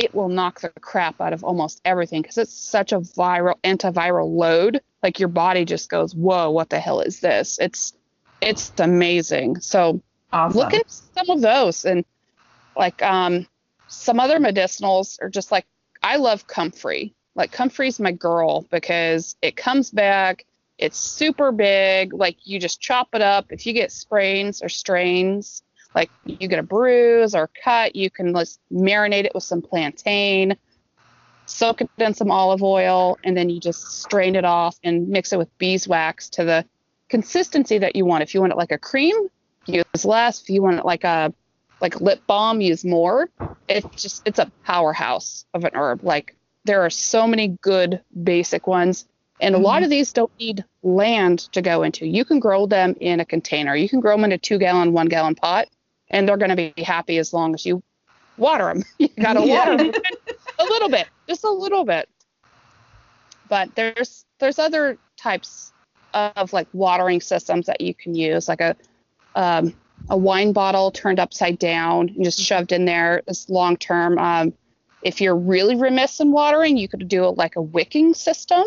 it 0.00 0.14
will 0.14 0.30
knock 0.30 0.62
the 0.62 0.70
crap 0.80 1.20
out 1.20 1.34
of 1.34 1.44
almost 1.44 1.78
everything 1.84 2.22
because 2.22 2.38
it's 2.38 2.54
such 2.54 2.92
a 2.92 3.00
viral 3.00 3.60
antiviral 3.62 4.34
load. 4.34 4.80
Like 5.02 5.20
your 5.20 5.28
body 5.28 5.66
just 5.66 5.90
goes, 5.90 6.14
"Whoa, 6.14 6.50
what 6.50 6.70
the 6.70 6.80
hell 6.80 7.00
is 7.00 7.20
this?" 7.20 7.58
It's 7.60 7.92
it's 8.40 8.72
amazing. 8.78 9.60
So 9.60 10.00
awesome. 10.32 10.58
look 10.58 10.72
at 10.72 10.90
some 10.90 11.28
of 11.28 11.42
those 11.42 11.84
and 11.84 12.06
like 12.74 13.02
um 13.02 13.46
some 13.88 14.18
other 14.18 14.38
medicinals 14.38 15.20
are 15.20 15.28
just 15.28 15.52
like 15.52 15.66
I 16.02 16.16
love 16.16 16.46
comfrey. 16.46 17.14
Like 17.34 17.52
comfrey's 17.52 18.00
my 18.00 18.12
girl 18.12 18.62
because 18.70 19.36
it 19.42 19.54
comes 19.54 19.90
back. 19.90 20.46
It's 20.78 20.98
super 20.98 21.52
big. 21.52 22.14
Like 22.14 22.38
you 22.44 22.58
just 22.58 22.80
chop 22.80 23.08
it 23.12 23.20
up. 23.20 23.52
If 23.52 23.66
you 23.66 23.74
get 23.74 23.92
sprains 23.92 24.62
or 24.62 24.70
strains, 24.70 25.62
like 25.94 26.10
you 26.24 26.48
get 26.48 26.58
a 26.58 26.62
bruise 26.62 27.34
or 27.34 27.50
cut, 27.62 27.96
you 27.96 28.10
can 28.10 28.34
just 28.34 28.60
marinate 28.72 29.24
it 29.24 29.32
with 29.34 29.42
some 29.42 29.62
plantain, 29.62 30.56
soak 31.46 31.80
it 31.80 31.90
in 31.98 32.14
some 32.14 32.30
olive 32.30 32.62
oil, 32.62 33.18
and 33.24 33.36
then 33.36 33.50
you 33.50 33.60
just 33.60 34.02
strain 34.02 34.36
it 34.36 34.44
off 34.44 34.78
and 34.84 35.08
mix 35.08 35.32
it 35.32 35.38
with 35.38 35.56
beeswax 35.58 36.28
to 36.30 36.44
the 36.44 36.64
consistency 37.08 37.78
that 37.78 37.96
you 37.96 38.04
want. 38.04 38.22
If 38.22 38.34
you 38.34 38.40
want 38.40 38.52
it 38.52 38.56
like 38.56 38.72
a 38.72 38.78
cream, 38.78 39.14
use 39.66 40.04
less. 40.04 40.42
If 40.42 40.50
you 40.50 40.62
want 40.62 40.78
it 40.78 40.84
like 40.84 41.04
a 41.04 41.34
like 41.80 42.00
lip 42.00 42.20
balm 42.26 42.60
use 42.60 42.84
more 42.84 43.28
it's 43.68 44.02
just 44.02 44.22
it's 44.26 44.38
a 44.38 44.50
powerhouse 44.64 45.44
of 45.54 45.64
an 45.64 45.72
herb 45.74 46.02
like 46.04 46.36
there 46.64 46.82
are 46.82 46.90
so 46.90 47.26
many 47.26 47.48
good 47.62 48.00
basic 48.22 48.66
ones 48.66 49.06
and 49.40 49.54
mm-hmm. 49.54 49.64
a 49.64 49.66
lot 49.66 49.76
mm-hmm. 49.76 49.84
of 49.84 49.90
these 49.90 50.12
don't 50.12 50.32
need 50.38 50.64
land 50.82 51.40
to 51.52 51.62
go 51.62 51.82
into 51.82 52.06
you 52.06 52.24
can 52.24 52.38
grow 52.38 52.66
them 52.66 52.94
in 53.00 53.20
a 53.20 53.24
container 53.24 53.74
you 53.74 53.88
can 53.88 54.00
grow 54.00 54.16
them 54.16 54.24
in 54.24 54.32
a 54.32 54.38
two 54.38 54.58
gallon 54.58 54.92
one 54.92 55.06
gallon 55.06 55.34
pot 55.34 55.68
and 56.10 56.28
they're 56.28 56.36
going 56.36 56.54
to 56.54 56.56
be 56.56 56.74
happy 56.82 57.18
as 57.18 57.32
long 57.32 57.54
as 57.54 57.64
you 57.64 57.82
water 58.36 58.64
them 58.64 58.84
you 58.98 59.08
got 59.20 59.34
to 59.34 59.44
yeah. 59.46 59.70
water 59.70 59.76
them 59.76 60.02
a 60.58 60.64
little 60.64 60.88
bit 60.88 61.06
just 61.28 61.44
a 61.44 61.50
little 61.50 61.84
bit 61.84 62.08
but 63.48 63.74
there's 63.74 64.24
there's 64.38 64.58
other 64.58 64.96
types 65.16 65.72
of 66.14 66.52
like 66.52 66.66
watering 66.72 67.20
systems 67.20 67.66
that 67.66 67.80
you 67.80 67.94
can 67.94 68.14
use 68.14 68.48
like 68.48 68.60
a 68.60 68.76
um, 69.34 69.74
a 70.08 70.16
wine 70.16 70.52
bottle 70.52 70.90
turned 70.90 71.20
upside 71.20 71.58
down 71.58 72.08
and 72.08 72.24
just 72.24 72.40
shoved 72.40 72.72
in 72.72 72.84
there 72.84 73.22
as 73.28 73.48
long 73.50 73.76
term. 73.76 74.18
Um, 74.18 74.52
if 75.02 75.20
you're 75.20 75.36
really 75.36 75.76
remiss 75.76 76.20
in 76.20 76.32
watering, 76.32 76.76
you 76.76 76.88
could 76.88 77.06
do 77.08 77.24
it 77.26 77.36
like 77.36 77.56
a 77.56 77.62
wicking 77.62 78.14
system 78.14 78.64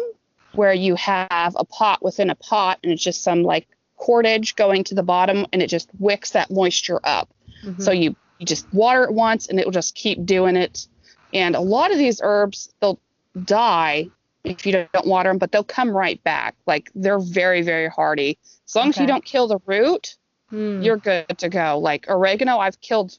where 0.54 0.74
you 0.74 0.96
have 0.96 1.56
a 1.58 1.66
pot 1.66 2.04
within 2.04 2.30
a 2.30 2.36
pot 2.36 2.80
and 2.84 2.92
it's 2.92 3.04
just 3.04 3.24
some 3.24 3.44
like 3.44 3.68
cordage 4.04 4.56
going 4.58 4.84
to 4.84 4.96
the 4.96 5.04
bottom 5.04 5.46
and 5.54 5.62
it 5.62 5.68
just 5.68 5.90
wicks 5.98 6.32
that 6.32 6.52
moisture 6.52 7.00
up. 7.06 7.34
Mm-hmm. 7.64 7.82
So 7.82 7.92
you, 7.92 8.16
you 8.38 8.46
just 8.46 8.72
water 8.74 9.06
it 9.06 9.14
once 9.14 9.48
and 9.48 9.60
it 9.60 9.66
will 9.66 9.72
just 9.72 9.96
keep 9.96 10.26
doing 10.26 10.58
it. 10.58 10.88
And 11.34 11.56
a 11.56 11.62
lot 11.62 11.92
of 11.92 11.98
these 11.98 12.20
herbs, 12.22 12.74
they'll 12.82 13.00
die 13.46 14.10
if 14.44 14.66
you 14.66 14.74
don't 14.74 15.08
water 15.08 15.30
them, 15.30 15.38
but 15.38 15.54
they'll 15.54 15.64
come 15.64 15.90
right 15.90 16.22
back. 16.26 16.54
Like 16.68 16.92
they're 16.94 17.20
very, 17.20 17.62
very 17.62 17.88
hardy. 17.88 18.38
As 18.68 18.76
long 18.76 18.90
okay. 18.90 18.98
as 18.98 19.00
you 19.00 19.08
don't 19.08 19.24
kill 19.24 19.48
the 19.48 19.60
root, 19.66 20.18
mm. 20.52 20.84
you're 20.84 20.98
good 20.98 21.38
to 21.38 21.48
go. 21.48 21.80
Like 21.80 22.06
oregano, 22.10 22.58
I've 22.58 22.82
killed 22.82 23.18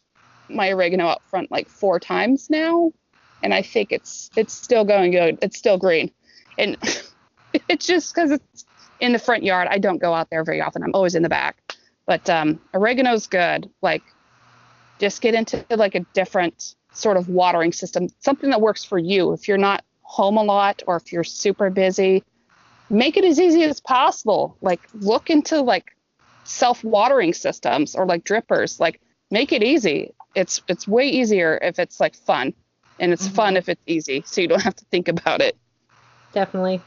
my 0.51 0.71
oregano 0.71 1.07
up 1.07 1.23
front 1.31 1.51
like 1.51 1.67
four 1.67 1.99
times 1.99 2.51
now, 2.51 2.93
and 3.43 3.55
I 3.55 3.63
think 3.63 3.91
it's 3.91 4.31
it's 4.37 4.53
still 4.53 4.85
going 4.85 5.13
good. 5.13 5.39
It's 5.41 5.57
still 5.57 5.79
green, 5.79 6.11
and 6.59 6.77
it's 7.71 7.87
just 7.87 8.15
because 8.15 8.33
it's 8.33 8.67
in 9.01 9.13
the 9.13 9.19
front 9.19 9.43
yard. 9.43 9.69
I 9.71 9.79
don't 9.79 9.99
go 9.99 10.15
out 10.15 10.31
there 10.31 10.45
very 10.45 10.61
often. 10.61 10.83
I'm 10.83 10.95
always 10.95 11.15
in 11.15 11.23
the 11.23 11.29
back. 11.29 11.57
But 12.07 12.29
um, 12.29 12.61
oregano's 12.75 13.27
good. 13.27 13.71
Like 13.83 14.03
just 14.99 15.21
get 15.21 15.35
into 15.35 15.65
like 15.71 15.95
a 15.95 16.01
different 16.13 16.75
sort 16.93 17.17
of 17.17 17.29
watering 17.29 17.73
system, 17.73 18.09
something 18.21 18.51
that 18.51 18.61
works 18.61 18.85
for 18.85 18.99
you. 18.99 19.33
If 19.33 19.49
you're 19.49 19.59
not 19.59 19.85
home 20.03 20.37
a 20.37 20.43
lot 20.43 20.83
or 20.87 20.97
if 20.97 21.13
you're 21.13 21.25
super 21.25 21.71
busy, 21.71 22.23
make 22.91 23.17
it 23.17 23.25
as 23.25 23.41
easy 23.41 23.65
as 23.65 23.81
possible. 23.81 24.57
Like 24.61 24.81
look 24.93 25.31
into 25.31 25.61
like 25.61 25.97
self-watering 26.45 27.33
systems 27.33 27.95
or 27.95 28.07
like 28.07 28.25
drippers. 28.25 28.79
Like 28.79 29.01
make 29.31 29.53
it 29.53 29.63
easy. 29.63 30.15
It's 30.35 30.63
it's 30.69 30.87
way 30.87 31.09
easier 31.09 31.59
if 31.63 31.79
it's 31.79 32.01
like 32.01 32.15
fun. 32.15 32.55
And 33.01 33.13
it's 33.13 33.27
mm-hmm. 33.27 33.35
fun 33.35 33.57
if 33.57 33.69
it's 33.69 33.83
easy, 33.87 34.23
so 34.25 34.41
you 34.41 34.47
don't 34.47 34.63
have 34.63 34.77
to 34.77 34.85
think 34.85 35.09
about 35.09 35.41
it. 35.41 35.57
Definitely. 36.33 36.81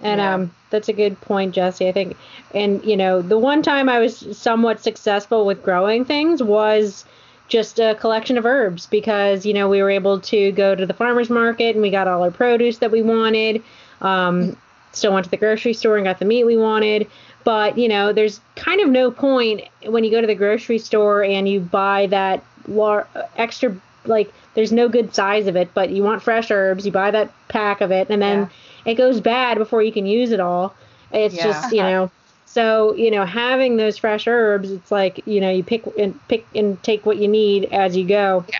And 0.00 0.20
yeah. 0.20 0.34
um, 0.34 0.54
that's 0.70 0.88
a 0.88 0.92
good 0.92 1.20
point, 1.20 1.54
Jesse. 1.54 1.88
I 1.88 1.92
think, 1.92 2.16
and 2.54 2.84
you 2.84 2.96
know, 2.96 3.22
the 3.22 3.38
one 3.38 3.62
time 3.62 3.88
I 3.88 3.98
was 3.98 4.36
somewhat 4.36 4.80
successful 4.80 5.46
with 5.46 5.62
growing 5.62 6.04
things 6.04 6.42
was 6.42 7.04
just 7.48 7.78
a 7.78 7.94
collection 7.96 8.38
of 8.38 8.46
herbs 8.46 8.86
because 8.86 9.44
you 9.44 9.52
know 9.52 9.68
we 9.68 9.82
were 9.82 9.90
able 9.90 10.18
to 10.20 10.52
go 10.52 10.74
to 10.74 10.86
the 10.86 10.94
farmers 10.94 11.28
market 11.28 11.74
and 11.74 11.82
we 11.82 11.90
got 11.90 12.08
all 12.08 12.22
our 12.22 12.30
produce 12.30 12.78
that 12.78 12.90
we 12.90 13.02
wanted. 13.02 13.62
Um, 14.00 14.56
still 14.92 15.12
went 15.12 15.24
to 15.24 15.30
the 15.30 15.36
grocery 15.36 15.72
store 15.72 15.96
and 15.96 16.04
got 16.04 16.18
the 16.18 16.24
meat 16.24 16.44
we 16.44 16.56
wanted. 16.56 17.08
But 17.44 17.76
you 17.76 17.88
know, 17.88 18.12
there's 18.12 18.40
kind 18.56 18.80
of 18.80 18.88
no 18.88 19.10
point 19.10 19.62
when 19.84 20.04
you 20.04 20.10
go 20.10 20.20
to 20.20 20.26
the 20.26 20.34
grocery 20.34 20.78
store 20.78 21.24
and 21.24 21.48
you 21.48 21.60
buy 21.60 22.06
that 22.08 22.44
lar- 22.66 23.08
extra 23.36 23.76
like 24.04 24.32
there's 24.54 24.72
no 24.72 24.88
good 24.88 25.14
size 25.14 25.46
of 25.46 25.56
it, 25.56 25.72
but 25.74 25.90
you 25.90 26.02
want 26.02 26.22
fresh 26.22 26.50
herbs. 26.50 26.84
You 26.84 26.92
buy 26.92 27.10
that 27.10 27.32
pack 27.48 27.80
of 27.80 27.90
it, 27.90 28.08
and 28.10 28.20
then 28.20 28.40
yeah. 28.40 28.48
It 28.84 28.94
goes 28.94 29.20
bad 29.20 29.58
before 29.58 29.82
you 29.82 29.92
can 29.92 30.06
use 30.06 30.32
it 30.32 30.40
all. 30.40 30.74
It's 31.12 31.34
yeah. 31.34 31.44
just 31.44 31.72
you 31.72 31.82
know 31.82 32.10
so, 32.52 32.94
you 32.96 33.10
know, 33.10 33.24
having 33.24 33.78
those 33.78 33.96
fresh 33.96 34.26
herbs, 34.26 34.70
it's 34.70 34.90
like, 34.90 35.22
you 35.26 35.40
know, 35.40 35.50
you 35.50 35.64
pick 35.64 35.86
and 35.98 36.28
pick 36.28 36.44
and 36.54 36.80
take 36.82 37.06
what 37.06 37.16
you 37.16 37.26
need 37.26 37.64
as 37.72 37.96
you 37.96 38.06
go. 38.06 38.44
Yeah. 38.46 38.58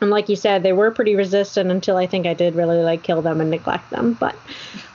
And 0.00 0.08
like 0.08 0.30
you 0.30 0.36
said, 0.36 0.62
they 0.62 0.72
were 0.72 0.90
pretty 0.90 1.14
resistant 1.14 1.70
until 1.70 1.98
I 1.98 2.06
think 2.06 2.26
I 2.26 2.32
did 2.32 2.54
really 2.54 2.82
like 2.82 3.02
kill 3.02 3.20
them 3.20 3.42
and 3.42 3.50
neglect 3.50 3.90
them. 3.90 4.14
But, 4.14 4.34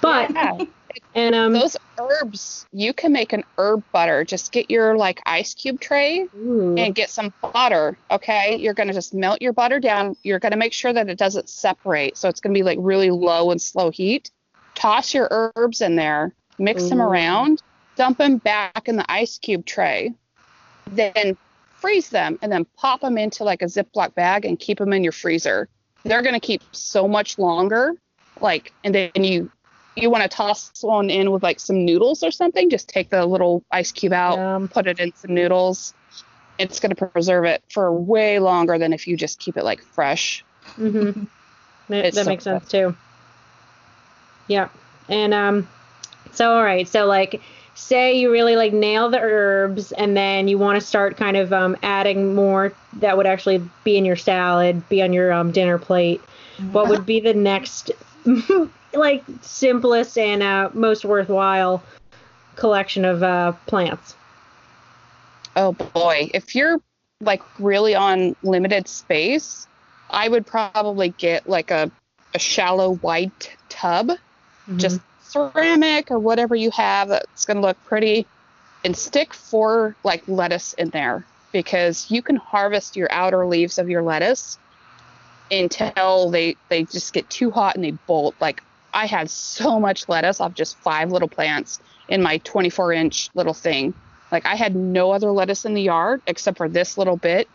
but, 0.01 0.32
yeah. 0.32 0.65
and 1.13 1.36
um, 1.36 1.53
those 1.53 1.77
herbs, 1.99 2.65
you 2.73 2.91
can 2.91 3.11
make 3.11 3.34
an 3.34 3.43
herb 3.59 3.84
butter. 3.91 4.25
Just 4.25 4.51
get 4.51 4.71
your 4.71 4.97
like 4.97 5.21
ice 5.27 5.53
cube 5.53 5.80
tray 5.80 6.27
ooh. 6.36 6.73
and 6.75 6.95
get 6.95 7.11
some 7.11 7.32
butter. 7.53 7.99
Okay, 8.09 8.55
you're 8.55 8.73
gonna 8.73 8.93
just 8.93 9.13
melt 9.13 9.43
your 9.43 9.53
butter 9.53 9.80
down. 9.80 10.15
You're 10.23 10.39
gonna 10.39 10.57
make 10.57 10.73
sure 10.73 10.91
that 10.91 11.07
it 11.07 11.19
doesn't 11.19 11.49
separate, 11.49 12.17
so 12.17 12.30
it's 12.30 12.39
gonna 12.39 12.53
be 12.53 12.63
like 12.63 12.80
really 12.82 13.11
low 13.11 13.51
and 13.51 13.61
slow 13.61 13.91
heat. 13.91 14.32
Toss 14.80 15.13
your 15.13 15.27
herbs 15.30 15.82
in 15.82 15.97
there, 15.97 16.34
mix 16.57 16.84
ooh. 16.84 16.89
them 16.89 17.01
around, 17.01 17.61
dump 17.97 18.17
them 18.17 18.38
back 18.38 18.88
in 18.88 18.95
the 18.95 19.11
ice 19.11 19.38
cube 19.38 19.65
tray, 19.65 20.13
then 20.88 21.36
freeze 21.75 22.09
them, 22.09 22.39
and 22.41 22.49
then 22.49 22.65
pop 22.77 23.01
them 23.01 23.17
into 23.17 23.43
like 23.43 23.61
a 23.61 23.65
Ziploc 23.65 24.15
bag 24.15 24.45
and 24.45 24.57
keep 24.57 24.77
them 24.77 24.93
in 24.93 25.03
your 25.03 25.11
freezer. 25.11 25.67
They're 26.03 26.21
going 26.21 26.34
to 26.34 26.39
keep 26.39 26.63
so 26.71 27.09
much 27.09 27.38
longer. 27.38 27.93
Like, 28.39 28.71
and 28.86 28.95
then 28.95 29.11
you 29.15 29.51
you 29.97 30.09
want 30.09 30.23
to 30.23 30.30
toss 30.30 30.71
one 30.82 31.09
in 31.09 31.32
with 31.32 31.43
like 31.43 31.59
some 31.59 31.84
noodles 31.84 32.23
or 32.23 32.32
something, 32.32 32.69
just 32.69 32.88
take 32.88 33.09
the 33.09 33.25
little 33.25 33.63
ice 33.71 33.91
cube 33.91 34.13
out, 34.13 34.38
yeah. 34.38 34.65
put 34.71 34.88
it 34.88 34.97
in 34.99 35.13
some 35.13 35.34
noodles. 35.34 35.93
It's 36.57 36.80
going 36.80 36.95
to 36.95 37.07
preserve 37.07 37.43
it 37.43 37.63
for 37.69 37.91
way 37.91 38.39
longer 38.39 38.77
than 38.77 38.93
if 38.93 39.07
you 39.07 39.17
just 39.17 39.39
keep 39.39 39.57
it 39.57 39.65
like 39.65 39.82
fresh. 39.82 40.45
Mm-hmm. 40.77 41.23
that, 41.89 42.13
that 42.13 42.15
so 42.15 42.23
makes 42.23 42.45
sense 42.45 42.69
too. 42.69 42.95
Yeah. 44.50 44.68
And 45.08 45.34
um 45.34 45.70
so 46.34 46.52
all 46.52 46.64
right, 46.64 46.88
so 46.88 47.06
like 47.06 47.41
say 47.76 48.20
you 48.20 48.30
really 48.30 48.58
like 48.58 48.74
nail 48.74 49.10
the 49.10 49.20
herbs 49.20 49.93
and 49.93 50.16
then 50.16 50.50
you 50.50 50.58
want 50.58 50.80
to 50.80 50.86
start 50.86 51.16
kind 51.16 51.38
of 51.38 51.54
um, 51.54 51.78
adding 51.82 52.36
more 52.36 52.74
that 52.97 53.16
would 53.16 53.26
actually 53.26 53.64
be 53.86 53.97
in 53.97 54.04
your 54.04 54.18
salad, 54.18 54.88
be 54.89 55.02
on 55.02 55.14
your 55.14 55.32
um, 55.32 55.52
dinner 55.52 55.78
plate, 55.78 56.22
what 56.72 56.89
would 56.89 57.06
be 57.06 57.20
the 57.20 57.34
next 57.34 57.91
like 58.93 59.24
simplest 59.41 60.18
and 60.18 60.43
uh, 60.43 60.70
most 60.74 61.06
worthwhile 61.06 61.82
collection 62.56 63.06
of 63.06 63.24
uh, 63.24 63.54
plants? 63.66 64.16
Oh 65.56 65.72
boy, 65.72 66.30
if 66.34 66.54
you're 66.54 66.80
like 67.22 67.41
really 67.60 67.95
on 67.95 68.36
limited 68.43 68.88
space, 68.88 69.68
I 70.10 70.28
would 70.28 70.45
probably 70.45 71.10
get 71.10 71.50
like 71.50 71.72
a, 71.72 71.89
a 72.34 72.39
shallow 72.39 72.95
white 72.95 73.56
tub, 73.70 74.12
mm-hmm. 74.70 74.78
just 74.78 74.99
ceramic 75.22 76.11
or 76.11 76.20
whatever 76.20 76.55
you 76.55 76.72
have 76.72 77.09
that's 77.09 77.45
going 77.45 77.57
to 77.57 77.61
look 77.61 77.84
pretty 77.86 78.26
and 78.84 78.95
stick 78.95 79.34
four 79.34 79.95
like 80.03 80.24
lettuce 80.28 80.74
in 80.74 80.89
there. 80.89 81.26
Because 81.51 82.11
you 82.11 82.22
can 82.22 82.36
harvest 82.36 82.95
your 82.95 83.11
outer 83.11 83.45
leaves 83.47 83.80
of 83.80 83.89
your 83.89 84.03
lettuce 84.03 84.59
until 85.51 86.30
they 86.30 86.55
they 86.70 86.84
just 86.84 87.11
get 87.13 87.30
too 87.30 87.49
hot 87.51 87.76
and 87.76 87.84
they 87.84 87.91
bolt. 87.91 88.36
Like 88.39 88.61
i 88.93 89.05
had 89.05 89.30
so 89.30 89.80
much 89.80 90.09
lettuce 90.09 90.41
off 90.41 90.53
just 90.53 90.78
five 90.80 91.11
little 91.11 91.28
plants 91.28 91.80
in 92.07 92.24
my 92.24 92.38
24 92.39 92.93
inch 92.93 93.30
little 93.34 93.53
thing. 93.53 93.93
Like 94.32 94.45
i 94.45 94.55
had 94.55 94.76
no 94.76 95.11
other 95.11 95.32
lettuce 95.32 95.65
in 95.65 95.74
the 95.74 95.82
yard 95.82 96.22
except 96.28 96.57
for 96.57 96.70
this 96.70 96.97
little 96.97 97.17
bit. 97.17 97.47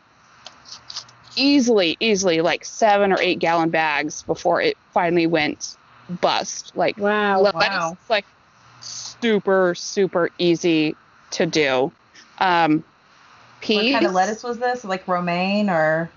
Easily 1.36 1.96
easily 2.00 2.40
like 2.40 2.64
seven 2.64 3.12
or 3.12 3.20
eight 3.20 3.38
gallon 3.38 3.70
bags 3.70 4.22
before 4.22 4.60
it 4.60 4.76
finally 4.92 5.28
went 5.28 5.76
bust. 6.08 6.72
Like 6.74 6.96
wow, 6.98 7.42
wow. 7.42 7.96
like 8.08 8.26
super 8.80 9.74
super 9.74 10.30
easy 10.38 10.96
to 11.32 11.46
do. 11.46 11.92
Um, 12.38 12.84
peas. 13.60 13.76
What 13.76 13.92
kind 13.92 14.06
of 14.06 14.12
lettuce 14.12 14.42
was 14.42 14.58
this? 14.58 14.84
Like 14.84 15.06
romaine 15.08 15.70
or? 15.70 16.10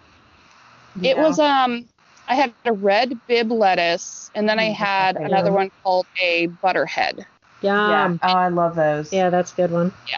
It 1.01 1.17
know? 1.17 1.23
was 1.23 1.39
um. 1.39 1.85
I 2.29 2.35
had 2.35 2.53
a 2.65 2.73
red 2.73 3.17
Bibb 3.25 3.51
lettuce, 3.51 4.29
and 4.35 4.49
then 4.49 4.59
I 4.59 4.69
mm, 4.69 4.75
had 4.75 5.15
another 5.15 5.51
one 5.51 5.71
called 5.81 6.05
a 6.21 6.47
butterhead. 6.47 7.25
Yeah. 7.61 8.17
Oh, 8.21 8.27
I 8.27 8.49
love 8.49 8.75
those. 8.75 9.13
Yeah, 9.13 9.29
that's 9.29 9.53
a 9.53 9.55
good 9.55 9.71
one. 9.71 9.93
Yeah. 10.09 10.17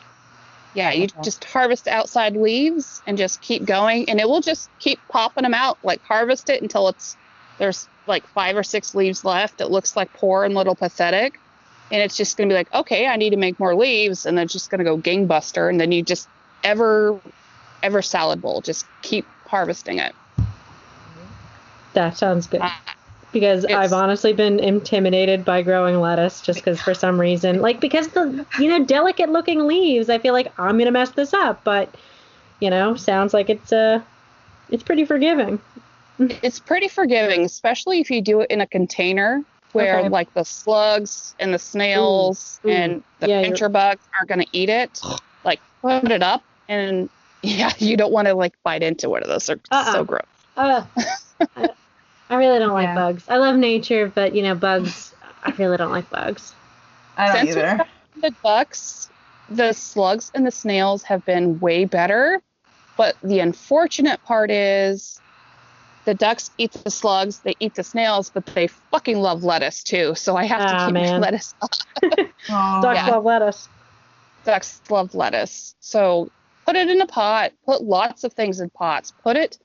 Yeah, 0.74 0.91
you 0.91 1.03
okay. 1.03 1.22
just 1.24 1.43
harvest 1.45 1.88
outside 1.88 2.36
leaves 2.36 3.01
and 3.05 3.17
just 3.17 3.41
keep 3.41 3.65
going, 3.65 4.09
and 4.09 4.20
it 4.20 4.28
will 4.28 4.41
just 4.41 4.70
keep 4.80 4.99
popping 5.11 5.43
them 5.43 5.53
out. 5.53 5.78
Like 5.84 6.01
harvest 6.01 6.49
it 6.49 6.61
until 6.61 6.88
it's 6.88 7.15
there's 7.60 7.88
like 8.07 8.26
five 8.28 8.57
or 8.57 8.64
six 8.64 8.95
leaves 8.95 9.24
left. 9.24 9.62
It 9.62 9.68
looks 9.68 9.95
like 9.95 10.12
poor 10.14 10.43
and 10.43 10.55
little 10.55 10.76
pathetic. 10.76 11.39
And 11.91 12.01
it's 12.01 12.18
just 12.18 12.38
going 12.38 12.49
to 12.49 12.53
be 12.53 12.57
like, 12.57 12.74
okay, 12.74 13.07
I 13.07 13.16
need 13.16 13.32
to 13.32 13.38
make 13.38 13.60
more 13.60 13.76
leaves. 13.76 14.26
And 14.26 14.38
then 14.38 14.45
it's 14.45 14.53
just 14.53 14.70
going 14.70 14.80
to 14.80 14.86
go 14.86 14.97
gangbuster. 14.97 15.70
And 15.70 15.80
then 15.80 15.91
you 15.91 16.01
just 16.01 16.28
ever, 16.64 17.20
ever 17.84 18.01
salad 18.01 18.41
bowl. 18.41 18.62
Just 18.62 18.86
keep 19.01 19.26
harvesting 19.45 19.99
it. 19.99 20.16
That 21.93 22.18
sounds 22.18 22.47
good. 22.47 22.62
Uh, 22.62 22.70
because 23.32 23.66
I've 23.66 23.93
honestly 23.93 24.34
been 24.34 24.60
intimidated 24.60 25.45
by 25.45 25.62
growing 25.62 25.99
lettuce 25.99 26.41
just 26.41 26.60
because 26.60 26.82
for 26.82 26.95
some 26.95 27.20
reason, 27.20 27.62
like 27.62 27.80
because 27.80 28.07
the 28.07 28.43
you 28.60 28.68
know 28.68 28.84
delicate 28.84 29.30
looking 29.30 29.68
leaves, 29.68 30.10
I 30.10 30.18
feel 30.18 30.34
like 30.34 30.51
I'm 30.57 30.80
gonna 30.80 30.89
mess 30.89 31.12
this 31.12 31.32
up. 31.32 31.64
But 31.64 31.93
you 32.60 32.72
know, 32.72 32.95
sounds 32.95 33.32
like 33.32 33.51
it's 33.51 33.72
uh 33.72 34.01
it's 34.72 34.82
pretty 34.82 35.05
forgiving 35.05 35.60
it's 36.43 36.59
pretty 36.59 36.88
forgiving, 36.88 37.45
especially 37.45 37.99
if 37.99 38.11
you 38.11 38.22
do 38.22 38.41
it 38.41 38.51
in 38.51 38.61
a 38.61 38.67
container 38.67 39.43
where 39.72 39.99
okay. 39.99 40.09
like 40.09 40.34
the 40.34 40.43
slugs 40.43 41.36
and 41.39 41.53
the 41.53 41.59
snails 41.59 42.59
ooh, 42.65 42.70
ooh. 42.70 42.72
and 42.72 43.03
the 43.20 43.30
yeah, 43.30 43.41
pincher 43.41 43.65
you're... 43.65 43.70
bugs 43.70 44.01
are 44.20 44.26
going 44.26 44.41
to 44.41 44.47
eat 44.51 44.70
it. 44.70 44.99
Like 45.45 45.61
put 45.82 46.11
it 46.11 46.22
up 46.22 46.43
and 46.67 47.09
yeah, 47.41 47.72
you 47.80 47.95
don't 47.95 48.11
want 48.11 48.28
to 48.28 48.34
like 48.34 48.53
bite 48.63 48.84
into 48.84 49.09
one 49.09 49.24
of 49.24 49.30
those. 49.30 49.45
They're 49.45 49.59
uh-uh. 49.72 49.93
so 49.93 50.03
gross. 50.03 50.22
Uh, 50.57 50.84
I, 51.55 51.70
I 52.30 52.36
really 52.36 52.59
don't 52.59 52.70
yeah. 52.82 52.93
like 52.93 52.95
bugs. 52.95 53.24
I 53.30 53.38
love 53.38 53.55
nature, 53.55 54.11
but 54.13 54.36
you 54.36 54.43
know, 54.43 54.53
bugs. 54.53 55.15
I 55.43 55.51
really 55.51 55.78
don't 55.78 55.91
like 55.91 56.09
bugs. 56.09 56.53
I 57.15 57.28
don't 57.28 57.45
Since 57.45 57.57
either. 57.57 57.86
The 58.22 58.32
bugs, 58.43 59.09
the 59.49 59.72
slugs 59.72 60.30
and 60.36 60.45
the 60.45 60.51
snails 60.51 61.03
have 61.03 61.26
been 61.26 61.59
way 61.59 61.86
better 61.86 62.41
But 62.97 63.15
the 63.24 63.39
unfortunate 63.39 64.22
part 64.26 64.51
is 64.51 65.22
the 66.10 66.16
ducks 66.16 66.49
eat 66.57 66.76
the 66.84 66.89
slugs, 66.89 67.41
they 67.41 67.55
eat 67.60 67.76
the 67.76 67.84
snails, 67.84 68.32
but 68.32 68.43
they 68.55 68.66
fucking 68.66 69.20
love 69.20 69.43
lettuce 69.43 69.84
too. 69.84 70.16
So 70.16 70.36
I 70.36 70.45
have 70.45 70.62
Ah, 70.62 70.66
to 70.66 70.86
keep 70.86 70.95
my 70.95 71.01
man. 71.01 71.22
lettuce 71.22 71.53
up. 71.62 71.70
Aw. 72.49 72.82
Ducks 72.82 72.95
Yeah. 72.95 73.12
love 73.12 73.24
lettuce. 73.26 73.70
Ducks 74.43 74.82
love 74.89 75.14
lettuce. 75.14 75.76
So 75.82 76.32
put 76.66 76.76
it 76.76 76.89
in 76.89 76.99
a 76.99 77.05
pot, 77.05 77.51
put 77.64 77.84
lots 77.84 78.24
of 78.24 78.34
things 78.34 78.60
in 78.60 78.72
pots, 78.72 79.12
put 79.24 79.38
it 79.38 79.60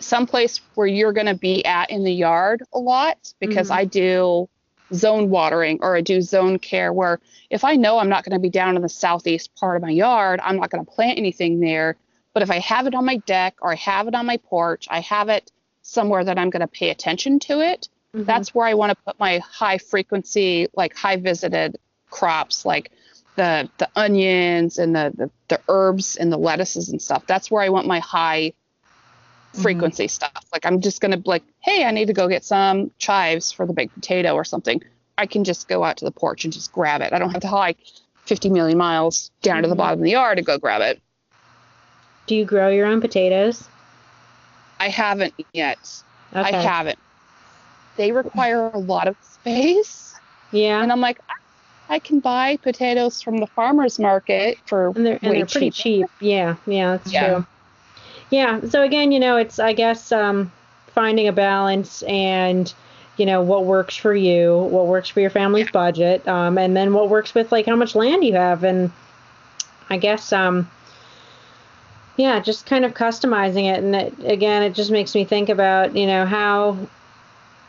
someplace 0.00 0.60
where 0.74 0.86
you're 0.86 1.12
going 1.12 1.26
to 1.26 1.34
be 1.34 1.64
at 1.64 1.90
in 1.90 2.04
the 2.04 2.12
yard 2.12 2.62
a 2.72 2.78
lot 2.78 3.32
because 3.40 3.68
Mhm. 3.68 3.74
I 3.74 3.84
do 3.84 4.48
zone 4.94 5.28
watering 5.28 5.80
or 5.82 5.96
I 5.96 6.02
do 6.02 6.22
zone 6.22 6.60
care 6.60 6.92
where 6.92 7.18
if 7.50 7.64
I 7.64 7.74
know 7.74 7.98
I'm 7.98 8.08
not 8.08 8.22
going 8.22 8.34
to 8.34 8.38
be 8.38 8.48
down 8.48 8.76
in 8.76 8.82
the 8.82 8.88
southeast 8.88 9.56
part 9.56 9.74
of 9.74 9.82
my 9.82 9.90
yard, 9.90 10.38
I'm 10.40 10.54
not 10.56 10.70
going 10.70 10.84
to 10.84 10.90
plant 10.90 11.18
anything 11.18 11.58
there. 11.58 11.96
But 12.38 12.44
if 12.44 12.52
I 12.52 12.60
have 12.60 12.86
it 12.86 12.94
on 12.94 13.04
my 13.04 13.16
deck 13.16 13.56
or 13.60 13.72
I 13.72 13.74
have 13.74 14.06
it 14.06 14.14
on 14.14 14.24
my 14.24 14.36
porch, 14.36 14.86
I 14.88 15.00
have 15.00 15.28
it 15.28 15.50
somewhere 15.82 16.22
that 16.22 16.38
I'm 16.38 16.50
going 16.50 16.60
to 16.60 16.68
pay 16.68 16.90
attention 16.90 17.40
to 17.40 17.58
it. 17.58 17.88
Mhm. 18.14 18.26
That's 18.26 18.54
where 18.54 18.64
I 18.64 18.74
want 18.74 18.90
to 18.90 18.96
put 19.04 19.18
my 19.18 19.38
high 19.38 19.78
frequency, 19.78 20.68
like 20.72 20.96
high 20.96 21.16
visited 21.16 21.78
crops, 22.10 22.64
like 22.64 22.92
the 23.34 23.68
the 23.78 23.88
onions 23.96 24.78
and 24.78 24.94
the, 24.94 25.12
the 25.16 25.30
the 25.48 25.60
herbs 25.68 26.14
and 26.14 26.30
the 26.30 26.36
lettuces 26.36 26.90
and 26.90 27.02
stuff. 27.02 27.26
That's 27.26 27.50
where 27.50 27.60
I 27.60 27.70
want 27.70 27.88
my 27.88 27.98
high 27.98 28.52
frequency 29.54 30.06
stuff. 30.06 30.44
Like 30.52 30.64
I'm 30.64 30.80
just 30.80 31.00
gonna 31.00 31.20
like, 31.24 31.42
hey, 31.58 31.84
I 31.84 31.90
need 31.90 32.06
to 32.06 32.12
go 32.12 32.28
get 32.28 32.44
some 32.44 32.92
chives 32.98 33.50
for 33.50 33.66
the 33.66 33.72
baked 33.72 33.94
potato 33.94 34.34
or 34.34 34.44
something. 34.44 34.80
I 35.16 35.26
can 35.26 35.42
just 35.42 35.66
go 35.66 35.82
out 35.82 35.96
to 35.96 36.04
the 36.04 36.12
porch 36.12 36.44
and 36.44 36.52
just 36.52 36.70
grab 36.70 37.00
it. 37.00 37.12
I 37.12 37.18
don't 37.18 37.32
have 37.32 37.42
to 37.42 37.48
hike 37.48 37.78
50 38.26 38.50
million 38.50 38.78
miles 38.78 39.32
down 39.42 39.64
to 39.64 39.68
the 39.68 39.74
Mhm. 39.74 39.78
bottom 39.78 39.98
of 39.98 40.04
the 40.04 40.12
yard 40.12 40.36
to 40.36 40.44
go 40.44 40.56
grab 40.56 40.82
it. 40.82 41.02
Do 42.28 42.36
you 42.36 42.44
grow 42.44 42.68
your 42.68 42.86
own 42.86 43.00
potatoes? 43.00 43.66
I 44.78 44.88
haven't 44.88 45.34
yet. 45.52 45.78
Okay. 46.36 46.56
I 46.56 46.60
haven't. 46.60 46.98
They 47.96 48.12
require 48.12 48.68
a 48.68 48.78
lot 48.78 49.08
of 49.08 49.16
space. 49.22 50.14
Yeah. 50.52 50.82
And 50.82 50.92
I'm 50.92 51.00
like, 51.00 51.18
I, 51.88 51.98
can 51.98 52.20
buy 52.20 52.58
potatoes 52.58 53.22
from 53.22 53.38
the 53.38 53.46
farmer's 53.46 53.98
market 53.98 54.58
for 54.66 54.92
and 54.94 55.06
they're 55.06 55.18
and 55.22 55.34
they're 55.34 55.46
pretty 55.46 55.70
cheap. 55.70 56.06
Yeah, 56.20 56.56
yeah, 56.66 56.92
that's 56.92 57.10
Yeah. 57.10 57.28
true. 57.28 57.46
Yeah. 58.30 58.60
So 58.68 58.82
again, 58.82 59.10
you 59.10 59.20
know, 59.20 59.38
it's 59.38 59.58
I 59.58 59.72
guess 59.72 60.12
um, 60.12 60.52
finding 60.88 61.28
a 61.28 61.32
balance 61.32 62.02
and 62.02 62.72
you 63.16 63.24
know 63.24 63.40
what 63.40 63.64
works 63.64 63.96
for 63.96 64.14
you, 64.14 64.68
what 64.70 64.86
works 64.86 65.08
for 65.08 65.20
your 65.20 65.30
family's 65.30 65.70
budget, 65.70 66.28
um, 66.28 66.58
and 66.58 66.76
then 66.76 66.92
what 66.92 67.08
works 67.08 67.34
with 67.34 67.50
like 67.50 67.64
how 67.64 67.74
much 67.74 67.94
land 67.94 68.22
you 68.22 68.34
have, 68.34 68.64
and 68.64 68.92
I 69.88 69.96
guess 69.96 70.32
um, 70.32 70.68
yeah, 72.18 72.40
just 72.40 72.66
kind 72.66 72.84
of 72.84 72.94
customizing 72.94 73.72
it. 73.72 73.82
And 73.82 73.94
it, 73.94 74.12
again, 74.24 74.62
it 74.64 74.74
just 74.74 74.90
makes 74.90 75.14
me 75.14 75.24
think 75.24 75.48
about 75.48 75.96
you 75.96 76.06
know 76.06 76.26
how 76.26 76.76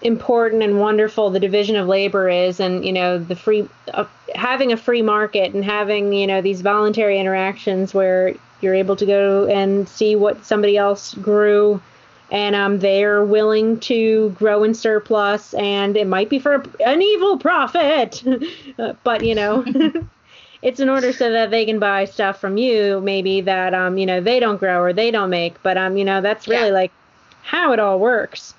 important 0.01 0.63
and 0.63 0.79
wonderful 0.79 1.29
the 1.29 1.39
division 1.39 1.75
of 1.75 1.87
labor 1.87 2.29
is 2.29 2.61
and 2.61 2.85
you 2.85 2.93
know 2.93 3.17
the 3.17 3.35
free 3.35 3.67
uh, 3.93 4.05
having 4.33 4.71
a 4.71 4.77
free 4.77 5.01
market 5.01 5.53
and 5.53 5.65
having 5.65 6.13
you 6.13 6.25
know 6.25 6.41
these 6.41 6.61
voluntary 6.61 7.19
interactions 7.19 7.93
where 7.93 8.33
you're 8.61 8.73
able 8.73 8.95
to 8.95 9.05
go 9.05 9.45
and 9.47 9.89
see 9.89 10.15
what 10.15 10.45
somebody 10.45 10.77
else 10.77 11.13
grew 11.15 11.81
and 12.31 12.55
um, 12.55 12.79
they're 12.79 13.25
willing 13.25 13.77
to 13.77 14.29
grow 14.37 14.63
in 14.63 14.73
surplus 14.73 15.53
and 15.55 15.97
it 15.97 16.07
might 16.07 16.29
be 16.29 16.39
for 16.39 16.63
an 16.85 17.01
evil 17.01 17.37
profit 17.37 18.23
Uh, 18.79 18.93
but 19.03 19.21
you 19.25 19.35
know 19.35 19.65
it's 20.61 20.79
in 20.79 20.89
order 20.89 21.11
so 21.11 21.31
that 21.31 21.51
they 21.51 21.65
can 21.65 21.79
buy 21.79 22.05
stuff 22.05 22.39
from 22.39 22.57
you 22.57 22.99
maybe 23.01 23.41
that 23.41 23.73
um 23.73 23.97
you 23.97 24.05
know 24.05 24.21
they 24.21 24.39
don't 24.39 24.57
grow 24.57 24.81
or 24.81 24.93
they 24.93 25.11
don't 25.11 25.29
make 25.29 25.61
but 25.63 25.77
um 25.77 25.97
you 25.97 26.03
know 26.05 26.21
that's 26.21 26.47
really 26.47 26.67
Yeah. 26.67 26.73
like 26.73 26.91
how 27.43 27.71
it 27.73 27.79
all 27.79 27.99
works 27.99 28.53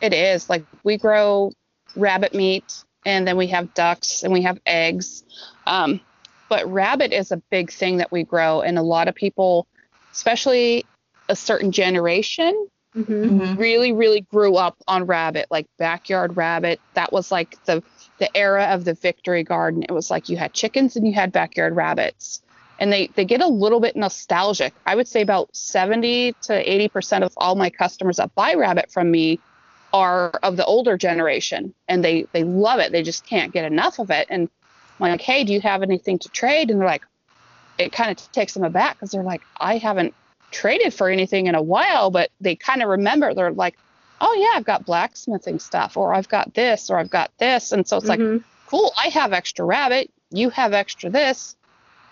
It 0.00 0.12
is 0.14 0.48
like 0.48 0.64
we 0.84 0.96
grow 0.96 1.52
rabbit 1.96 2.34
meat 2.34 2.84
and 3.04 3.26
then 3.26 3.36
we 3.36 3.46
have 3.48 3.72
ducks 3.74 4.22
and 4.22 4.32
we 4.32 4.42
have 4.42 4.58
eggs. 4.66 5.24
Um, 5.66 6.00
but 6.48 6.66
rabbit 6.70 7.12
is 7.12 7.32
a 7.32 7.36
big 7.50 7.70
thing 7.70 7.98
that 7.98 8.10
we 8.10 8.24
grow, 8.24 8.60
and 8.60 8.78
a 8.78 8.82
lot 8.82 9.08
of 9.08 9.14
people, 9.14 9.66
especially 10.12 10.84
a 11.28 11.36
certain 11.36 11.70
generation, 11.72 12.66
hmm 12.94 13.02
Mhm. 13.02 13.56
really, 13.58 13.92
really 13.92 14.22
grew 14.22 14.56
up 14.56 14.76
on 14.88 15.06
rabbit, 15.06 15.46
like 15.50 15.66
backyard 15.78 16.36
rabbit. 16.36 16.80
That 16.94 17.12
was 17.12 17.30
like 17.30 17.56
the 17.66 17.82
the 18.20 18.34
era 18.36 18.66
of 18.66 18.84
the 18.84 18.94
victory 18.94 19.42
garden. 19.42 19.82
It 19.82 19.92
was 19.92 20.10
like 20.10 20.28
you 20.28 20.36
had 20.36 20.52
chickens 20.52 20.94
and 20.94 21.06
you 21.06 21.12
had 21.12 21.32
backyard 21.32 21.74
rabbits. 21.74 22.42
And 22.78 22.92
they, 22.92 23.08
they 23.08 23.24
get 23.24 23.40
a 23.40 23.46
little 23.48 23.80
bit 23.80 23.96
nostalgic. 23.96 24.72
I 24.86 24.94
would 24.94 25.08
say 25.08 25.20
about 25.20 25.54
70 25.54 26.32
to 26.42 26.64
80% 26.64 27.22
of 27.22 27.32
all 27.36 27.56
my 27.56 27.68
customers 27.68 28.16
that 28.18 28.34
buy 28.34 28.54
rabbit 28.54 28.90
from 28.90 29.10
me 29.10 29.40
are 29.92 30.30
of 30.42 30.56
the 30.56 30.64
older 30.64 30.96
generation 30.96 31.74
and 31.88 32.04
they, 32.04 32.26
they 32.32 32.44
love 32.44 32.78
it. 32.78 32.92
They 32.92 33.02
just 33.02 33.26
can't 33.26 33.52
get 33.52 33.64
enough 33.64 33.98
of 33.98 34.10
it. 34.10 34.28
And 34.30 34.48
I'm 35.00 35.10
like, 35.10 35.20
hey, 35.20 35.44
do 35.44 35.52
you 35.52 35.60
have 35.60 35.82
anything 35.82 36.18
to 36.20 36.28
trade? 36.28 36.70
And 36.70 36.80
they're 36.80 36.86
like, 36.86 37.04
it 37.78 37.92
kind 37.92 38.10
of 38.10 38.32
takes 38.32 38.54
them 38.54 38.64
aback 38.64 38.96
because 38.96 39.10
they're 39.10 39.22
like, 39.22 39.42
I 39.58 39.78
haven't 39.78 40.14
traded 40.50 40.94
for 40.94 41.08
anything 41.08 41.46
in 41.46 41.54
a 41.54 41.62
while, 41.62 42.10
but 42.10 42.30
they 42.40 42.54
kind 42.54 42.82
of 42.82 42.88
remember. 42.88 43.34
They're 43.34 43.52
like, 43.52 43.76
oh 44.20 44.34
yeah, 44.34 44.56
I've 44.58 44.64
got 44.64 44.84
blacksmithing 44.84 45.58
stuff, 45.58 45.96
or 45.96 46.14
I've 46.14 46.28
got 46.28 46.54
this, 46.54 46.90
or 46.90 46.98
I've 46.98 47.10
got 47.10 47.30
this, 47.38 47.72
and 47.72 47.86
so 47.86 47.96
it's 47.96 48.06
like, 48.06 48.20
Mhm. 48.20 48.44
cool, 48.66 48.92
I 48.96 49.08
have 49.08 49.32
extra 49.32 49.64
rabbit, 49.64 50.10
you 50.30 50.50
have 50.50 50.72
extra 50.72 51.10
this. 51.10 51.56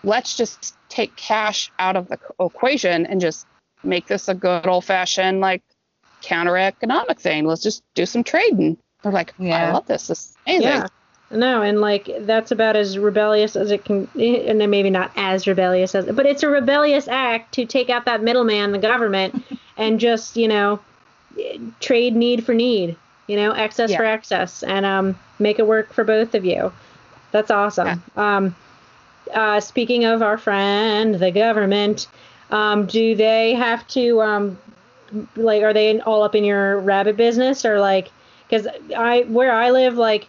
Let's 0.03 0.35
just 0.35 0.75
take 0.89 1.15
cash 1.15 1.71
out 1.77 1.95
of 1.95 2.07
the 2.07 2.17
equation 2.39 3.05
and 3.05 3.19
just 3.19 3.45
make 3.83 4.07
this 4.07 4.27
a 4.27 4.33
good 4.33 4.67
old 4.67 4.85
fashioned 4.85 5.39
like 5.39 5.61
counter 6.21 6.57
economic 6.57 7.19
thing. 7.19 7.45
Let's 7.45 7.61
just 7.63 7.83
do 7.95 8.05
some 8.05 8.23
trading. 8.23 8.77
They're 9.03 9.11
like, 9.11 9.33
yeah. 9.39 9.69
I 9.69 9.71
love 9.71 9.85
this. 9.87 10.07
This 10.07 10.19
is 10.19 10.37
amazing. 10.45 10.63
Yeah. 10.63 10.87
No, 11.31 11.61
and 11.61 11.79
like 11.79 12.09
that's 12.21 12.51
about 12.51 12.75
as 12.75 12.97
rebellious 12.97 13.55
as 13.55 13.69
it 13.71 13.85
can, 13.85 14.09
and 14.15 14.59
then 14.59 14.69
maybe 14.69 14.89
not 14.89 15.11
as 15.15 15.45
rebellious 15.45 15.93
as, 15.93 16.05
but 16.05 16.25
it's 16.25 16.41
a 16.41 16.49
rebellious 16.49 17.07
act 17.07 17.53
to 17.53 17.65
take 17.65 17.89
out 17.91 18.05
that 18.05 18.23
middleman, 18.23 18.71
the 18.71 18.79
government, 18.79 19.43
and 19.77 19.99
just 19.99 20.37
you 20.37 20.47
know, 20.47 20.79
trade 21.79 22.15
need 22.15 22.45
for 22.45 22.53
need, 22.53 22.95
you 23.27 23.35
know, 23.35 23.51
excess 23.51 23.91
Yeah. 23.91 23.97
for 23.97 24.05
excess, 24.05 24.63
and 24.63 24.85
um, 24.85 25.17
make 25.39 25.59
it 25.59 25.67
work 25.67 25.93
for 25.93 26.03
both 26.03 26.35
of 26.35 26.45
you. 26.45 26.71
That's 27.31 27.51
awesome. 27.51 28.03
Um, 28.15 28.55
uh, 29.33 29.59
speaking 29.59 30.05
of 30.05 30.21
our 30.21 30.37
friend, 30.37 31.15
the 31.15 31.31
government, 31.31 32.07
um, 32.49 32.87
do 32.87 33.15
they 33.15 33.53
have 33.53 33.87
to 33.89 34.21
um, 34.21 34.57
like, 35.35 35.63
are 35.63 35.73
they 35.73 35.99
all 36.01 36.23
up 36.23 36.35
in 36.35 36.43
your 36.43 36.79
rabbit 36.79 37.17
business, 37.17 37.65
or 37.65 37.79
like, 37.79 38.09
because 38.47 38.67
I 38.95 39.21
where 39.27 39.51
I 39.51 39.71
live, 39.71 39.97
like 39.97 40.27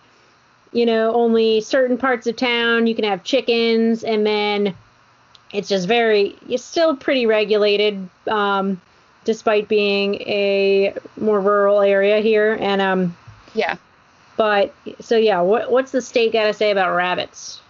you 0.73 0.87
know, 0.87 1.13
only 1.15 1.61
certain 1.61 1.99
parts 1.99 2.27
of 2.29 2.37
town 2.37 2.87
you 2.87 2.95
can 2.95 3.05
have 3.05 3.25
chickens, 3.25 4.05
and 4.05 4.25
then 4.27 4.75
it's 5.53 5.69
just 5.69 5.89
very, 5.89 6.37
it's 6.49 6.65
still 6.65 6.95
pretty 6.95 7.27
regulated, 7.27 8.09
um, 8.29 8.81
despite 9.25 9.68
being 9.68 10.14
a 10.23 10.95
more 11.18 11.41
rural 11.41 11.81
area 11.81 12.21
here. 12.21 12.57
And 12.61 12.81
um, 12.81 13.16
Yeah. 13.55 13.77
but 14.37 14.75
so 15.01 15.16
yeah, 15.16 15.41
what 15.41 15.71
what's 15.71 15.93
the 15.93 16.03
state 16.03 16.33
got 16.33 16.45
to 16.45 16.55
say 16.55 16.71
about 16.71 16.95
rabbits? 16.95 17.61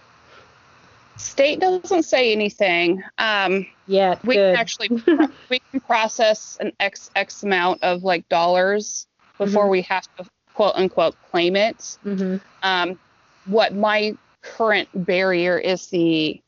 State 1.17 1.59
doesn't 1.59 2.03
say 2.03 2.31
anything. 2.31 3.03
Um, 3.17 3.67
Yeah, 3.85 4.17
we 4.23 4.35
good. 4.35 4.53
can 4.53 4.59
actually 4.59 4.89
we 5.49 5.59
can 5.71 5.79
process 5.81 6.57
an 6.59 6.71
x 6.79 7.11
x 7.15 7.43
amount 7.43 7.83
of 7.83 8.03
like 8.03 8.27
dollars 8.29 9.05
before 9.37 9.69
we 9.69 9.81
have 9.83 10.03
to 10.17 10.25
quote 10.53 10.73
unquote 10.75 11.15
claim 11.31 11.55
it. 11.55 11.97
hmm 12.03 12.37
Um, 12.63 12.97
what 13.45 13.75
my 13.75 14.15
current 14.41 14.87
barrier 14.93 15.57
is 15.57 15.87
the 15.87 16.41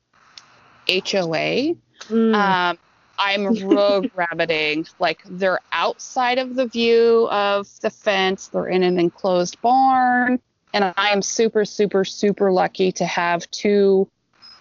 HOA. 0.87 1.75
Mm. 2.09 2.35
Um, 2.35 2.77
I'm 3.23 3.67
rogue 3.69 4.09
rabbiting. 4.15 4.85
Like 4.99 5.21
they're 5.25 5.59
outside 5.71 6.37
of 6.37 6.55
the 6.55 6.67
view 6.67 7.27
of 7.31 7.67
the 7.81 7.89
fence. 7.89 8.49
They're 8.49 8.67
in 8.67 8.83
an 8.83 8.99
enclosed 8.99 9.61
barn, 9.61 10.39
and 10.73 10.93
I 10.97 11.09
am 11.09 11.21
super, 11.21 11.65
super, 11.65 12.03
super 12.03 12.51
lucky 12.51 12.91
to 12.93 13.05
have 13.05 13.49
two 13.51 14.09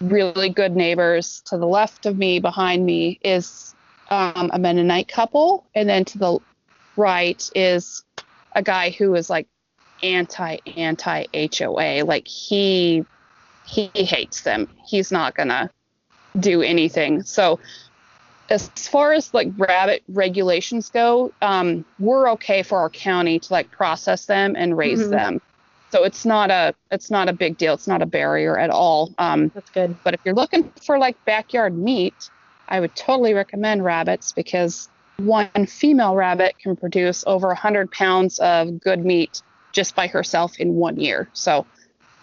really 0.00 0.48
good 0.48 0.76
neighbors. 0.76 1.42
To 1.46 1.58
the 1.58 1.66
left 1.66 2.06
of 2.06 2.16
me, 2.16 2.38
behind 2.38 2.86
me, 2.86 3.18
is 3.22 3.74
um, 4.10 4.50
a 4.52 4.58
Mennonite 4.58 5.08
couple, 5.08 5.66
and 5.74 5.88
then 5.88 6.04
to 6.06 6.18
the 6.18 6.38
right 6.96 7.50
is 7.54 8.04
a 8.54 8.62
guy 8.62 8.90
who 8.90 9.14
is 9.14 9.28
like 9.28 9.48
anti 10.02 10.58
anti 10.76 11.24
HOA. 11.34 12.04
Like 12.04 12.28
he 12.28 13.04
he 13.66 13.90
hates 13.94 14.42
them. 14.42 14.68
He's 14.86 15.10
not 15.10 15.34
gonna 15.34 15.70
do 16.38 16.62
anything. 16.62 17.22
So 17.22 17.58
as 18.48 18.68
far 18.88 19.12
as 19.12 19.32
like 19.32 19.48
rabbit 19.56 20.02
regulations 20.08 20.90
go, 20.90 21.32
um, 21.42 21.84
we're 21.98 22.30
okay 22.32 22.62
for 22.62 22.78
our 22.78 22.90
county 22.90 23.38
to 23.38 23.52
like 23.52 23.70
process 23.70 24.26
them 24.26 24.54
and 24.56 24.76
raise 24.76 25.00
Mhm. 25.06 25.10
them. 25.10 25.40
So 25.90 26.04
it's 26.04 26.24
not 26.24 26.50
a 26.50 26.74
it's 26.90 27.10
not 27.10 27.28
a 27.28 27.32
big 27.32 27.58
deal. 27.58 27.74
It's 27.74 27.86
not 27.86 28.02
a 28.02 28.06
barrier 28.06 28.58
at 28.58 28.70
all. 28.70 29.12
Um, 29.18 29.50
That's 29.54 29.70
good. 29.70 29.94
but 30.04 30.14
if 30.14 30.20
you're 30.24 30.34
looking 30.34 30.70
for 30.86 30.98
like 30.98 31.22
backyard 31.24 31.76
meat, 31.76 32.14
I 32.68 32.80
would 32.80 32.94
totally 32.96 33.34
recommend 33.34 33.84
rabbits 33.84 34.32
because 34.32 34.88
one 35.18 35.50
female 35.66 36.14
rabbit 36.14 36.56
can 36.58 36.74
produce 36.76 37.24
over 37.26 37.48
100 37.48 37.90
pounds 37.90 38.38
of 38.38 38.80
good 38.80 39.04
meat 39.04 39.42
just 39.72 39.94
by 39.94 40.06
herself 40.06 40.58
in 40.58 40.74
one 40.74 40.98
year. 40.98 41.28
So, 41.34 41.66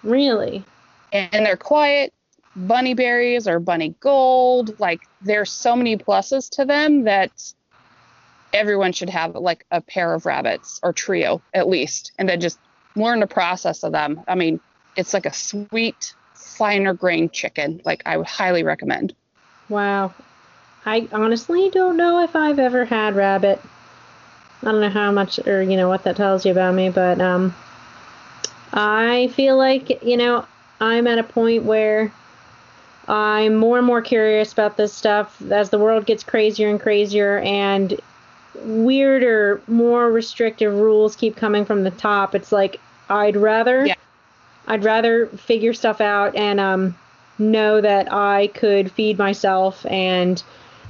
really? 0.04 0.64
And 1.12 1.46
they're 1.46 1.58
quiet. 1.58 2.14
Bunny 2.56 2.94
berries 2.94 3.48
or 3.48 3.60
bunny 3.60 3.96
gold. 4.00 4.80
Like, 4.80 5.02
there's 5.22 5.52
so 5.52 5.76
many 5.76 5.98
pluses 5.98 6.50
to 6.52 6.66
them 6.66 7.04
that 7.04 7.54
everyone 8.52 8.92
should 8.92 9.10
have 9.10 9.36
like 9.36 9.66
a 9.72 9.80
pair 9.80 10.14
of 10.14 10.26
rabbits 10.26 10.80
or 10.82 10.92
trio 10.92 11.42
at 11.54 11.68
least, 11.68 12.12
and 12.18 12.28
then 12.28 12.40
just 12.40 12.60
learn 12.96 13.20
the 13.20 13.28
process 13.28 13.84
of 13.84 13.92
them. 13.92 14.22
I 14.28 14.36
mean, 14.36 14.60
it's 14.96 15.14
like 15.14 15.26
a 15.26 15.34
sweet, 15.34 16.14
finer 16.34 16.94
grained 16.94 17.32
chicken. 17.32 17.82
Like, 17.86 18.02
I 18.06 18.18
would 18.18 18.28
highly 18.28 18.64
recommend. 18.64 19.14
Wow. 19.70 20.14
I 20.86 21.08
honestly 21.12 21.70
don't 21.70 21.98
know 21.98 22.24
if 22.24 22.36
I've 22.36 22.60
ever 22.60 22.86
had 22.86 23.16
rabbit. 23.16 23.62
I 24.64 24.72
don't 24.72 24.82
know 24.82 24.90
how 24.90 25.12
much 25.12 25.40
or 25.48 25.62
you 25.62 25.78
know 25.78 25.88
what 25.88 26.04
that 26.04 26.16
tells 26.16 26.46
you 26.46 26.52
about 26.52 26.74
me, 26.74 26.90
but 26.90 27.22
um 27.22 27.56
I 28.72 29.32
feel 29.36 29.58
like, 29.58 30.04
you 30.04 30.18
know, 30.18 30.46
I'm 30.80 31.08
at 31.08 31.18
a 31.18 31.24
point 31.24 31.64
where 31.64 32.12
I'm 33.10 33.56
more 33.56 33.80
and 33.80 33.88
more 33.88 34.04
curious 34.04 34.54
about 34.54 34.78
this 34.78 34.94
stuff 34.94 35.42
as 35.52 35.72
the 35.72 35.80
world 35.80 36.06
gets 36.06 36.24
crazier 36.24 36.70
and 36.70 36.80
crazier 36.80 37.40
and 37.40 38.00
weirder, 38.56 39.62
more 39.68 40.12
restrictive 40.12 40.74
rules 40.74 41.16
keep 41.16 41.36
coming 41.36 41.66
from 41.66 41.84
the 41.84 41.92
top. 41.92 42.36
It's 42.36 42.52
like 42.52 42.80
I'd 43.10 43.36
rather 43.36 43.88
yeah. 43.88 43.96
I'd 44.68 44.84
rather 44.84 45.26
figure 45.26 45.74
stuff 45.74 46.02
out 46.02 46.36
and 46.36 46.60
um 46.60 46.96
know 47.40 47.82
that 47.82 48.14
I 48.14 48.48
could 48.48 48.92
feed 48.92 49.18
myself 49.18 49.86
and 49.88 50.42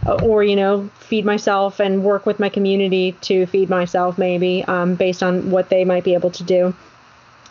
uh, 0.06 0.16
or 0.16 0.44
you 0.44 0.58
know 0.58 0.90
feed 1.00 1.24
myself 1.24 1.80
and 1.80 2.04
work 2.04 2.26
with 2.26 2.40
my 2.40 2.50
community 2.50 3.14
to 3.22 3.46
feed 3.46 3.70
myself 3.70 4.18
maybe 4.18 4.66
um, 4.66 4.96
based 4.96 5.24
on 5.24 5.52
what 5.52 5.70
they 5.70 5.86
might 5.86 6.04
be 6.04 6.14
able 6.14 6.32
to 6.32 6.44
do 6.44 6.74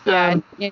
yeah 0.05 0.39
um, 0.59 0.71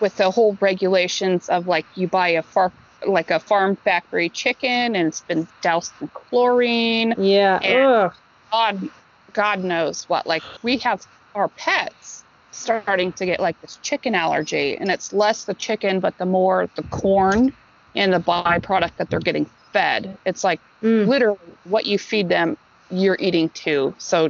with 0.00 0.16
the 0.16 0.30
whole 0.30 0.56
regulations 0.60 1.48
of 1.48 1.66
like 1.66 1.86
you 1.94 2.06
buy 2.06 2.28
a 2.28 2.42
far 2.42 2.72
like 3.06 3.30
a 3.30 3.40
farm 3.40 3.76
factory 3.76 4.28
chicken 4.28 4.96
and 4.96 5.08
it's 5.08 5.20
been 5.22 5.46
doused 5.60 5.92
in 6.00 6.08
chlorine 6.08 7.14
yeah 7.18 7.58
and 7.58 8.12
god 8.50 8.90
god 9.32 9.64
knows 9.64 10.08
what 10.08 10.26
like 10.26 10.42
we 10.62 10.76
have 10.76 11.06
our 11.34 11.48
pets 11.48 12.24
starting 12.50 13.12
to 13.12 13.24
get 13.24 13.40
like 13.40 13.58
this 13.62 13.78
chicken 13.82 14.14
allergy 14.14 14.76
and 14.76 14.90
it's 14.90 15.12
less 15.12 15.44
the 15.44 15.54
chicken 15.54 16.00
but 16.00 16.16
the 16.18 16.26
more 16.26 16.68
the 16.76 16.82
corn 16.84 17.52
and 17.94 18.12
the 18.12 18.20
byproduct 18.20 18.96
that 18.96 19.10
they're 19.10 19.20
getting 19.20 19.48
fed. 19.72 20.16
It's 20.24 20.44
like 20.44 20.60
mm. 20.82 21.06
literally 21.06 21.38
what 21.64 21.86
you 21.86 21.98
feed 21.98 22.28
them, 22.28 22.56
you're 22.90 23.16
eating 23.18 23.48
too. 23.50 23.94
So 23.98 24.26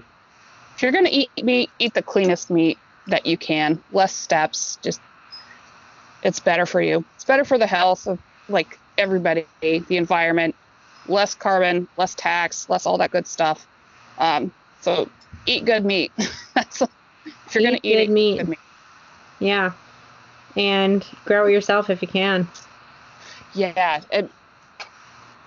if 0.75 0.83
you're 0.83 0.93
going 0.93 1.07
to 1.07 1.13
eat 1.13 1.31
meat, 1.43 1.71
eat 1.79 1.95
the 1.95 2.03
cleanest 2.03 2.51
meat 2.51 2.79
that 3.09 3.27
you 3.27 3.37
can, 3.37 3.83
less 3.93 4.15
steps, 4.15 4.79
just 4.83 5.01
it's 6.23 6.41
better 6.41 6.67
for 6.67 6.81
you. 6.81 7.05
It's 7.17 7.25
better 7.25 7.45
for 7.45 7.59
the 7.59 7.67
health 7.67 8.07
of 8.07 8.19
like 8.49 8.79
everybody, 8.99 9.47
the 9.61 9.97
environment, 9.97 10.55
less 11.09 11.35
carbon, 11.35 11.89
less 11.97 12.15
tax, 12.15 12.69
less 12.69 12.87
all 12.87 12.99
that 12.99 13.11
good 13.11 13.27
stuff. 13.27 13.67
Um, 14.19 14.53
so 14.81 15.09
eat 15.47 15.65
good 15.65 15.85
meat. 15.85 16.13
That's 16.55 16.83
if 16.83 17.55
you're 17.55 17.63
going 17.63 17.77
to 17.77 17.87
eat 17.87 17.95
good, 17.95 18.03
it, 18.03 18.11
meat. 18.11 18.39
good 18.39 18.49
meat. 18.49 18.59
Yeah. 19.41 19.73
And 20.57 21.05
grow 21.25 21.47
it 21.47 21.53
yourself 21.53 21.91
if 21.91 22.03
you 22.03 22.09
can. 22.09 22.47
Yeah. 23.55 24.01
It, 24.11 24.31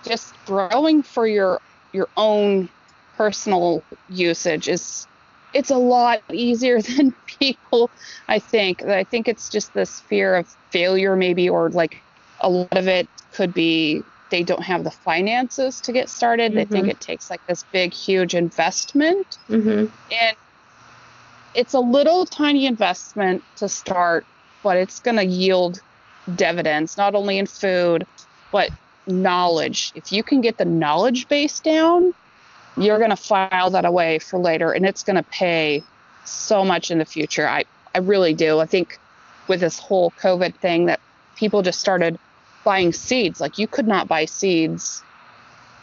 just 0.04 0.34
growing 0.46 1.02
for 1.02 1.26
your 1.26 1.60
your 1.92 2.08
own 2.16 2.68
personal 3.16 3.82
usage 4.10 4.68
is 4.68 5.06
it's 5.54 5.70
a 5.70 5.76
lot 5.76 6.20
easier 6.32 6.80
than 6.96 7.12
people 7.26 7.90
I 8.28 8.38
think. 8.38 8.82
I 8.84 9.04
think 9.04 9.28
it's 9.28 9.48
just 9.48 9.72
this 9.74 10.00
fear 10.00 10.34
of 10.34 10.46
failure 10.70 11.16
maybe 11.16 11.48
or 11.48 11.70
like 11.70 12.02
a 12.40 12.48
lot 12.48 12.76
of 12.76 12.88
it 12.88 13.08
could 13.32 13.54
be 13.54 14.02
they 14.30 14.42
don't 14.42 14.62
have 14.62 14.84
the 14.84 14.90
finances 14.90 15.80
to 15.82 15.92
get 15.92 16.08
started. 16.08 16.52
Mm-hmm. 16.52 16.58
They 16.58 16.64
think 16.64 16.88
it 16.88 17.00
takes 17.00 17.30
like 17.30 17.46
this 17.46 17.64
big 17.72 17.92
huge 17.92 18.34
investment. 18.34 19.38
Mm-hmm. 19.48 19.86
And 20.12 20.36
it's 21.54 21.74
a 21.74 21.80
little 21.80 22.26
tiny 22.26 22.66
investment 22.66 23.42
to 23.56 23.68
start, 23.68 24.26
but 24.62 24.76
it's 24.76 25.00
going 25.00 25.16
to 25.16 25.24
yield 25.24 25.80
dividends 26.34 26.96
not 26.96 27.14
only 27.14 27.38
in 27.38 27.46
food 27.46 28.06
but 28.50 28.70
knowledge. 29.06 29.92
If 29.94 30.12
you 30.12 30.22
can 30.22 30.40
get 30.40 30.58
the 30.58 30.64
knowledge 30.64 31.28
base 31.28 31.60
down, 31.60 32.12
you're 32.76 32.98
going 32.98 33.10
to 33.10 33.16
file 33.16 33.70
that 33.70 33.84
away 33.84 34.18
for 34.18 34.38
later 34.38 34.72
and 34.72 34.84
it's 34.84 35.02
going 35.02 35.16
to 35.16 35.22
pay 35.22 35.82
so 36.24 36.64
much 36.64 36.90
in 36.90 36.98
the 36.98 37.04
future. 37.04 37.46
I, 37.46 37.64
I 37.94 37.98
really 37.98 38.34
do. 38.34 38.58
I 38.58 38.66
think 38.66 38.98
with 39.46 39.60
this 39.60 39.78
whole 39.78 40.10
COVID 40.20 40.56
thing 40.56 40.86
that 40.86 41.00
people 41.36 41.62
just 41.62 41.80
started 41.80 42.18
buying 42.66 42.92
seeds. 42.92 43.40
Like 43.40 43.58
you 43.58 43.68
could 43.68 43.86
not 43.86 44.08
buy 44.08 44.24
seeds 44.24 45.04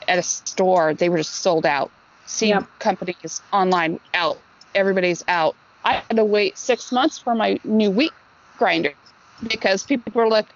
at 0.09 0.19
a 0.19 0.21
store, 0.21 0.93
they 0.93 1.07
were 1.07 1.17
just 1.17 1.35
sold 1.35 1.65
out. 1.65 1.89
Seed 2.25 2.49
yep. 2.49 2.67
companies 2.79 3.41
online 3.53 4.01
out. 4.13 4.37
Everybody's 4.75 5.23
out. 5.29 5.55
I 5.85 5.93
had 5.93 6.17
to 6.17 6.25
wait 6.25 6.57
six 6.57 6.91
months 6.91 7.17
for 7.17 7.35
my 7.35 7.57
new 7.63 7.89
wheat 7.89 8.11
grinder 8.57 8.93
because 9.47 9.83
people 9.83 10.11
were 10.13 10.27
like, 10.27 10.47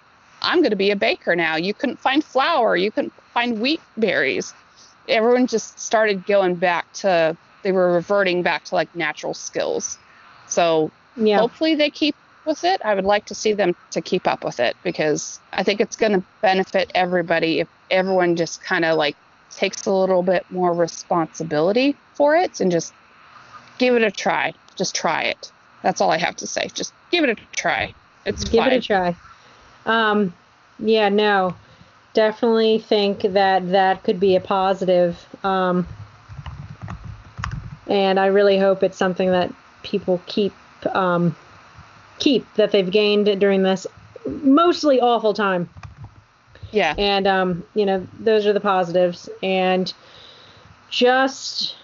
I'm 0.42 0.58
going 0.58 0.70
to 0.70 0.76
be 0.76 0.90
a 0.90 0.96
baker 0.96 1.34
now. 1.34 1.56
You 1.56 1.72
couldn't 1.72 1.98
find 1.98 2.22
flour. 2.22 2.76
You 2.76 2.90
couldn't 2.90 3.14
find 3.32 3.58
wheat 3.58 3.80
berries. 3.96 4.52
Everyone 5.08 5.46
just 5.46 5.80
started 5.80 6.26
going 6.26 6.56
back 6.56 6.92
to, 7.04 7.36
they 7.62 7.72
were 7.72 7.90
reverting 7.92 8.42
back 8.42 8.64
to 8.64 8.74
like 8.74 8.94
natural 8.94 9.32
skills. 9.32 9.98
So 10.46 10.90
yeah. 11.16 11.38
hopefully 11.38 11.74
they 11.74 11.88
keep 11.88 12.14
with 12.48 12.64
it. 12.64 12.80
I 12.84 12.94
would 12.94 13.04
like 13.04 13.26
to 13.26 13.34
see 13.34 13.52
them 13.52 13.76
to 13.92 14.00
keep 14.00 14.26
up 14.26 14.42
with 14.42 14.58
it 14.58 14.74
because 14.82 15.38
I 15.52 15.62
think 15.62 15.80
it's 15.80 15.94
going 15.94 16.12
to 16.12 16.22
benefit 16.42 16.90
everybody 16.94 17.60
if 17.60 17.68
everyone 17.90 18.34
just 18.34 18.64
kind 18.64 18.84
of 18.84 18.96
like 18.96 19.14
takes 19.50 19.86
a 19.86 19.92
little 19.92 20.22
bit 20.22 20.44
more 20.50 20.72
responsibility 20.72 21.94
for 22.14 22.34
it 22.34 22.60
and 22.60 22.72
just 22.72 22.92
give 23.78 23.94
it 23.94 24.02
a 24.02 24.10
try. 24.10 24.52
Just 24.76 24.96
try 24.96 25.22
it. 25.22 25.52
That's 25.82 26.00
all 26.00 26.10
I 26.10 26.18
have 26.18 26.36
to 26.36 26.46
say. 26.46 26.68
Just 26.74 26.92
give 27.10 27.22
it 27.22 27.30
a 27.30 27.56
try. 27.56 27.94
It's 28.24 28.44
give 28.44 28.64
fine. 28.64 28.72
it 28.72 28.84
a 28.84 28.86
try. 28.86 29.16
Um, 29.86 30.32
yeah, 30.78 31.08
no, 31.08 31.54
definitely 32.14 32.78
think 32.78 33.22
that 33.22 33.70
that 33.70 34.02
could 34.02 34.18
be 34.18 34.36
a 34.36 34.40
positive. 34.40 35.16
Um, 35.44 35.86
and 37.86 38.18
I 38.18 38.26
really 38.26 38.58
hope 38.58 38.82
it's 38.82 38.98
something 38.98 39.30
that 39.30 39.52
people 39.82 40.20
keep 40.26 40.52
um, 40.94 41.34
keep 42.18 42.52
that 42.54 42.72
they've 42.72 42.90
gained 42.90 43.26
during 43.40 43.62
this 43.62 43.86
mostly 44.26 45.00
awful 45.00 45.34
time. 45.34 45.68
Yeah. 46.70 46.94
And 46.98 47.26
um, 47.26 47.64
you 47.74 47.86
know, 47.86 48.06
those 48.18 48.46
are 48.46 48.52
the 48.52 48.60
positives. 48.60 49.28
And 49.42 49.92
just 50.90 51.74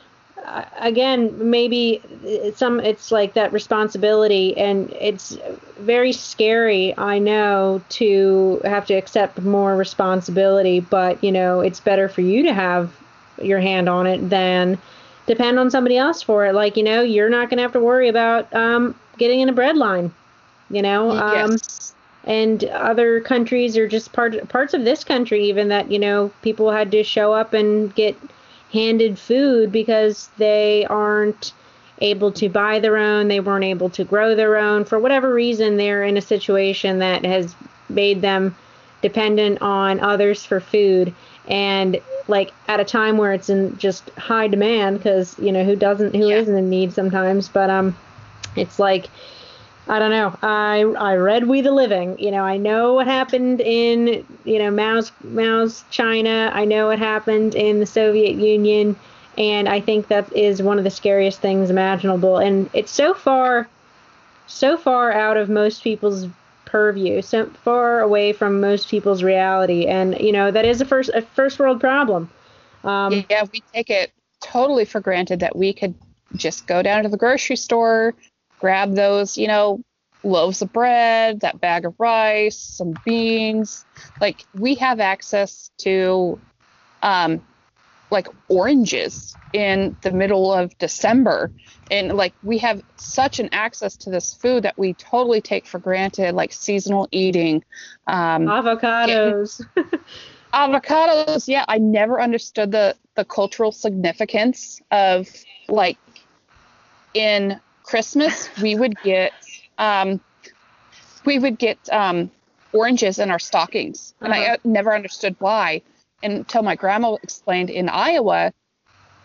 again, 0.78 1.50
maybe 1.50 2.02
it's 2.22 2.58
some 2.58 2.80
it's 2.80 3.10
like 3.10 3.34
that 3.34 3.52
responsibility, 3.52 4.56
and 4.56 4.90
it's 4.92 5.38
very 5.78 6.12
scary. 6.12 6.96
I 6.98 7.18
know 7.18 7.82
to 7.90 8.60
have 8.64 8.86
to 8.86 8.94
accept 8.94 9.40
more 9.42 9.76
responsibility, 9.76 10.80
but 10.80 11.22
you 11.22 11.32
know, 11.32 11.60
it's 11.60 11.80
better 11.80 12.08
for 12.08 12.20
you 12.20 12.42
to 12.44 12.52
have 12.52 12.92
your 13.42 13.60
hand 13.60 13.88
on 13.88 14.06
it 14.06 14.28
than 14.28 14.78
depend 15.26 15.58
on 15.58 15.70
somebody 15.70 15.96
else 15.96 16.22
for 16.22 16.44
it. 16.46 16.54
Like 16.54 16.76
you 16.76 16.82
know, 16.82 17.02
you're 17.02 17.30
not 17.30 17.48
going 17.48 17.58
to 17.58 17.62
have 17.62 17.72
to 17.72 17.80
worry 17.80 18.08
about 18.08 18.52
um, 18.54 18.94
getting 19.18 19.40
in 19.40 19.48
a 19.48 19.52
bread 19.52 19.76
line. 19.76 20.12
You 20.74 20.82
know. 20.82 21.10
Um, 21.10 21.52
yes. 21.52 21.94
And 22.26 22.64
other 22.64 23.20
countries 23.20 23.76
are 23.76 23.86
just 23.86 24.12
part 24.14 24.48
parts 24.48 24.72
of 24.72 24.84
this 24.84 25.04
country 25.04 25.44
even 25.44 25.68
that 25.68 25.90
you 25.90 25.98
know 25.98 26.32
people 26.40 26.70
had 26.70 26.90
to 26.92 27.04
show 27.04 27.34
up 27.34 27.52
and 27.52 27.94
get 27.94 28.16
handed 28.72 29.18
food 29.18 29.70
because 29.70 30.30
they 30.38 30.86
aren't 30.86 31.52
able 32.00 32.32
to 32.32 32.48
buy 32.48 32.80
their 32.80 32.96
own, 32.96 33.28
they 33.28 33.40
weren't 33.40 33.64
able 33.64 33.88
to 33.90 34.04
grow 34.04 34.34
their 34.34 34.56
own. 34.56 34.84
For 34.84 34.98
whatever 34.98 35.32
reason, 35.32 35.76
they're 35.76 36.02
in 36.02 36.16
a 36.16 36.22
situation 36.22 36.98
that 36.98 37.24
has 37.24 37.54
made 37.88 38.20
them 38.20 38.56
dependent 39.00 39.62
on 39.62 40.00
others 40.00 40.44
for 40.44 40.60
food. 40.60 41.14
And 41.46 42.00
like 42.26 42.52
at 42.68 42.80
a 42.80 42.84
time 42.84 43.16
where 43.16 43.32
it's 43.32 43.48
in 43.48 43.76
just 43.78 44.10
high 44.10 44.48
demand, 44.48 44.98
because 44.98 45.38
you 45.38 45.52
know 45.52 45.64
who 45.64 45.76
doesn't, 45.76 46.14
who 46.14 46.28
yeah. 46.28 46.40
not 46.40 46.48
in 46.48 46.70
need 46.70 46.92
sometimes. 46.92 47.48
But 47.48 47.70
um, 47.70 47.96
it's 48.56 48.78
like 48.78 49.06
I 49.86 49.98
don't 49.98 50.10
know. 50.10 50.36
I 50.42 50.80
I 50.98 51.16
read 51.16 51.46
We 51.46 51.60
the 51.60 51.72
Living. 51.72 52.18
You 52.18 52.30
know, 52.30 52.42
I 52.42 52.56
know 52.56 52.94
what 52.94 53.06
happened 53.06 53.60
in 53.60 54.24
you 54.44 54.58
know 54.58 54.70
Mao's 54.70 55.12
Mao's 55.22 55.84
China. 55.90 56.50
I 56.54 56.64
know 56.64 56.86
what 56.86 56.98
happened 56.98 57.54
in 57.54 57.80
the 57.80 57.86
Soviet 57.86 58.36
Union, 58.36 58.96
and 59.36 59.68
I 59.68 59.80
think 59.80 60.08
that 60.08 60.32
is 60.32 60.62
one 60.62 60.78
of 60.78 60.84
the 60.84 60.90
scariest 60.90 61.40
things 61.40 61.68
imaginable. 61.68 62.38
And 62.38 62.70
it's 62.72 62.92
so 62.92 63.12
far, 63.12 63.68
so 64.46 64.78
far 64.78 65.12
out 65.12 65.36
of 65.36 65.50
most 65.50 65.82
people's 65.82 66.28
purview, 66.64 67.20
so 67.20 67.46
far 67.46 68.00
away 68.00 68.32
from 68.32 68.60
most 68.60 68.88
people's 68.88 69.22
reality. 69.22 69.86
And 69.86 70.18
you 70.18 70.32
know 70.32 70.50
that 70.50 70.64
is 70.64 70.80
a 70.80 70.86
first 70.86 71.10
a 71.12 71.20
first 71.20 71.58
world 71.58 71.78
problem. 71.78 72.30
Um, 72.84 73.24
yeah, 73.28 73.44
we 73.52 73.62
take 73.72 73.90
it 73.90 74.12
totally 74.40 74.86
for 74.86 75.00
granted 75.00 75.40
that 75.40 75.56
we 75.56 75.74
could 75.74 75.94
just 76.36 76.66
go 76.66 76.82
down 76.82 77.02
to 77.02 77.08
the 77.10 77.16
grocery 77.16 77.56
store, 77.56 78.14
grab 78.58 78.94
those, 78.94 79.36
you 79.36 79.48
know, 79.48 79.82
loaves 80.22 80.62
of 80.62 80.72
bread, 80.72 81.40
that 81.40 81.60
bag 81.60 81.84
of 81.84 81.94
rice, 81.98 82.58
some 82.58 82.98
beans. 83.04 83.84
Like 84.20 84.46
we 84.54 84.74
have 84.76 85.00
access 85.00 85.70
to 85.78 86.40
um 87.02 87.42
like 88.10 88.28
oranges 88.48 89.36
in 89.52 89.96
the 90.02 90.12
middle 90.12 90.52
of 90.52 90.76
December. 90.78 91.50
And 91.90 92.16
like 92.16 92.34
we 92.42 92.58
have 92.58 92.82
such 92.96 93.38
an 93.38 93.48
access 93.52 93.96
to 93.98 94.10
this 94.10 94.34
food 94.34 94.64
that 94.64 94.78
we 94.78 94.94
totally 94.94 95.40
take 95.40 95.66
for 95.66 95.78
granted, 95.78 96.34
like 96.34 96.52
seasonal 96.52 97.08
eating. 97.10 97.64
Um, 98.06 98.46
avocados. 98.46 99.60
avocados, 100.54 101.48
yeah, 101.48 101.64
I 101.68 101.78
never 101.78 102.20
understood 102.20 102.72
the 102.72 102.96
the 103.16 103.24
cultural 103.24 103.70
significance 103.70 104.80
of 104.90 105.28
like 105.68 105.98
in 107.14 107.60
Christmas 107.84 108.50
we 108.60 108.76
would 108.76 109.00
get 109.02 109.34
um 109.78 110.20
we 111.24 111.38
would 111.38 111.58
get 111.58 111.78
um 111.92 112.30
oranges 112.72 113.18
in 113.18 113.30
our 113.30 113.38
stockings 113.40 114.14
and 114.22 114.34
I 114.34 114.40
Uh-huh. 114.42 114.54
uh, 114.54 114.58
never 114.64 114.94
understood 114.94 115.36
why 115.38 115.82
until 116.22 116.62
my 116.62 116.76
grandma 116.76 117.16
explained 117.22 117.70
in 117.70 117.88
Iowa, 117.88 118.52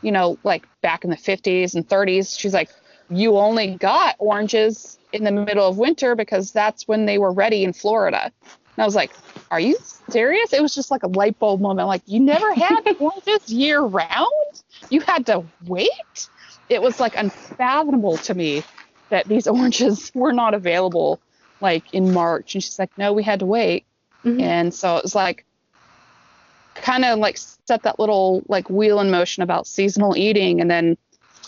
you 0.01 0.11
know, 0.11 0.37
like 0.43 0.67
back 0.81 1.03
in 1.05 1.09
the 1.11 1.17
50s 1.17 1.75
and 1.75 1.87
30s, 1.87 2.37
she's 2.39 2.53
like 2.53 2.69
you 3.09 3.37
only 3.37 3.75
got 3.77 4.15
oranges 4.19 4.99
in 5.13 5.23
the 5.23 5.31
middle 5.31 5.67
of 5.67 5.77
winter 5.77 6.15
because 6.15 6.51
that's 6.51 6.87
when 6.87 7.05
they 7.05 7.17
were 7.17 7.33
ready 7.33 7.63
in 7.63 7.73
Florida. 7.73 8.25
And 8.25 8.83
I 8.83 8.85
was 8.85 8.95
like, 8.95 9.13
are 9.51 9.59
you 9.59 9.77
serious? 10.09 10.53
It 10.53 10.61
was 10.61 10.75
just 10.75 10.91
like 10.91 11.03
a 11.03 11.07
light 11.07 11.39
bulb 11.39 11.59
moment. 11.61 11.87
Like, 11.87 12.03
you 12.05 12.19
never 12.19 12.53
had 12.53 12.81
oranges 12.99 13.51
year 13.51 13.81
round? 13.81 14.61
You 14.89 15.01
had 15.01 15.25
to 15.27 15.45
wait? 15.65 16.29
It 16.69 16.81
was 16.81 16.99
like 16.99 17.15
unfathomable 17.17 18.17
to 18.17 18.33
me 18.33 18.63
that 19.09 19.27
these 19.27 19.47
oranges 19.57 20.11
were 20.13 20.33
not 20.33 20.53
available 20.53 21.19
like 21.61 21.93
in 21.93 22.13
March. 22.13 22.55
And 22.55 22.63
she's 22.63 22.79
like, 22.79 22.95
no, 22.97 23.13
we 23.13 23.23
had 23.23 23.39
to 23.39 23.45
wait. 23.45 23.85
Mhm. 24.23 24.41
And 24.41 24.73
so 24.73 24.97
it 24.97 25.03
was 25.03 25.15
like, 25.15 25.45
kind 26.75 27.05
of 27.05 27.19
like 27.19 27.37
set 27.37 27.83
that 27.83 27.99
little 27.99 28.43
like 28.47 28.69
wheel 28.69 28.99
in 28.99 29.11
motion 29.11 29.43
about 29.43 29.67
seasonal 29.67 30.15
eating 30.17 30.61
and 30.61 30.71
then 30.71 30.97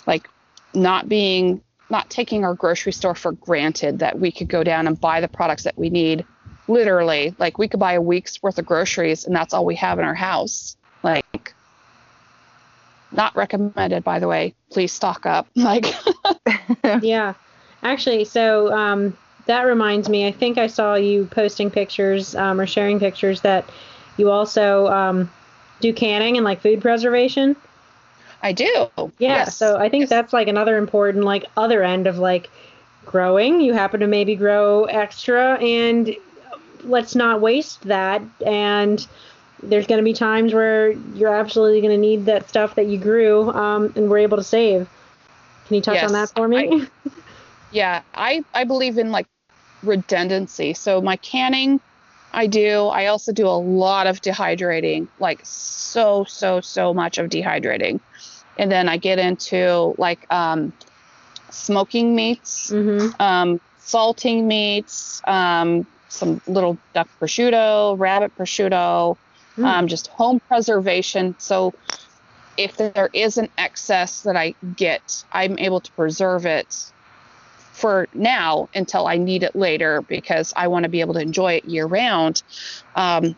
like 0.06 0.28
not 0.74 1.08
being 1.08 1.62
not 1.90 2.10
taking 2.10 2.44
our 2.46 2.54
grocery 2.54 2.92
store 2.92 3.16
for 3.16 3.32
granted 3.34 4.00
that 4.00 4.20
we 4.20 4.32
could 4.32 4.48
go 4.48 4.64
down 4.64 4.88
and 4.88 5.00
buy 5.00 5.22
the 5.22 5.28
products 5.28 5.64
that 5.64 5.78
we 5.78 5.90
need 5.90 6.26
literally 6.68 7.36
like 7.38 7.58
we 7.58 7.68
could 7.68 7.80
buy 7.80 7.94
a 7.94 8.02
week's 8.02 8.42
worth 8.44 8.58
of 8.60 8.66
groceries 8.66 9.26
and 9.26 9.36
that's 9.36 9.54
all 9.54 9.66
we 9.66 9.76
have 9.76 10.00
in 10.00 10.06
our 10.06 10.16
house 10.16 10.76
not 13.12 13.36
recommended 13.36 14.04
by 14.04 14.20
the 14.20 14.28
way 14.28 14.54
please 14.72 14.92
stock 14.92 15.26
up 15.26 15.48
like 15.56 15.86
yeah. 17.00 17.34
Actually, 17.84 18.26
so 18.26 18.72
um, 18.72 19.18
that 19.48 19.64
reminds 19.64 20.10
me. 20.10 20.28
I 20.28 20.32
think 20.32 20.58
I 20.58 20.68
saw 20.68 20.96
you 20.96 21.26
posting 21.26 21.70
pictures 21.72 22.36
um, 22.36 22.60
or 22.60 22.68
sharing 22.68 23.00
pictures 23.00 23.42
that 23.42 23.70
you 24.18 24.30
also 24.30 24.88
um, 24.88 25.32
do 25.80 25.94
canning 25.94 26.38
and 26.38 26.44
like 26.44 26.62
food 26.62 26.82
preservation. 26.82 27.56
i 28.42 28.52
do 28.54 28.90
Yeah. 29.20 29.20
Yes. 29.20 29.52
So 29.52 29.78
I 29.78 29.90
think 29.90 30.02
Yes. 30.04 30.10
that's 30.10 30.34
like 30.34 30.48
another 30.48 30.78
important 30.78 31.24
like 31.24 31.46
other 31.58 31.84
end 31.84 32.08
of 32.08 32.18
like 32.18 32.50
growing. 33.06 33.62
You 33.62 33.74
happen 33.74 34.00
to 34.02 34.08
maybe 34.08 34.36
grow 34.36 34.86
extra 34.86 35.56
and 35.62 36.16
let's 36.84 37.16
not 37.16 37.42
waste 37.42 37.84
that 37.84 38.22
and 38.46 39.06
there's 39.64 39.88
going 39.88 40.00
to 40.00 40.04
be 40.04 40.14
times 40.14 40.54
where 40.54 40.92
you're 40.92 41.34
absolutely 41.34 41.82
going 41.82 41.94
to 41.94 41.98
need 41.98 42.26
that 42.26 42.50
stuff 42.50 42.76
that 42.76 42.88
you 42.88 42.98
grew 42.98 43.50
um, 43.52 43.94
and 43.96 44.10
were 44.10 44.18
able 44.18 44.38
to 44.38 44.44
save. 44.44 44.90
Can 45.68 45.76
you 45.76 45.82
touch 45.82 45.96
Yes, 45.96 46.06
on 46.06 46.14
that 46.14 46.30
for 46.36 46.48
me? 46.48 46.88
Yeah, 47.72 48.02
I 48.14 48.44
I 48.54 48.66
believe 48.66 48.98
in 48.98 49.12
like 49.12 49.28
redundancy. 49.82 50.74
So 50.74 51.02
my 51.02 51.16
canning, 51.16 51.80
I 52.34 52.48
do. 52.48 52.88
I 52.88 53.08
also 53.08 53.32
do 53.32 53.48
a 53.48 53.58
lot 53.58 54.08
of 54.08 54.22
dehydrating, 54.22 55.08
like 55.20 55.40
so 55.44 56.26
so 56.26 56.62
so 56.62 56.94
much 56.94 57.18
of 57.18 57.30
dehydrating, 57.30 58.00
and 58.58 58.72
then 58.72 58.90
I 58.90 58.98
get 58.98 59.20
into 59.20 59.96
like 59.98 60.32
um, 60.32 60.74
smoking 61.50 62.16
meats, 62.16 62.72
mm-hmm. 62.72 63.22
um, 63.22 63.62
salting 63.80 64.48
meats, 64.48 65.22
um, 65.26 65.88
some 66.10 66.42
little 66.48 66.78
duck 66.94 67.08
prosciutto, 67.20 67.98
rabbit 67.98 68.36
prosciutto, 68.38 69.18
Mm. 69.58 69.66
um, 69.66 69.88
just 69.88 70.08
home 70.08 70.40
preservation. 70.48 71.36
So 71.40 71.74
if 72.58 72.78
there 72.78 73.10
is 73.14 73.38
an 73.38 73.50
excess 73.58 74.22
that 74.22 74.36
I 74.36 74.56
get, 74.76 75.24
I'm 75.32 75.58
able 75.60 75.82
to 75.82 75.92
preserve 75.94 76.46
it 76.46 76.92
for 77.74 78.08
now 78.14 78.70
until 78.76 79.08
I 79.08 79.18
need 79.18 79.44
it 79.44 79.56
later 79.56 80.02
because 80.04 80.54
I 80.56 80.68
want 80.68 80.84
to 80.84 80.90
be 80.90 81.02
able 81.02 81.16
to 81.16 81.22
enjoy 81.22 81.54
it 81.54 81.66
year 81.66 81.86
round. 81.86 82.44
Um, 82.96 83.36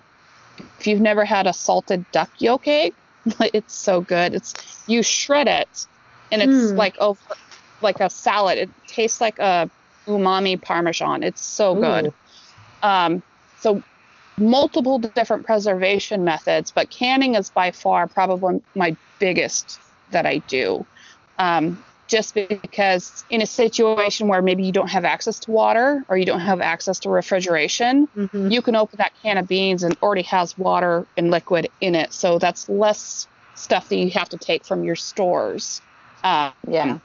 if 0.80 0.88
you've 0.88 1.02
never 1.02 1.26
had 1.26 1.48
a 1.48 1.54
salted 1.54 2.06
duck 2.12 2.30
yolk 2.40 2.68
egg, 2.68 2.94
it's 3.40 3.76
so 3.76 4.02
good. 4.02 4.34
It's 4.34 4.54
you 4.88 5.02
shred 5.02 5.48
it, 5.48 5.88
and 6.32 6.42
it's 6.42 6.72
Mm. 6.72 6.78
like 6.78 6.98
over 7.00 7.20
like 7.82 8.00
a 8.00 8.10
salad. 8.10 8.58
It 8.58 8.70
tastes 8.88 9.22
like 9.22 9.40
a 9.40 9.70
umami 10.08 10.62
parmesan. 10.62 11.24
It's 11.24 11.42
so 11.42 11.76
good. 11.76 12.14
Um, 12.82 13.24
so 13.60 13.82
multiple 14.40 15.00
different 15.00 15.46
preservation 15.46 16.24
methods, 16.24 16.72
but 16.72 16.90
canning 16.90 17.36
is 17.36 17.50
by 17.50 17.72
far 17.72 18.08
probably 18.08 18.62
my 18.76 18.96
biggest 19.20 19.80
that 20.12 20.26
I 20.26 20.40
do. 20.40 20.86
Um, 21.38 21.78
just 22.08 22.36
because 22.36 23.24
in 23.30 23.42
a 23.42 23.46
situation 23.46 24.28
where 24.28 24.42
maybe 24.42 24.64
you 24.64 24.72
don't 24.72 24.90
have 24.90 25.06
access 25.06 25.40
to 25.40 25.52
water 25.52 26.04
or 26.10 26.18
you 26.18 26.26
don't 26.26 26.42
have 26.42 26.62
access 26.62 27.00
to 27.00 27.10
refrigeration, 27.10 28.08
Mhm. 28.16 28.52
you 28.52 28.62
can 28.62 28.76
open 28.76 28.98
that 28.98 29.14
can 29.22 29.38
of 29.38 29.48
beans 29.48 29.84
and 29.84 29.98
already 30.02 30.24
has 30.24 30.56
water 30.58 31.08
and 31.18 31.32
liquid 31.32 31.72
in 31.80 31.96
it. 31.96 32.14
So 32.14 32.38
that's 32.40 32.70
less 32.70 33.28
stuff 33.56 33.88
that 33.90 33.96
you 33.96 34.12
have 34.12 34.30
to 34.30 34.38
take 34.38 34.66
from 34.66 34.84
your 34.84 34.96
stores. 34.96 35.82
Um, 36.24 36.52
Yeah. 36.68 37.00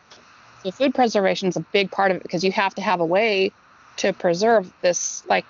so 0.62 0.70
food 0.72 0.94
preservation 0.94 1.48
is 1.48 1.56
a 1.56 1.64
big 1.72 1.90
part 1.90 2.10
of 2.10 2.18
it 2.18 2.22
because 2.22 2.44
you 2.44 2.52
have 2.52 2.74
to 2.74 2.82
have 2.82 3.00
a 3.00 3.06
way 3.06 3.52
to 3.98 4.12
preserve 4.12 4.70
this 4.82 5.24
like 5.28 5.46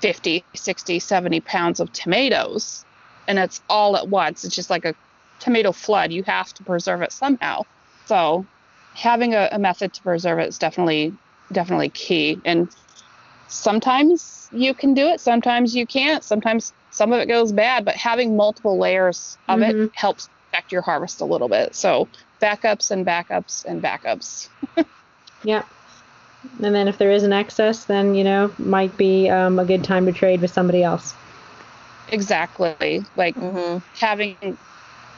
50, 0.00 0.44
60, 0.54 0.98
70 0.98 1.40
pounds 1.40 1.80
of 1.80 1.92
tomatoes. 1.92 2.84
And 3.28 3.38
it's 3.38 3.60
all 3.68 3.96
at 3.96 4.08
once. 4.08 4.44
It's 4.44 4.54
just 4.54 4.70
like 4.70 4.84
a 4.84 4.94
tomato 5.40 5.72
flood. 5.72 6.12
You 6.12 6.22
have 6.24 6.52
to 6.54 6.64
preserve 6.64 7.02
it 7.02 7.12
somehow. 7.12 7.62
So 8.06 8.46
having 8.94 9.34
a, 9.34 9.48
a 9.52 9.58
method 9.58 9.92
to 9.94 10.02
preserve 10.02 10.38
it 10.38 10.48
is 10.48 10.58
definitely 10.58 11.12
definitely 11.52 11.88
key. 11.90 12.40
And 12.44 12.68
sometimes 13.48 14.48
you 14.52 14.74
can 14.74 14.94
do 14.94 15.08
it, 15.08 15.20
sometimes 15.20 15.74
you 15.74 15.86
can't. 15.86 16.22
Sometimes 16.24 16.72
some 16.90 17.12
of 17.12 17.20
it 17.20 17.26
goes 17.26 17.52
bad, 17.52 17.84
but 17.84 17.94
having 17.94 18.36
multiple 18.36 18.78
layers 18.78 19.36
of 19.48 19.60
Mhm. 19.60 19.84
it 19.86 19.92
helps 19.94 20.28
protect 20.50 20.72
your 20.72 20.82
harvest 20.82 21.20
a 21.20 21.24
little 21.24 21.48
bit. 21.48 21.74
So 21.74 22.08
backups 22.40 22.90
and 22.90 23.06
backups 23.06 23.64
and 23.64 23.82
backups. 23.82 24.48
Yeah. 25.44 25.62
And 26.62 26.74
then 26.74 26.88
if 26.88 26.98
there 26.98 27.10
is 27.10 27.22
an 27.22 27.32
excess, 27.32 27.84
then 27.84 28.14
you 28.14 28.24
know 28.24 28.52
might 28.58 28.96
be 28.96 29.28
um, 29.28 29.58
a 29.58 29.64
good 29.64 29.84
time 29.84 30.06
to 30.06 30.12
trade 30.12 30.40
with 30.40 30.50
somebody 30.50 30.82
else. 30.82 31.14
Exactly. 32.08 33.04
Like 33.16 33.36
hmm 33.36 33.78
having 33.98 34.58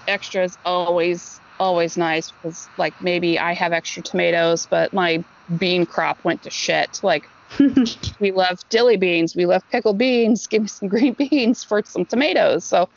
extra 0.07 0.45
is 0.45 0.57
always 0.65 1.41
always 1.59 1.97
nice 1.97 2.31
because 2.31 2.69
like 2.77 2.95
maybe 3.01 3.39
I 3.39 3.53
have 3.55 3.73
extra 3.73 4.03
tomatoes, 4.03 4.67
but 4.67 4.93
my 4.93 5.25
bean 5.57 5.87
crop 5.87 6.21
went 6.25 6.43
to 6.43 6.51
shit. 6.51 7.01
Like 7.03 7.29
we 8.21 8.33
love 8.33 8.59
dilly 8.71 8.97
beans, 8.97 9.35
we 9.37 9.47
love 9.47 9.63
pickled 9.71 9.99
beans. 9.99 10.47
Give 10.47 10.63
me 10.63 10.69
some 10.69 10.89
green 10.95 11.15
beans 11.15 11.65
for 11.65 11.83
some 11.85 12.05
tomatoes. 12.05 12.65
So 12.65 12.89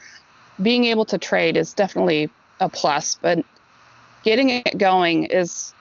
being 0.62 0.86
able 0.86 1.06
to 1.06 1.18
trade 1.18 1.58
is 1.58 1.74
definitely 1.74 2.34
a 2.60 2.70
plus, 2.70 3.16
but 3.22 3.40
getting 4.24 4.50
it 4.50 4.78
going 4.78 5.26
is 5.26 5.74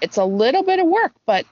it's 0.00 0.16
a 0.16 0.24
little 0.24 0.62
bit 0.64 0.80
of 0.80 0.86
work, 0.86 1.12
but 1.26 1.46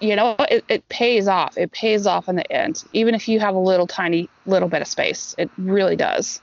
you 0.00 0.14
know 0.16 0.36
it, 0.50 0.64
it 0.68 0.88
pays 0.88 1.28
off. 1.28 1.56
It 1.56 1.72
pays 1.72 2.06
off 2.06 2.28
in 2.28 2.36
the 2.36 2.52
end, 2.52 2.84
even 2.92 3.14
if 3.14 3.28
you 3.28 3.40
have 3.40 3.54
a 3.54 3.58
little 3.58 3.86
tiny 3.86 4.28
little 4.46 4.68
bit 4.68 4.82
of 4.82 4.88
space. 4.88 5.34
It 5.38 5.50
really 5.58 5.96
does. 5.96 6.40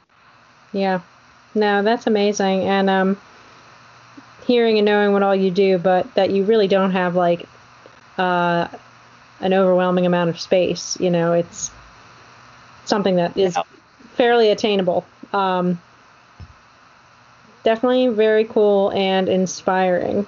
Yeah. 0.72 1.02
No, 1.56 1.84
that's 1.84 2.08
amazing. 2.08 2.64
And 2.64 2.90
um 2.90 3.18
hearing 4.46 4.78
and 4.78 4.86
knowing 4.86 5.14
what 5.14 5.24
all 5.24 5.36
you 5.36 5.52
do, 5.52 5.78
but 5.78 6.12
that 6.16 6.32
you 6.32 6.44
really 6.44 6.68
don't 6.68 6.92
have 6.92 7.16
like 7.16 7.48
uh 8.18 8.68
an 9.40 9.54
overwhelming 9.54 10.06
amount 10.06 10.30
of 10.30 10.40
space, 10.40 11.00
you 11.00 11.10
know, 11.10 11.34
it's 11.34 11.70
something 12.86 13.18
that 13.18 13.38
is 13.38 13.58
fairly 14.16 14.50
attainable. 14.50 15.06
Um 15.32 15.80
definitely 17.64 18.08
very 18.08 18.46
cool 18.46 18.92
and 18.92 19.30
inspiring. 19.30 20.26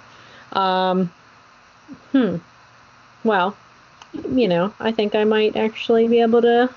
Um 0.53 1.11
hmm. 2.11 2.37
Well, 3.25 3.57
you 4.29 4.47
know, 4.47 4.73
I 4.79 4.91
think 4.93 5.15
I 5.15 5.25
might 5.25 5.57
actually 5.57 6.07
be 6.07 6.21
able 6.21 6.41
to 6.43 6.69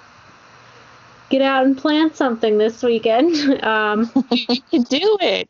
get 1.30 1.42
out 1.42 1.66
and 1.66 1.76
plant 1.76 2.16
something 2.16 2.59
this 2.59 2.82
weekend. 2.82 3.36
Um, 3.62 4.11
you 4.30 4.61
can 4.70 4.82
do 4.82 5.18
it. 5.20 5.49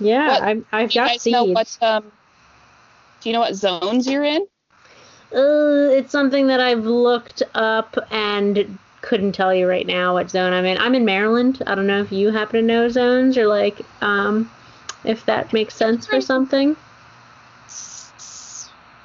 Yeah, 0.00 0.28
What- 0.28 0.42
I've, 0.42 0.64
I've 0.72 0.94
got 0.94 1.20
seeds. 1.20 1.54
what 1.54 1.78
um 1.82 2.10
do 3.20 3.28
you 3.28 3.32
know 3.34 3.40
what 3.40 3.54
zones 3.54 4.06
you're 4.08 4.24
in? 4.24 4.46
Uh, 5.34 5.90
it's 5.92 6.12
something 6.12 6.46
that 6.46 6.60
I've 6.60 6.84
looked 6.84 7.42
up 7.54 7.96
and 8.10 8.78
couldn't 9.02 9.32
tell 9.32 9.52
you 9.54 9.68
right 9.68 9.86
now 9.86 10.14
what 10.14 10.30
zone 10.30 10.52
I'm 10.52 10.64
in. 10.64 10.78
I'm 10.78 10.94
in 10.94 11.04
Maryland. 11.04 11.62
I 11.66 11.74
don't 11.74 11.86
know 11.86 12.00
if 12.00 12.10
you 12.12 12.30
happen 12.30 12.60
to 12.60 12.66
know 12.66 12.88
zones 12.88 13.36
or 13.36 13.46
like 13.46 13.80
um 14.00 14.50
if 15.04 15.26
that 15.26 15.52
makes 15.52 15.74
sense 15.74 16.06
for 16.06 16.20
something. 16.20 16.76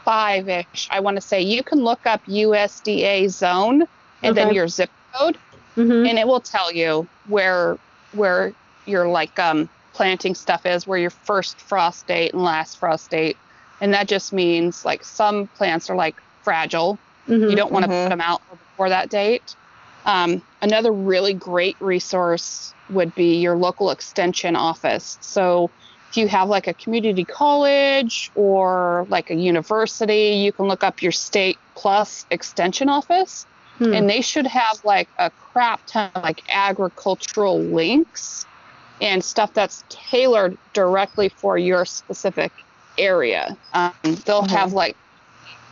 Five 0.04 0.50
ish, 0.50 0.88
I 0.92 1.00
want 1.00 1.18
to 1.18 1.22
say. 1.22 1.42
You 1.42 1.64
can 1.64 1.80
look 1.80 2.06
up 2.06 2.22
USDA 2.26 3.30
zone 3.30 3.84
and 4.24 4.36
then 4.36 4.54
your 4.54 4.68
zip 4.68 4.90
code 5.14 5.38
Mm-hmm. 5.78 6.06
and 6.06 6.20
it 6.20 6.28
will 6.28 6.42
tell 6.42 6.70
you 6.72 7.08
where 7.30 7.78
where 8.14 8.54
your 8.86 9.08
like 9.08 9.40
um 9.40 9.70
planting 9.94 10.36
stuff 10.36 10.66
is, 10.66 10.86
where 10.86 11.00
your 11.00 11.10
first 11.10 11.62
frost 11.62 12.08
date 12.08 12.34
and 12.34 12.44
last 12.44 12.78
frost 12.78 13.10
date. 13.10 13.38
And 13.80 13.94
that 13.94 14.08
just 14.08 14.34
means 14.34 14.84
like 14.84 15.04
some 15.04 15.48
plants 15.48 15.90
are 15.90 15.96
like 15.96 16.16
fragile. 16.44 17.00
mm-hmm. 17.28 17.50
You 17.50 17.56
don't 17.56 17.72
want 17.72 17.86
to 17.86 17.92
Mhm. 17.92 18.04
put 18.04 18.10
them 18.10 18.22
out 18.22 18.42
before 18.50 18.90
that 18.90 19.10
date. 19.10 19.56
Um, 20.06 20.42
another 20.62 20.92
really 20.92 21.34
great 21.34 21.78
resource 21.80 22.74
would 22.90 23.14
be 23.16 23.36
your 23.40 23.56
local 23.56 23.92
extension 23.92 24.56
office. 24.58 25.18
So 25.22 25.70
if 26.12 26.18
you 26.18 26.28
have 26.28 26.50
like 26.50 26.68
a 26.68 26.74
community 26.74 27.26
college 27.26 28.32
or 28.36 29.06
like 29.10 29.30
a 29.30 29.36
university, 29.36 30.42
you 30.44 30.52
can 30.52 30.66
look 30.68 30.84
up 30.84 31.02
your 31.02 31.12
state 31.12 31.62
plus 31.78 32.26
extension 32.32 32.90
office 32.90 33.48
Hmm. 33.78 33.94
and 33.94 34.10
they 34.10 34.22
should 34.22 34.48
have 34.48 34.78
like 34.84 35.10
a 35.18 35.32
crap 35.32 35.82
ton 35.86 36.12
of 36.16 36.24
like 36.24 36.44
agricultural 36.50 37.74
links 37.74 38.46
and 39.00 39.24
stuff 39.24 39.54
that's 39.54 39.84
tailored 39.90 40.58
directly 40.74 41.30
for 41.30 41.58
your 41.58 41.86
specific 41.86 42.54
area. 42.98 43.58
Um, 43.74 43.94
they'll 44.26 44.44
Mhm. 44.44 44.50
have 44.50 44.74
like 44.74 44.98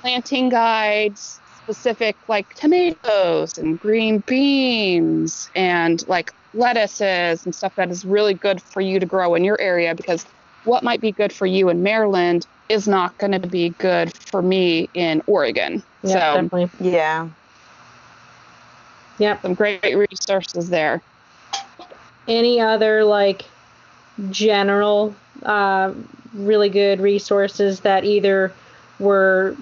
planting 0.02 0.50
guides, 0.50 1.42
specific 1.70 2.16
like 2.28 2.52
tomatoes 2.56 3.60
and 3.60 3.80
green 3.80 4.24
beans 4.26 5.52
and 5.54 6.08
like 6.08 6.34
lettuces 6.56 7.46
and 7.46 7.54
stuff 7.54 7.76
that 7.76 7.92
is 7.92 8.04
really 8.04 8.34
good 8.34 8.60
for 8.60 8.82
you 8.82 9.00
to 9.00 9.06
grow 9.06 9.36
in 9.36 9.44
your 9.44 9.60
area 9.62 9.94
because 9.94 10.26
what 10.66 10.84
might 10.84 11.00
be 11.00 11.12
good 11.12 11.32
for 11.32 11.46
you 11.46 11.70
in 11.70 11.84
Maryland 11.84 12.48
is 12.70 12.88
not 12.88 13.16
going 13.20 13.40
to 13.40 13.48
be 13.48 13.70
good 13.78 14.12
for 14.18 14.42
me 14.42 14.90
in 14.96 15.22
Oregon. 15.28 15.84
yeah, 16.02 16.12
so 16.12 16.42
definitely. 16.42 16.70
Yeah. 16.80 17.30
Yep. 19.20 19.42
some 19.44 19.54
great 19.54 19.96
resources 20.12 20.70
there. 20.70 21.04
Any 22.28 22.60
other 22.60 23.04
like 23.04 23.46
general 24.32 25.14
uh, 25.44 25.94
really 26.34 26.70
good 26.70 27.00
resources 27.00 27.82
that 27.82 28.06
either 28.06 28.52
were 29.00 29.56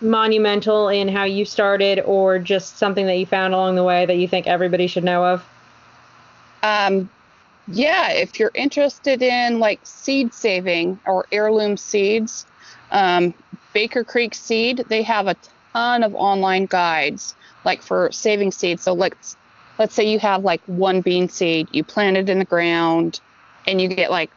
monumental 0.00 0.88
in 0.88 1.08
how 1.08 1.24
you 1.24 1.44
started 1.44 2.00
or 2.00 2.38
just 2.38 2.78
something 2.78 3.06
that 3.06 3.16
you 3.16 3.26
found 3.26 3.54
along 3.54 3.74
the 3.74 3.84
way 3.84 4.06
that 4.06 4.16
you 4.16 4.28
think 4.28 4.46
everybody 4.46 4.86
should 4.86 5.04
know 5.04 5.24
of? 5.24 5.44
Um, 6.62 7.08
yeah, 7.68 8.12
if 8.12 8.38
you're 8.38 8.52
interested 8.54 9.22
in 9.22 9.58
like 9.58 9.80
seed 9.84 10.34
saving 10.34 10.98
or 11.06 11.26
heirloom 11.32 11.76
seeds, 11.76 12.46
um, 12.90 13.34
Baker 13.72 14.04
Creek 14.04 14.34
Seed, 14.34 14.84
they 14.88 15.02
have 15.02 15.26
a 15.26 15.36
ton 15.72 16.02
of 16.02 16.14
online 16.14 16.66
guides 16.66 17.34
like 17.64 17.82
for 17.82 18.10
saving 18.12 18.52
seeds. 18.52 18.82
So 18.82 18.92
let's 18.92 19.36
let's 19.78 19.94
say 19.94 20.10
you 20.10 20.18
have 20.18 20.44
like 20.44 20.62
one 20.66 21.00
bean 21.00 21.28
seed, 21.28 21.68
you 21.72 21.84
plant 21.84 22.16
it 22.16 22.28
in 22.28 22.38
the 22.38 22.44
ground, 22.44 23.20
and 23.66 23.80
you 23.80 23.88
get 23.88 24.10
like 24.10 24.30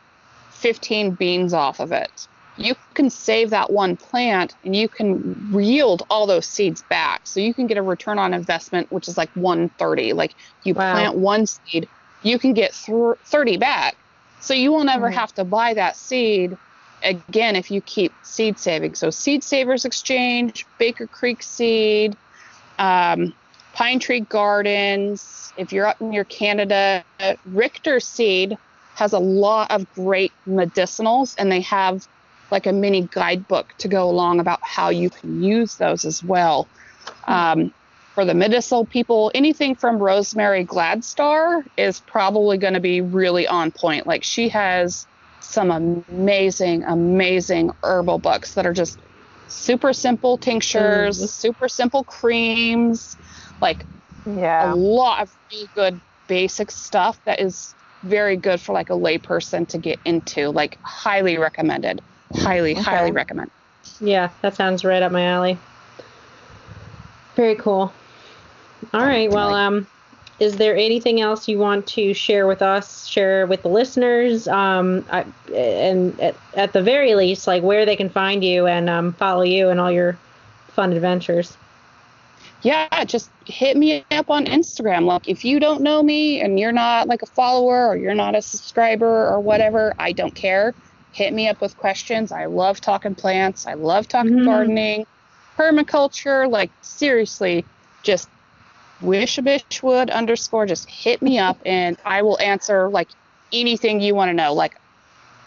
15 0.51 1.11
beans 1.11 1.53
off 1.53 1.79
of 1.79 1.91
it. 1.91 2.27
You 2.58 2.76
can 2.93 3.10
save 3.10 3.49
that 3.49 3.72
one 3.72 3.97
plant 3.97 4.56
and 4.64 4.76
you 4.76 4.88
can 4.88 5.36
yield 5.60 6.03
all 6.10 6.26
those 6.26 6.47
seeds 6.47 6.82
back. 6.82 7.22
So 7.26 7.39
you 7.39 7.53
can 7.53 7.68
get 7.68 7.78
a 7.78 7.82
return 7.84 8.18
on 8.18 8.34
investment, 8.34 8.91
which 8.91 9.08
is 9.08 9.18
like 9.18 9.30
130. 9.34 10.14
Like 10.14 10.36
you 10.64 10.74
Wow. 10.74 10.91
plant 10.93 11.18
one 11.18 11.45
seed, 11.45 11.89
you 12.22 12.39
can 12.39 12.53
get 12.53 12.74
thr 12.74 13.14
30 13.26 13.58
back. 13.58 13.97
So 14.39 14.53
you 14.53 14.72
will 14.72 14.84
never 14.86 15.10
Mhm. 15.10 15.14
have 15.16 15.34
to 15.34 15.43
buy 15.43 15.74
that 15.74 15.97
seed 15.97 16.58
again 17.01 17.56
if 17.56 17.70
you 17.72 17.82
keep 17.82 18.16
seed 18.22 18.58
saving. 18.60 18.95
So 18.95 19.10
Seed 19.10 19.43
Savers 19.43 19.86
Exchange, 19.86 20.66
Baker 20.78 21.08
Creek 21.08 21.43
Seed, 21.43 22.18
um, 22.80 23.34
Pine 23.74 23.99
Tree 23.99 24.22
Gardens. 24.22 25.51
If 25.58 25.72
you're 25.74 25.88
up 25.88 25.99
near 25.99 26.24
Canada, 26.24 27.03
Richter 27.45 27.99
Seed 27.99 28.56
has 28.95 29.12
a 29.14 29.20
lot 29.20 29.72
of 29.72 29.89
great 29.91 30.34
medicinals, 30.47 31.36
and 31.38 31.51
they 31.51 31.62
have 31.62 32.01
like 32.51 32.67
a 32.67 32.73
mini 32.73 33.07
guidebook 33.11 33.73
to 33.79 33.87
go 33.87 34.09
along 34.09 34.39
about 34.39 34.59
how 34.63 34.89
you 34.89 35.09
can 35.09 35.41
use 35.41 35.75
those 35.75 36.05
as 36.05 36.23
well. 36.23 36.69
Um, 37.27 37.71
for 38.13 38.25
the 38.25 38.33
medicinal 38.33 38.85
people, 38.85 39.31
anything 39.35 39.75
from 39.75 39.97
Rosemary 39.97 40.65
Gladstar 40.65 41.63
is 41.77 41.99
probably 41.99 42.57
going 42.57 42.73
to 42.75 42.79
be 42.79 43.01
really 43.01 43.47
on 43.47 43.71
point. 43.71 44.07
Like 44.07 44.23
she 44.23 44.49
has 44.49 45.07
some 45.39 45.69
amazing, 45.71 46.83
amazing 46.83 47.71
herbal 47.83 48.19
books 48.19 48.53
that 48.53 48.65
are 48.65 48.73
just 48.73 49.01
super 49.47 49.93
simple 49.93 50.37
tinctures, 50.37 51.19
Mhm. 51.19 51.29
super 51.29 51.67
simple 51.67 52.03
creams, 52.05 53.17
like 53.61 53.85
Yeah. 54.25 54.73
a 54.73 54.75
lot 54.75 55.21
of 55.23 55.31
really 55.51 55.69
good 55.75 56.01
basic 56.27 56.71
stuff 56.71 57.19
that 57.25 57.39
is 57.39 57.75
very 58.03 58.37
good 58.37 58.61
for 58.61 58.73
like 58.73 58.89
a 58.89 58.93
layperson 58.93 59.67
to 59.69 59.77
get 59.77 59.99
into. 60.05 60.49
Like 60.51 60.79
highly 60.83 61.37
recommended. 61.37 62.01
Highly, 62.38 62.73
Okay. 62.73 62.83
highly 62.83 63.11
recommend. 63.11 63.51
Yeah, 63.99 64.29
that 64.41 64.55
sounds 64.55 64.83
right 64.83 65.01
up 65.01 65.11
my 65.11 65.25
alley. 65.25 65.57
Very 67.36 67.55
cool. 67.55 67.93
All 68.93 69.05
right. 69.05 69.29
Well, 69.29 69.53
um, 69.53 69.88
is 70.39 70.57
there 70.57 70.75
anything 70.75 71.21
else 71.21 71.47
you 71.47 71.57
want 71.57 71.88
to 71.88 72.13
share 72.13 72.47
with 72.47 72.61
us, 72.61 73.05
share 73.07 73.45
with 73.47 73.63
the 73.63 73.69
listeners, 73.69 74.47
um, 74.47 75.05
I, 75.11 75.25
and 75.53 76.19
at, 76.19 76.36
at 76.55 76.73
the 76.73 76.81
very 76.81 77.15
least, 77.15 77.47
like 77.47 77.63
where 77.63 77.86
they 77.86 77.95
can 77.95 78.09
find 78.09 78.43
you 78.43 78.67
and 78.67 78.89
um, 78.89 79.13
follow 79.13 79.43
you 79.43 79.69
and 79.69 79.79
all 79.79 79.91
your 79.91 80.17
fun 80.71 80.93
adventures? 80.93 81.57
yeah, 82.61 82.88
just 83.05 83.31
hit 83.45 83.77
me 83.77 84.03
up 84.11 84.29
on 84.29 84.45
Instagram. 84.45 85.05
Like, 85.05 85.27
if 85.27 85.45
you 85.45 85.59
don't 85.59 85.81
know 85.81 86.01
me 86.01 86.41
and 86.41 86.59
you're 86.59 86.71
not 86.71 87.07
like 87.07 87.21
a 87.21 87.27
follower 87.27 87.88
or 87.88 87.95
you're 87.97 88.15
not 88.15 88.36
a 88.36 88.41
subscriber 88.41 89.27
or 89.27 89.39
whatever, 89.39 89.93
I 89.99 90.11
don't 90.13 90.33
care. 90.36 90.73
Hit 91.16 91.34
me 91.34 91.47
up 91.47 91.61
with 91.61 91.78
questions. 91.78 92.34
I 92.34 92.45
love 92.47 92.82
talking 92.82 93.16
plants. 93.16 93.66
I 93.66 93.76
love 93.76 94.05
talking 94.05 94.39
Mhm. 94.39 94.45
gardening, 94.45 95.05
permaculture. 95.57 96.51
Like, 96.51 96.72
seriously, 96.82 97.66
just 98.03 98.30
wish 99.01 99.38
a 99.38 99.41
bitch 99.41 99.82
would 99.82 100.09
underscore. 100.09 100.66
Just 100.66 100.89
hit 100.89 101.22
me 101.22 101.39
up 101.39 101.57
and 101.66 101.97
I 102.03 102.22
will 102.22 102.38
answer 102.41 102.89
like 102.89 103.09
anything 103.53 104.01
you 104.01 104.13
want 104.13 104.28
to 104.28 104.34
know. 104.34 104.53
Like, 104.53 104.76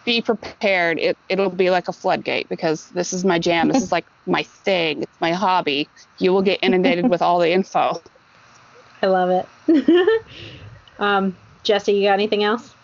be 0.06 0.22
prepared. 0.22 0.98
It, 0.98 1.18
it'll 1.28 1.50
be 1.50 1.68
like 1.68 1.88
a 1.88 1.92
floodgate 1.92 2.48
because 2.48 2.88
this 2.88 3.12
is 3.12 3.26
my 3.26 3.38
jam. 3.38 3.68
This 3.68 3.82
is 3.82 3.92
like 3.96 4.06
my 4.26 4.44
thing. 4.44 5.02
It's 5.02 5.20
my 5.20 5.32
hobby. 5.32 5.90
You 6.18 6.32
will 6.32 6.40
get 6.40 6.60
inundated 6.62 7.10
with 7.10 7.20
all 7.20 7.40
the 7.40 7.50
info. 7.52 8.00
I 9.02 9.06
love 9.06 9.28
it. 9.28 10.24
um, 10.98 11.36
Jesse, 11.62 11.92
you 11.92 12.08
got 12.08 12.14
anything 12.14 12.42
else? 12.42 12.74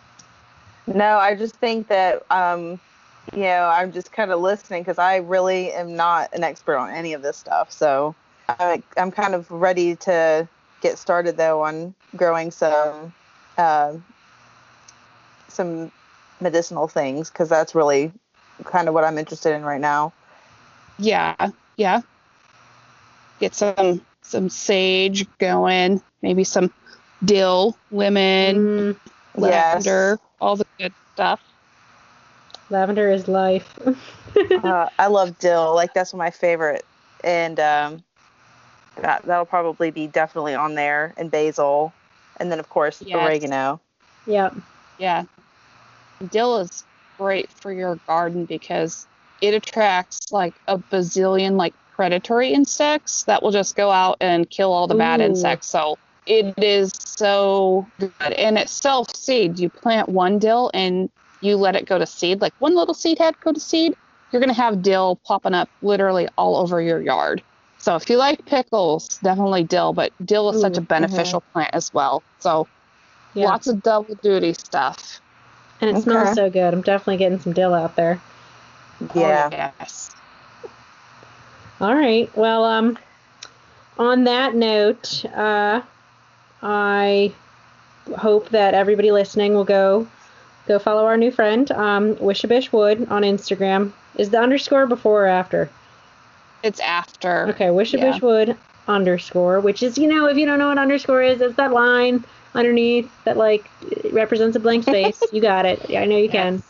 No, 0.86 1.18
I 1.18 1.34
just 1.34 1.56
think 1.56 1.88
that 1.88 2.22
um, 2.30 2.78
you 3.32 3.42
know, 3.42 3.70
I'm 3.72 3.92
just 3.92 4.12
kind 4.12 4.30
of 4.30 4.40
listening 4.40 4.82
because 4.82 4.98
I 4.98 5.16
really 5.16 5.72
am 5.72 5.96
not 5.96 6.32
an 6.34 6.44
expert 6.44 6.76
on 6.76 6.90
any 6.90 7.14
of 7.14 7.22
this 7.22 7.36
stuff. 7.36 7.72
So 7.72 8.14
I'm, 8.48 8.82
I'm 8.96 9.10
kind 9.10 9.34
of 9.34 9.50
ready 9.50 9.96
to 9.96 10.48
get 10.80 10.98
started 10.98 11.36
though 11.36 11.62
on 11.62 11.94
growing 12.16 12.50
some 12.50 13.12
uh, 13.56 13.94
some 15.48 15.90
medicinal 16.40 16.88
things 16.88 17.30
because 17.30 17.48
that's 17.48 17.74
really 17.74 18.12
kind 18.64 18.88
of 18.88 18.94
what 18.94 19.04
I'm 19.04 19.18
interested 19.18 19.54
in 19.54 19.64
right 19.64 19.80
now. 19.80 20.12
Yeah, 20.98 21.34
yeah. 21.76 22.02
Get 23.40 23.54
some 23.54 24.02
some 24.22 24.48
sage 24.48 25.26
going, 25.38 26.02
maybe 26.22 26.44
some 26.44 26.72
dill, 27.24 27.76
lemon, 27.90 28.56
Mm, 28.56 28.96
lavender, 29.36 30.18
all 30.44 30.56
the 30.56 30.66
good 30.78 30.92
stuff. 31.14 31.40
lavender 32.68 33.10
is 33.10 33.28
life. 33.28 33.78
uh, 34.64 34.88
I 34.98 35.06
love 35.06 35.38
dill. 35.38 35.74
Like 35.74 35.94
that's 35.94 36.12
my 36.12 36.30
favorite, 36.30 36.84
and 37.24 37.58
um, 37.58 38.04
that 39.00 39.24
that'll 39.24 39.46
probably 39.46 39.90
be 39.90 40.06
definitely 40.06 40.54
on 40.54 40.74
there, 40.74 41.14
and 41.16 41.30
basil, 41.30 41.94
and 42.38 42.52
then 42.52 42.60
of 42.60 42.68
course 42.68 43.02
Yes. 43.06 43.16
oregano. 43.16 43.80
yep. 44.26 44.54
Yeah. 44.98 45.24
Dill 46.28 46.58
is 46.58 46.84
great 47.18 47.50
for 47.62 47.72
your 47.72 47.96
garden 48.06 48.44
because 48.44 49.06
it 49.40 49.54
attracts 49.54 50.30
like 50.30 50.54
a 50.68 50.78
bazillion 50.78 51.56
like 51.56 51.74
predatory 51.90 52.52
insects 52.52 53.24
that 53.24 53.42
will 53.42 53.50
just 53.50 53.76
go 53.76 53.90
out 53.90 54.18
and 54.20 54.48
kill 54.50 54.72
all 54.72 54.86
the 54.88 54.94
bad 54.94 55.20
Ooh. 55.20 55.24
insects. 55.24 55.68
So 55.68 55.98
it 56.26 56.54
is 56.58 56.90
so 56.98 57.90
good. 57.98 58.12
And 58.20 58.58
it 58.58 58.68
self 58.68 59.14
seeds. 59.16 59.60
You 59.60 59.68
plant 59.70 60.08
one 60.08 60.38
dill 60.38 60.70
and 60.74 61.10
you 61.40 61.56
let 61.56 61.76
it 61.76 61.86
go 61.86 61.98
to 61.98 62.06
seed, 62.06 62.40
like 62.40 62.54
one 62.58 62.74
little 62.74 62.94
seed 62.94 63.18
head 63.18 63.38
go 63.40 63.52
to 63.52 63.60
seed, 63.60 63.96
you're 64.30 64.40
going 64.40 64.48
to 64.54 64.60
have 64.60 64.82
dill 64.82 65.16
popping 65.26 65.54
up 65.54 65.70
literally 65.82 66.28
all 66.36 66.56
over 66.56 66.80
your 66.80 67.02
yard. 67.02 67.44
So 67.78 67.96
if 67.96 68.08
you 68.08 68.16
like 68.16 68.44
pickles, 68.46 69.18
definitely 69.18 69.64
dill, 69.64 69.92
but 69.92 70.12
dill 70.24 70.48
is 70.50 70.60
such 70.60 70.78
a 70.78 70.80
Ooh, 70.80 70.86
beneficial 70.88 71.42
plant 71.52 71.70
as 71.74 71.92
well. 71.92 72.24
So 72.40 72.68
Yeah. 73.34 73.46
lots 73.46 73.66
of 73.68 73.82
double 73.82 74.14
duty 74.22 74.54
stuff. 74.54 75.20
and 75.80 75.90
it 75.90 76.00
smells 76.02 76.34
so 76.34 76.50
good. 76.50 76.72
I'm 76.74 76.82
definitely 76.82 77.18
getting 77.18 77.40
some 77.40 77.52
dill 77.52 77.74
out 77.74 77.96
there. 77.96 78.22
Yeah. 79.14 79.50
Oh, 79.52 79.56
yes. 79.80 80.10
All 81.80 81.94
right. 81.94 82.30
Well, 82.34 82.64
um, 82.64 82.98
on 83.98 84.24
that 84.24 84.54
note, 84.54 85.24
uh, 85.26 85.82
I 86.64 87.32
hope 88.16 88.48
that 88.50 88.74
everybody 88.74 89.12
listening 89.12 89.54
will 89.54 89.64
go 89.64 90.06
go 90.66 90.78
follow 90.78 91.04
our 91.04 91.16
new 91.18 91.30
friend, 91.30 91.70
um, 91.72 92.16
Wishabish 92.16 92.72
Wood 92.72 93.06
on 93.10 93.22
Instagram. 93.22 93.92
Is 94.16 94.30
the 94.30 94.40
underscore 94.40 94.86
before 94.86 95.24
or 95.24 95.26
after? 95.26 95.68
It's 96.62 96.80
after. 96.80 97.48
Okay, 97.50 97.66
Wishabish 97.66 98.00
Yeah. 98.00 98.18
Wood 98.20 98.56
underscore, 98.88 99.60
which 99.60 99.82
is 99.82 99.98
you 99.98 100.08
know 100.08 100.26
if 100.26 100.36
you 100.36 100.46
don't 100.46 100.58
know 100.58 100.68
what 100.68 100.78
underscore 100.78 101.22
is, 101.22 101.40
it's 101.40 101.56
that 101.56 101.72
line 101.72 102.24
underneath 102.54 103.10
that 103.24 103.36
like 103.36 103.70
represents 104.12 104.56
a 104.56 104.60
blank 104.60 104.84
space. 104.92 105.22
you 105.32 105.42
got 105.42 105.66
it. 105.66 105.90
Yeah, 105.90 106.00
I 106.00 106.06
know 106.06 106.16
you 106.16 106.30
can. 106.30 106.62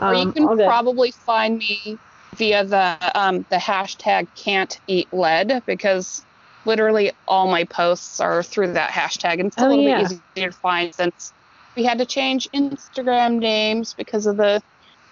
or 0.00 0.14
you 0.14 0.26
Um, 0.26 0.32
can 0.32 0.58
probably 0.58 1.12
find 1.24 1.58
me 1.58 1.98
via 2.36 2.64
the 2.64 2.98
um, 3.14 3.46
the 3.50 3.56
hashtag 3.56 4.28
can't 4.34 4.78
eat 4.86 5.08
lead 5.12 5.62
because 5.66 6.24
literally 6.64 7.12
all 7.26 7.48
my 7.48 7.64
posts 7.64 8.20
are 8.20 8.42
through 8.42 8.72
that 8.72 8.90
hashtag 8.90 9.34
and 9.34 9.46
it's 9.46 9.56
a 9.56 9.64
Oh, 9.64 9.68
little 9.68 9.84
yeah. 9.84 10.02
bit 10.02 10.20
easier 10.36 10.50
to 10.50 10.56
find 10.56 10.94
since 10.94 11.32
we 11.76 11.84
had 11.84 11.98
to 11.98 12.06
change 12.06 12.48
Instagram 12.54 13.38
names 13.38 13.94
because 13.94 14.26
of 14.26 14.36
the 14.36 14.62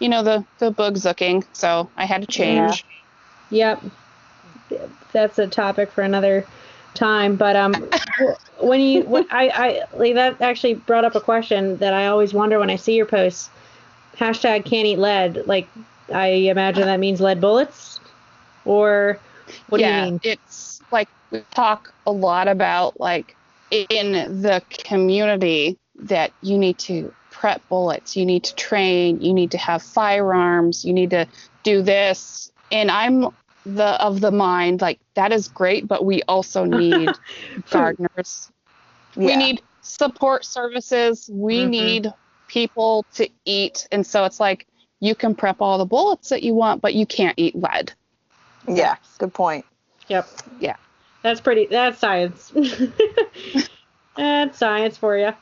you 0.00 0.08
know 0.08 0.22
the 0.22 0.44
the 0.58 0.70
bug 0.70 0.96
zooking 0.96 1.44
so 1.52 1.90
I 1.96 2.04
had 2.04 2.22
to 2.22 2.28
change 2.28 2.84
Yep. 3.50 3.82
That's 5.12 5.38
a 5.38 5.46
topic 5.46 5.90
for 5.92 6.02
another 6.02 6.44
time. 6.94 7.36
But 7.36 7.56
um, 7.56 7.74
when 8.60 8.80
you, 8.80 9.02
when 9.02 9.26
I, 9.30 9.48
I, 9.48 9.96
like 9.96 10.14
that 10.14 10.40
actually 10.40 10.74
brought 10.74 11.04
up 11.04 11.14
a 11.14 11.20
question 11.20 11.76
that 11.78 11.94
I 11.94 12.06
always 12.06 12.34
wonder 12.34 12.58
when 12.58 12.70
I 12.70 12.76
see 12.76 12.94
your 12.94 13.06
posts. 13.06 13.48
Hashtag 14.16 14.64
can't 14.64 14.86
eat 14.86 14.98
lead. 14.98 15.46
Like, 15.46 15.68
I 16.12 16.28
imagine 16.28 16.86
that 16.86 17.00
means 17.00 17.20
lead 17.20 17.40
bullets, 17.40 18.00
or 18.64 19.18
what 19.68 19.80
yeah, 19.80 20.00
do 20.00 20.06
you 20.06 20.12
mean? 20.12 20.20
it's 20.22 20.80
like 20.90 21.08
we 21.30 21.42
talk 21.50 21.92
a 22.06 22.12
lot 22.12 22.48
about 22.48 22.98
like 23.00 23.36
in 23.70 24.42
the 24.42 24.62
community 24.84 25.76
that 26.04 26.32
you 26.42 26.58
need 26.58 26.78
to 26.78 27.12
prep 27.30 27.66
bullets, 27.68 28.16
you 28.16 28.24
need 28.24 28.44
to 28.44 28.54
train, 28.54 29.20
you 29.20 29.34
need 29.34 29.50
to 29.50 29.58
have 29.58 29.82
firearms, 29.82 30.84
you 30.84 30.92
need 30.92 31.10
to 31.10 31.26
do 31.62 31.82
this. 31.82 32.50
And 32.70 32.90
I'm 32.90 33.28
the 33.64 34.00
of 34.02 34.20
the 34.20 34.30
mind 34.30 34.80
like 34.80 35.00
that 35.14 35.32
is 35.32 35.48
great, 35.48 35.88
but 35.88 36.04
we 36.04 36.22
also 36.28 36.64
need 36.64 37.18
gardeners. 37.70 38.50
We 39.16 39.36
need 39.36 39.62
support 39.80 40.44
services. 40.44 41.28
We 41.32 41.64
Mhm. 41.64 41.70
need 41.70 42.12
people 42.48 43.04
to 43.14 43.28
eat. 43.44 43.88
And 43.90 44.06
so 44.06 44.24
it's 44.24 44.38
like 44.40 44.66
you 45.00 45.14
can 45.14 45.34
prep 45.34 45.60
all 45.60 45.78
the 45.78 45.84
bullets 45.86 46.28
that 46.28 46.42
you 46.42 46.54
want, 46.54 46.80
but 46.82 46.94
you 46.94 47.06
can't 47.06 47.34
eat 47.38 47.56
lead. 47.56 47.92
Yeah. 48.68 48.96
Good 49.18 49.34
point. 49.34 49.66
Yep. 50.08 50.28
Yeah. 50.58 50.76
That's 51.26 51.40
pretty. 51.40 51.66
That's 51.66 51.98
science. 51.98 52.52
that's 54.16 54.56
science 54.56 54.96
for 54.96 55.18
you. 55.18 55.26
All 55.26 55.34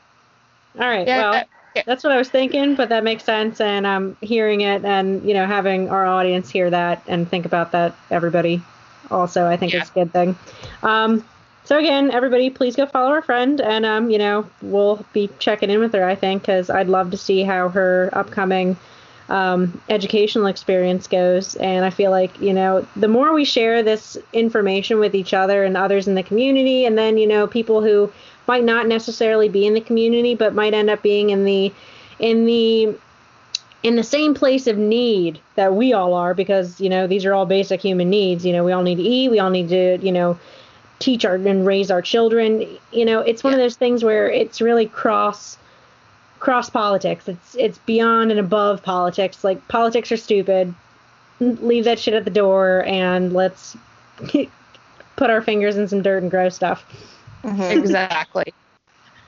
right. 0.79 1.05
Yeah, 1.07 1.17
well, 1.17 1.43
yeah. 1.75 1.83
that's 1.85 2.03
what 2.03 2.11
I 2.11 2.17
was 2.17 2.27
thinking, 2.27 2.73
but 2.73 2.89
that 2.89 3.03
makes 3.03 3.23
sense, 3.23 3.61
and 3.61 3.85
I'm 3.85 4.17
hearing 4.19 4.61
it, 4.61 4.83
and 4.83 5.23
you 5.27 5.35
know, 5.35 5.45
having 5.45 5.91
our 5.91 6.03
audience 6.07 6.49
hear 6.49 6.71
that 6.71 7.03
and 7.05 7.29
think 7.29 7.45
about 7.45 7.73
that, 7.73 7.93
everybody, 8.09 8.63
also, 9.11 9.45
I 9.45 9.57
think 9.57 9.73
Yeah. 9.73 9.83
is 9.83 9.91
a 9.91 9.93
good 9.93 10.11
thing. 10.11 10.35
Um, 10.81 11.23
so 11.65 11.77
again, 11.77 12.09
everybody, 12.09 12.49
please 12.49 12.75
go 12.75 12.87
follow 12.87 13.11
our 13.11 13.21
friend, 13.21 13.61
and 13.61 13.85
um, 13.85 14.09
you 14.09 14.17
know, 14.17 14.49
we'll 14.63 15.05
be 15.13 15.29
checking 15.37 15.69
in 15.69 15.79
with 15.79 15.93
her, 15.93 16.03
I 16.03 16.15
think, 16.15 16.41
because 16.41 16.71
I'd 16.71 16.89
love 16.89 17.11
to 17.11 17.17
see 17.17 17.43
how 17.43 17.69
her 17.69 18.09
upcoming 18.11 18.75
um, 19.29 19.81
educational 19.89 20.45
experience 20.47 21.07
goes. 21.07 21.55
And 21.55 21.83
I 21.83 21.89
feel 21.89 22.11
like, 22.11 22.39
you 22.39 22.53
know, 22.53 22.85
the 22.95 23.07
more 23.07 23.33
we 23.33 23.45
share 23.45 23.81
this 23.81 24.17
information 24.33 24.99
with 24.99 25.15
each 25.15 25.33
other 25.33 25.63
and 25.63 25.75
others 25.75 26.07
in 26.07 26.15
the 26.15 26.23
community, 26.23 26.85
and 26.85 26.97
then, 26.97 27.17
you 27.17 27.27
know, 27.27 27.47
people 27.47 27.81
who 27.81 28.11
might 28.47 28.63
not 28.63 28.87
necessarily 28.87 29.49
be 29.49 29.65
in 29.65 29.73
the 29.73 29.81
community, 29.81 30.35
but 30.35 30.53
might 30.53 30.73
end 30.73 30.89
up 30.89 31.01
being 31.01 31.31
in 31.31 31.45
the, 31.45 31.73
in 32.19 32.45
the, 32.45 32.95
in 33.81 33.95
the 33.95 34.03
same 34.03 34.33
place 34.33 34.67
of 34.67 34.77
need 34.77 35.39
that 35.55 35.73
we 35.73 35.93
all 35.93 36.13
are, 36.13 36.33
because, 36.33 36.79
you 36.79 36.89
know, 36.89 37.07
these 37.07 37.25
are 37.25 37.33
all 37.33 37.45
basic 37.45 37.81
human 37.81 38.09
needs. 38.09 38.45
You 38.45 38.53
know, 38.53 38.63
we 38.63 38.71
all 38.71 38.83
need 38.83 38.95
to 38.95 39.03
eat, 39.03 39.29
we 39.29 39.39
all 39.39 39.49
need 39.49 39.69
to, 39.69 39.97
you 39.97 40.11
know, 40.11 40.37
teach 40.99 41.25
our 41.25 41.35
and 41.35 41.65
raise 41.65 41.91
our 41.91 42.01
children. 42.01 42.65
You 42.91 43.05
know, 43.05 43.19
it's 43.19 43.43
one 43.43 43.53
of 43.53 43.59
those 43.59 43.75
things 43.75 44.03
where 44.03 44.29
it's 44.29 44.61
really 44.61 44.85
cross 44.87 45.57
cross 46.45 46.69
politics. 46.69 47.27
It's 47.27 47.55
it's 47.55 47.79
beyond 47.79 48.29
and 48.29 48.39
above 48.39 48.83
politics. 48.83 49.43
Like 49.43 49.67
politics 49.67 50.11
are 50.11 50.17
stupid. 50.17 50.75
Leave 51.39 51.85
that 51.85 51.97
shit 51.97 52.13
at 52.13 52.23
the 52.23 52.29
door 52.29 52.83
and 52.85 53.33
let's 53.33 53.75
put 55.15 55.29
our 55.31 55.41
fingers 55.41 55.75
in 55.75 55.87
some 55.87 56.03
dirt 56.03 56.21
and 56.21 56.29
grow 56.29 56.49
stuff. 56.49 56.85
Mhm. 57.43 57.71
Exactly. 57.79 58.53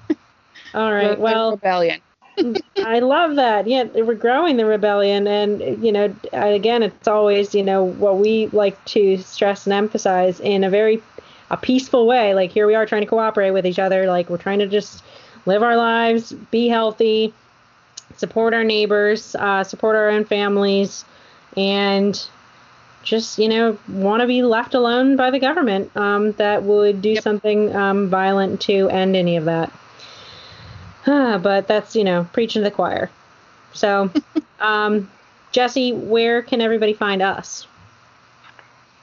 All 0.75 0.93
right. 0.93 1.09
Red 1.09 1.19
Well, 1.19 1.51
rebellion. 1.53 2.01
I 2.77 2.99
love 2.99 3.35
that. 3.37 3.65
Yeah, 3.65 3.85
we're 3.95 4.13
growing 4.13 4.57
the 4.57 4.67
rebellion, 4.67 5.25
and 5.25 5.83
you 5.83 5.91
know, 5.91 6.15
again, 6.33 6.83
it's 6.83 7.07
always 7.07 7.55
you 7.55 7.63
know 7.63 7.83
what 7.83 8.19
we 8.19 8.45
like 8.53 8.77
to 8.93 9.17
stress 9.17 9.65
and 9.65 9.73
emphasize 9.73 10.39
in 10.39 10.63
a 10.63 10.69
very 10.69 11.01
a 11.49 11.57
peaceful 11.57 12.05
way. 12.05 12.35
Like 12.35 12.51
here 12.51 12.67
we 12.67 12.75
are 12.75 12.85
trying 12.85 13.01
to 13.01 13.07
cooperate 13.07 13.51
with 13.51 13.65
each 13.65 13.79
other. 13.79 14.05
Like 14.05 14.29
we're 14.29 14.37
trying 14.37 14.59
to 14.59 14.67
just 14.67 15.03
live 15.47 15.63
our 15.63 15.77
lives, 15.77 16.33
be 16.51 16.67
healthy, 16.67 17.33
support 18.17 18.53
our 18.53 18.63
neighbors, 18.63 19.35
uh, 19.35 19.63
support 19.63 19.95
our 19.95 20.09
own 20.09 20.25
families, 20.25 21.05
and 21.57 22.27
just 23.03 23.39
you 23.39 23.49
know 23.49 23.77
want 23.89 24.21
to 24.21 24.27
be 24.27 24.43
left 24.43 24.75
alone 24.75 25.15
by 25.15 25.31
the 25.31 25.39
government 25.39 25.95
um, 25.97 26.33
that 26.33 26.63
would 26.63 27.01
do 27.01 27.15
Yep. 27.15 27.23
something 27.23 27.75
um, 27.75 28.09
violent 28.09 28.61
to 28.61 28.89
end 28.89 29.15
any 29.15 29.37
of 29.37 29.45
that. 29.45 29.71
Ah, 31.07 31.39
but 31.43 31.67
that's 31.67 31.95
you 31.95 32.03
know 32.03 32.27
preaching 32.33 32.61
to 32.61 32.69
the 32.69 32.75
choir. 32.75 33.09
So, 33.73 34.11
um, 34.59 35.09
Jesse, 35.51 35.93
where 35.93 36.41
can 36.43 36.61
everybody 36.61 36.93
find 36.93 37.21
us? 37.21 37.67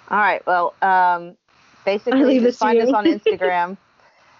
All 0.08 0.18
right. 0.18 0.42
Well, 0.46 0.76
um, 0.82 1.36
basically, 1.84 2.38
just 2.40 2.58
find 2.58 2.80
us 2.80 2.92
on 2.92 3.06
Instagram. 3.06 3.78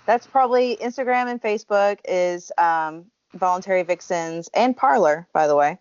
That's 0.07 0.27
probably 0.27 0.77
Instagram 0.77 1.31
and 1.31 1.41
Facebook 1.41 1.99
is 2.05 2.53
um, 2.59 3.07
Voluntary 3.35 3.83
Vixens 3.83 4.49
and 4.55 4.77
Parler, 4.77 5.27
by 5.33 5.47
the 5.47 5.57
way. 5.57 5.79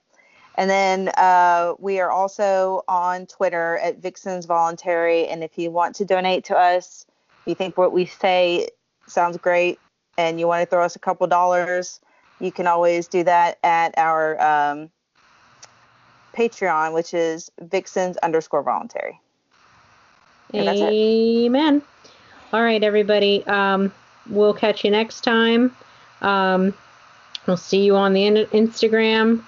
And 0.56 0.70
then 0.70 1.10
uh, 1.18 1.74
we 1.80 2.00
are 2.00 2.12
also 2.12 2.84
on 2.88 3.26
Twitter 3.26 3.80
at 3.80 3.98
Vixens 3.98 4.46
Voluntary. 4.46 5.28
And 5.28 5.44
if 5.44 5.58
you 5.58 5.72
want 5.72 5.96
to 5.96 6.06
donate 6.06 6.46
to 6.46 6.58
us, 6.58 7.06
you 7.46 7.56
think 7.56 7.78
what 7.78 7.92
we 7.92 8.06
say 8.06 8.70
sounds 9.08 9.38
great, 9.38 9.80
and 10.18 10.40
you 10.40 10.48
want 10.48 10.62
to 10.62 10.66
throw 10.66 10.84
us 10.84 10.96
a 10.96 11.00
couple 11.00 11.28
dollars, 11.28 12.00
you 12.40 12.52
can 12.52 12.68
always 12.68 13.08
do 13.08 13.24
that 13.24 13.58
at 13.64 13.94
our 13.98 14.40
um, 14.42 14.90
Patreon, 16.34 16.94
which 16.94 17.14
is 17.14 17.52
Vixens 17.60 18.18
underscore 18.18 18.64
voluntary. 18.64 19.20
Amen. 20.54 21.82
All 22.54 22.62
right, 22.62 22.84
everybody. 22.84 23.46
Um, 23.48 23.92
we'll 24.30 24.54
catch 24.54 24.84
you 24.84 24.92
next 24.92 25.22
time. 25.22 25.76
Um, 26.22 26.74
we'll 27.48 27.58
see 27.58 27.84
you 27.84 27.96
on 27.96 28.14
the 28.14 28.26
in- 28.26 28.48
Instagram. 28.48 29.44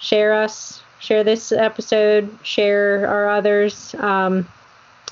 Share 0.00 0.34
us. 0.34 0.82
Share 1.00 1.22
this 1.24 1.52
episode. 1.52 2.28
Share 2.42 3.06
our 3.06 3.28
others. 3.30 3.94
Um, 3.98 4.46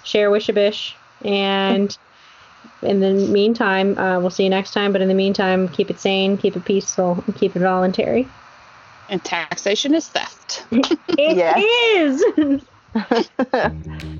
share 0.04 0.30
Wishabish. 0.30 0.94
And 1.24 1.96
in 2.82 3.00
the 3.00 3.12
meantime, 3.12 3.96
uh, 3.98 4.18
we'll 4.20 4.30
see 4.30 4.44
you 4.44 4.50
next 4.50 4.72
time. 4.72 4.92
But 4.92 5.02
in 5.02 5.08
the 5.08 5.14
meantime, 5.14 5.68
keep 5.68 5.90
it 5.90 5.98
sane, 6.00 6.36
keep 6.36 6.56
it 6.56 6.64
peaceful, 6.64 7.22
and 7.26 7.34
keep 7.36 7.54
it 7.56 7.60
voluntary. 7.60 8.28
And 9.08 9.22
taxation 9.22 9.94
is 9.94 10.08
theft. 10.08 10.66
It 11.18 11.36
Yeah. 11.36 11.56
is. 11.58 12.22
All 12.94 13.70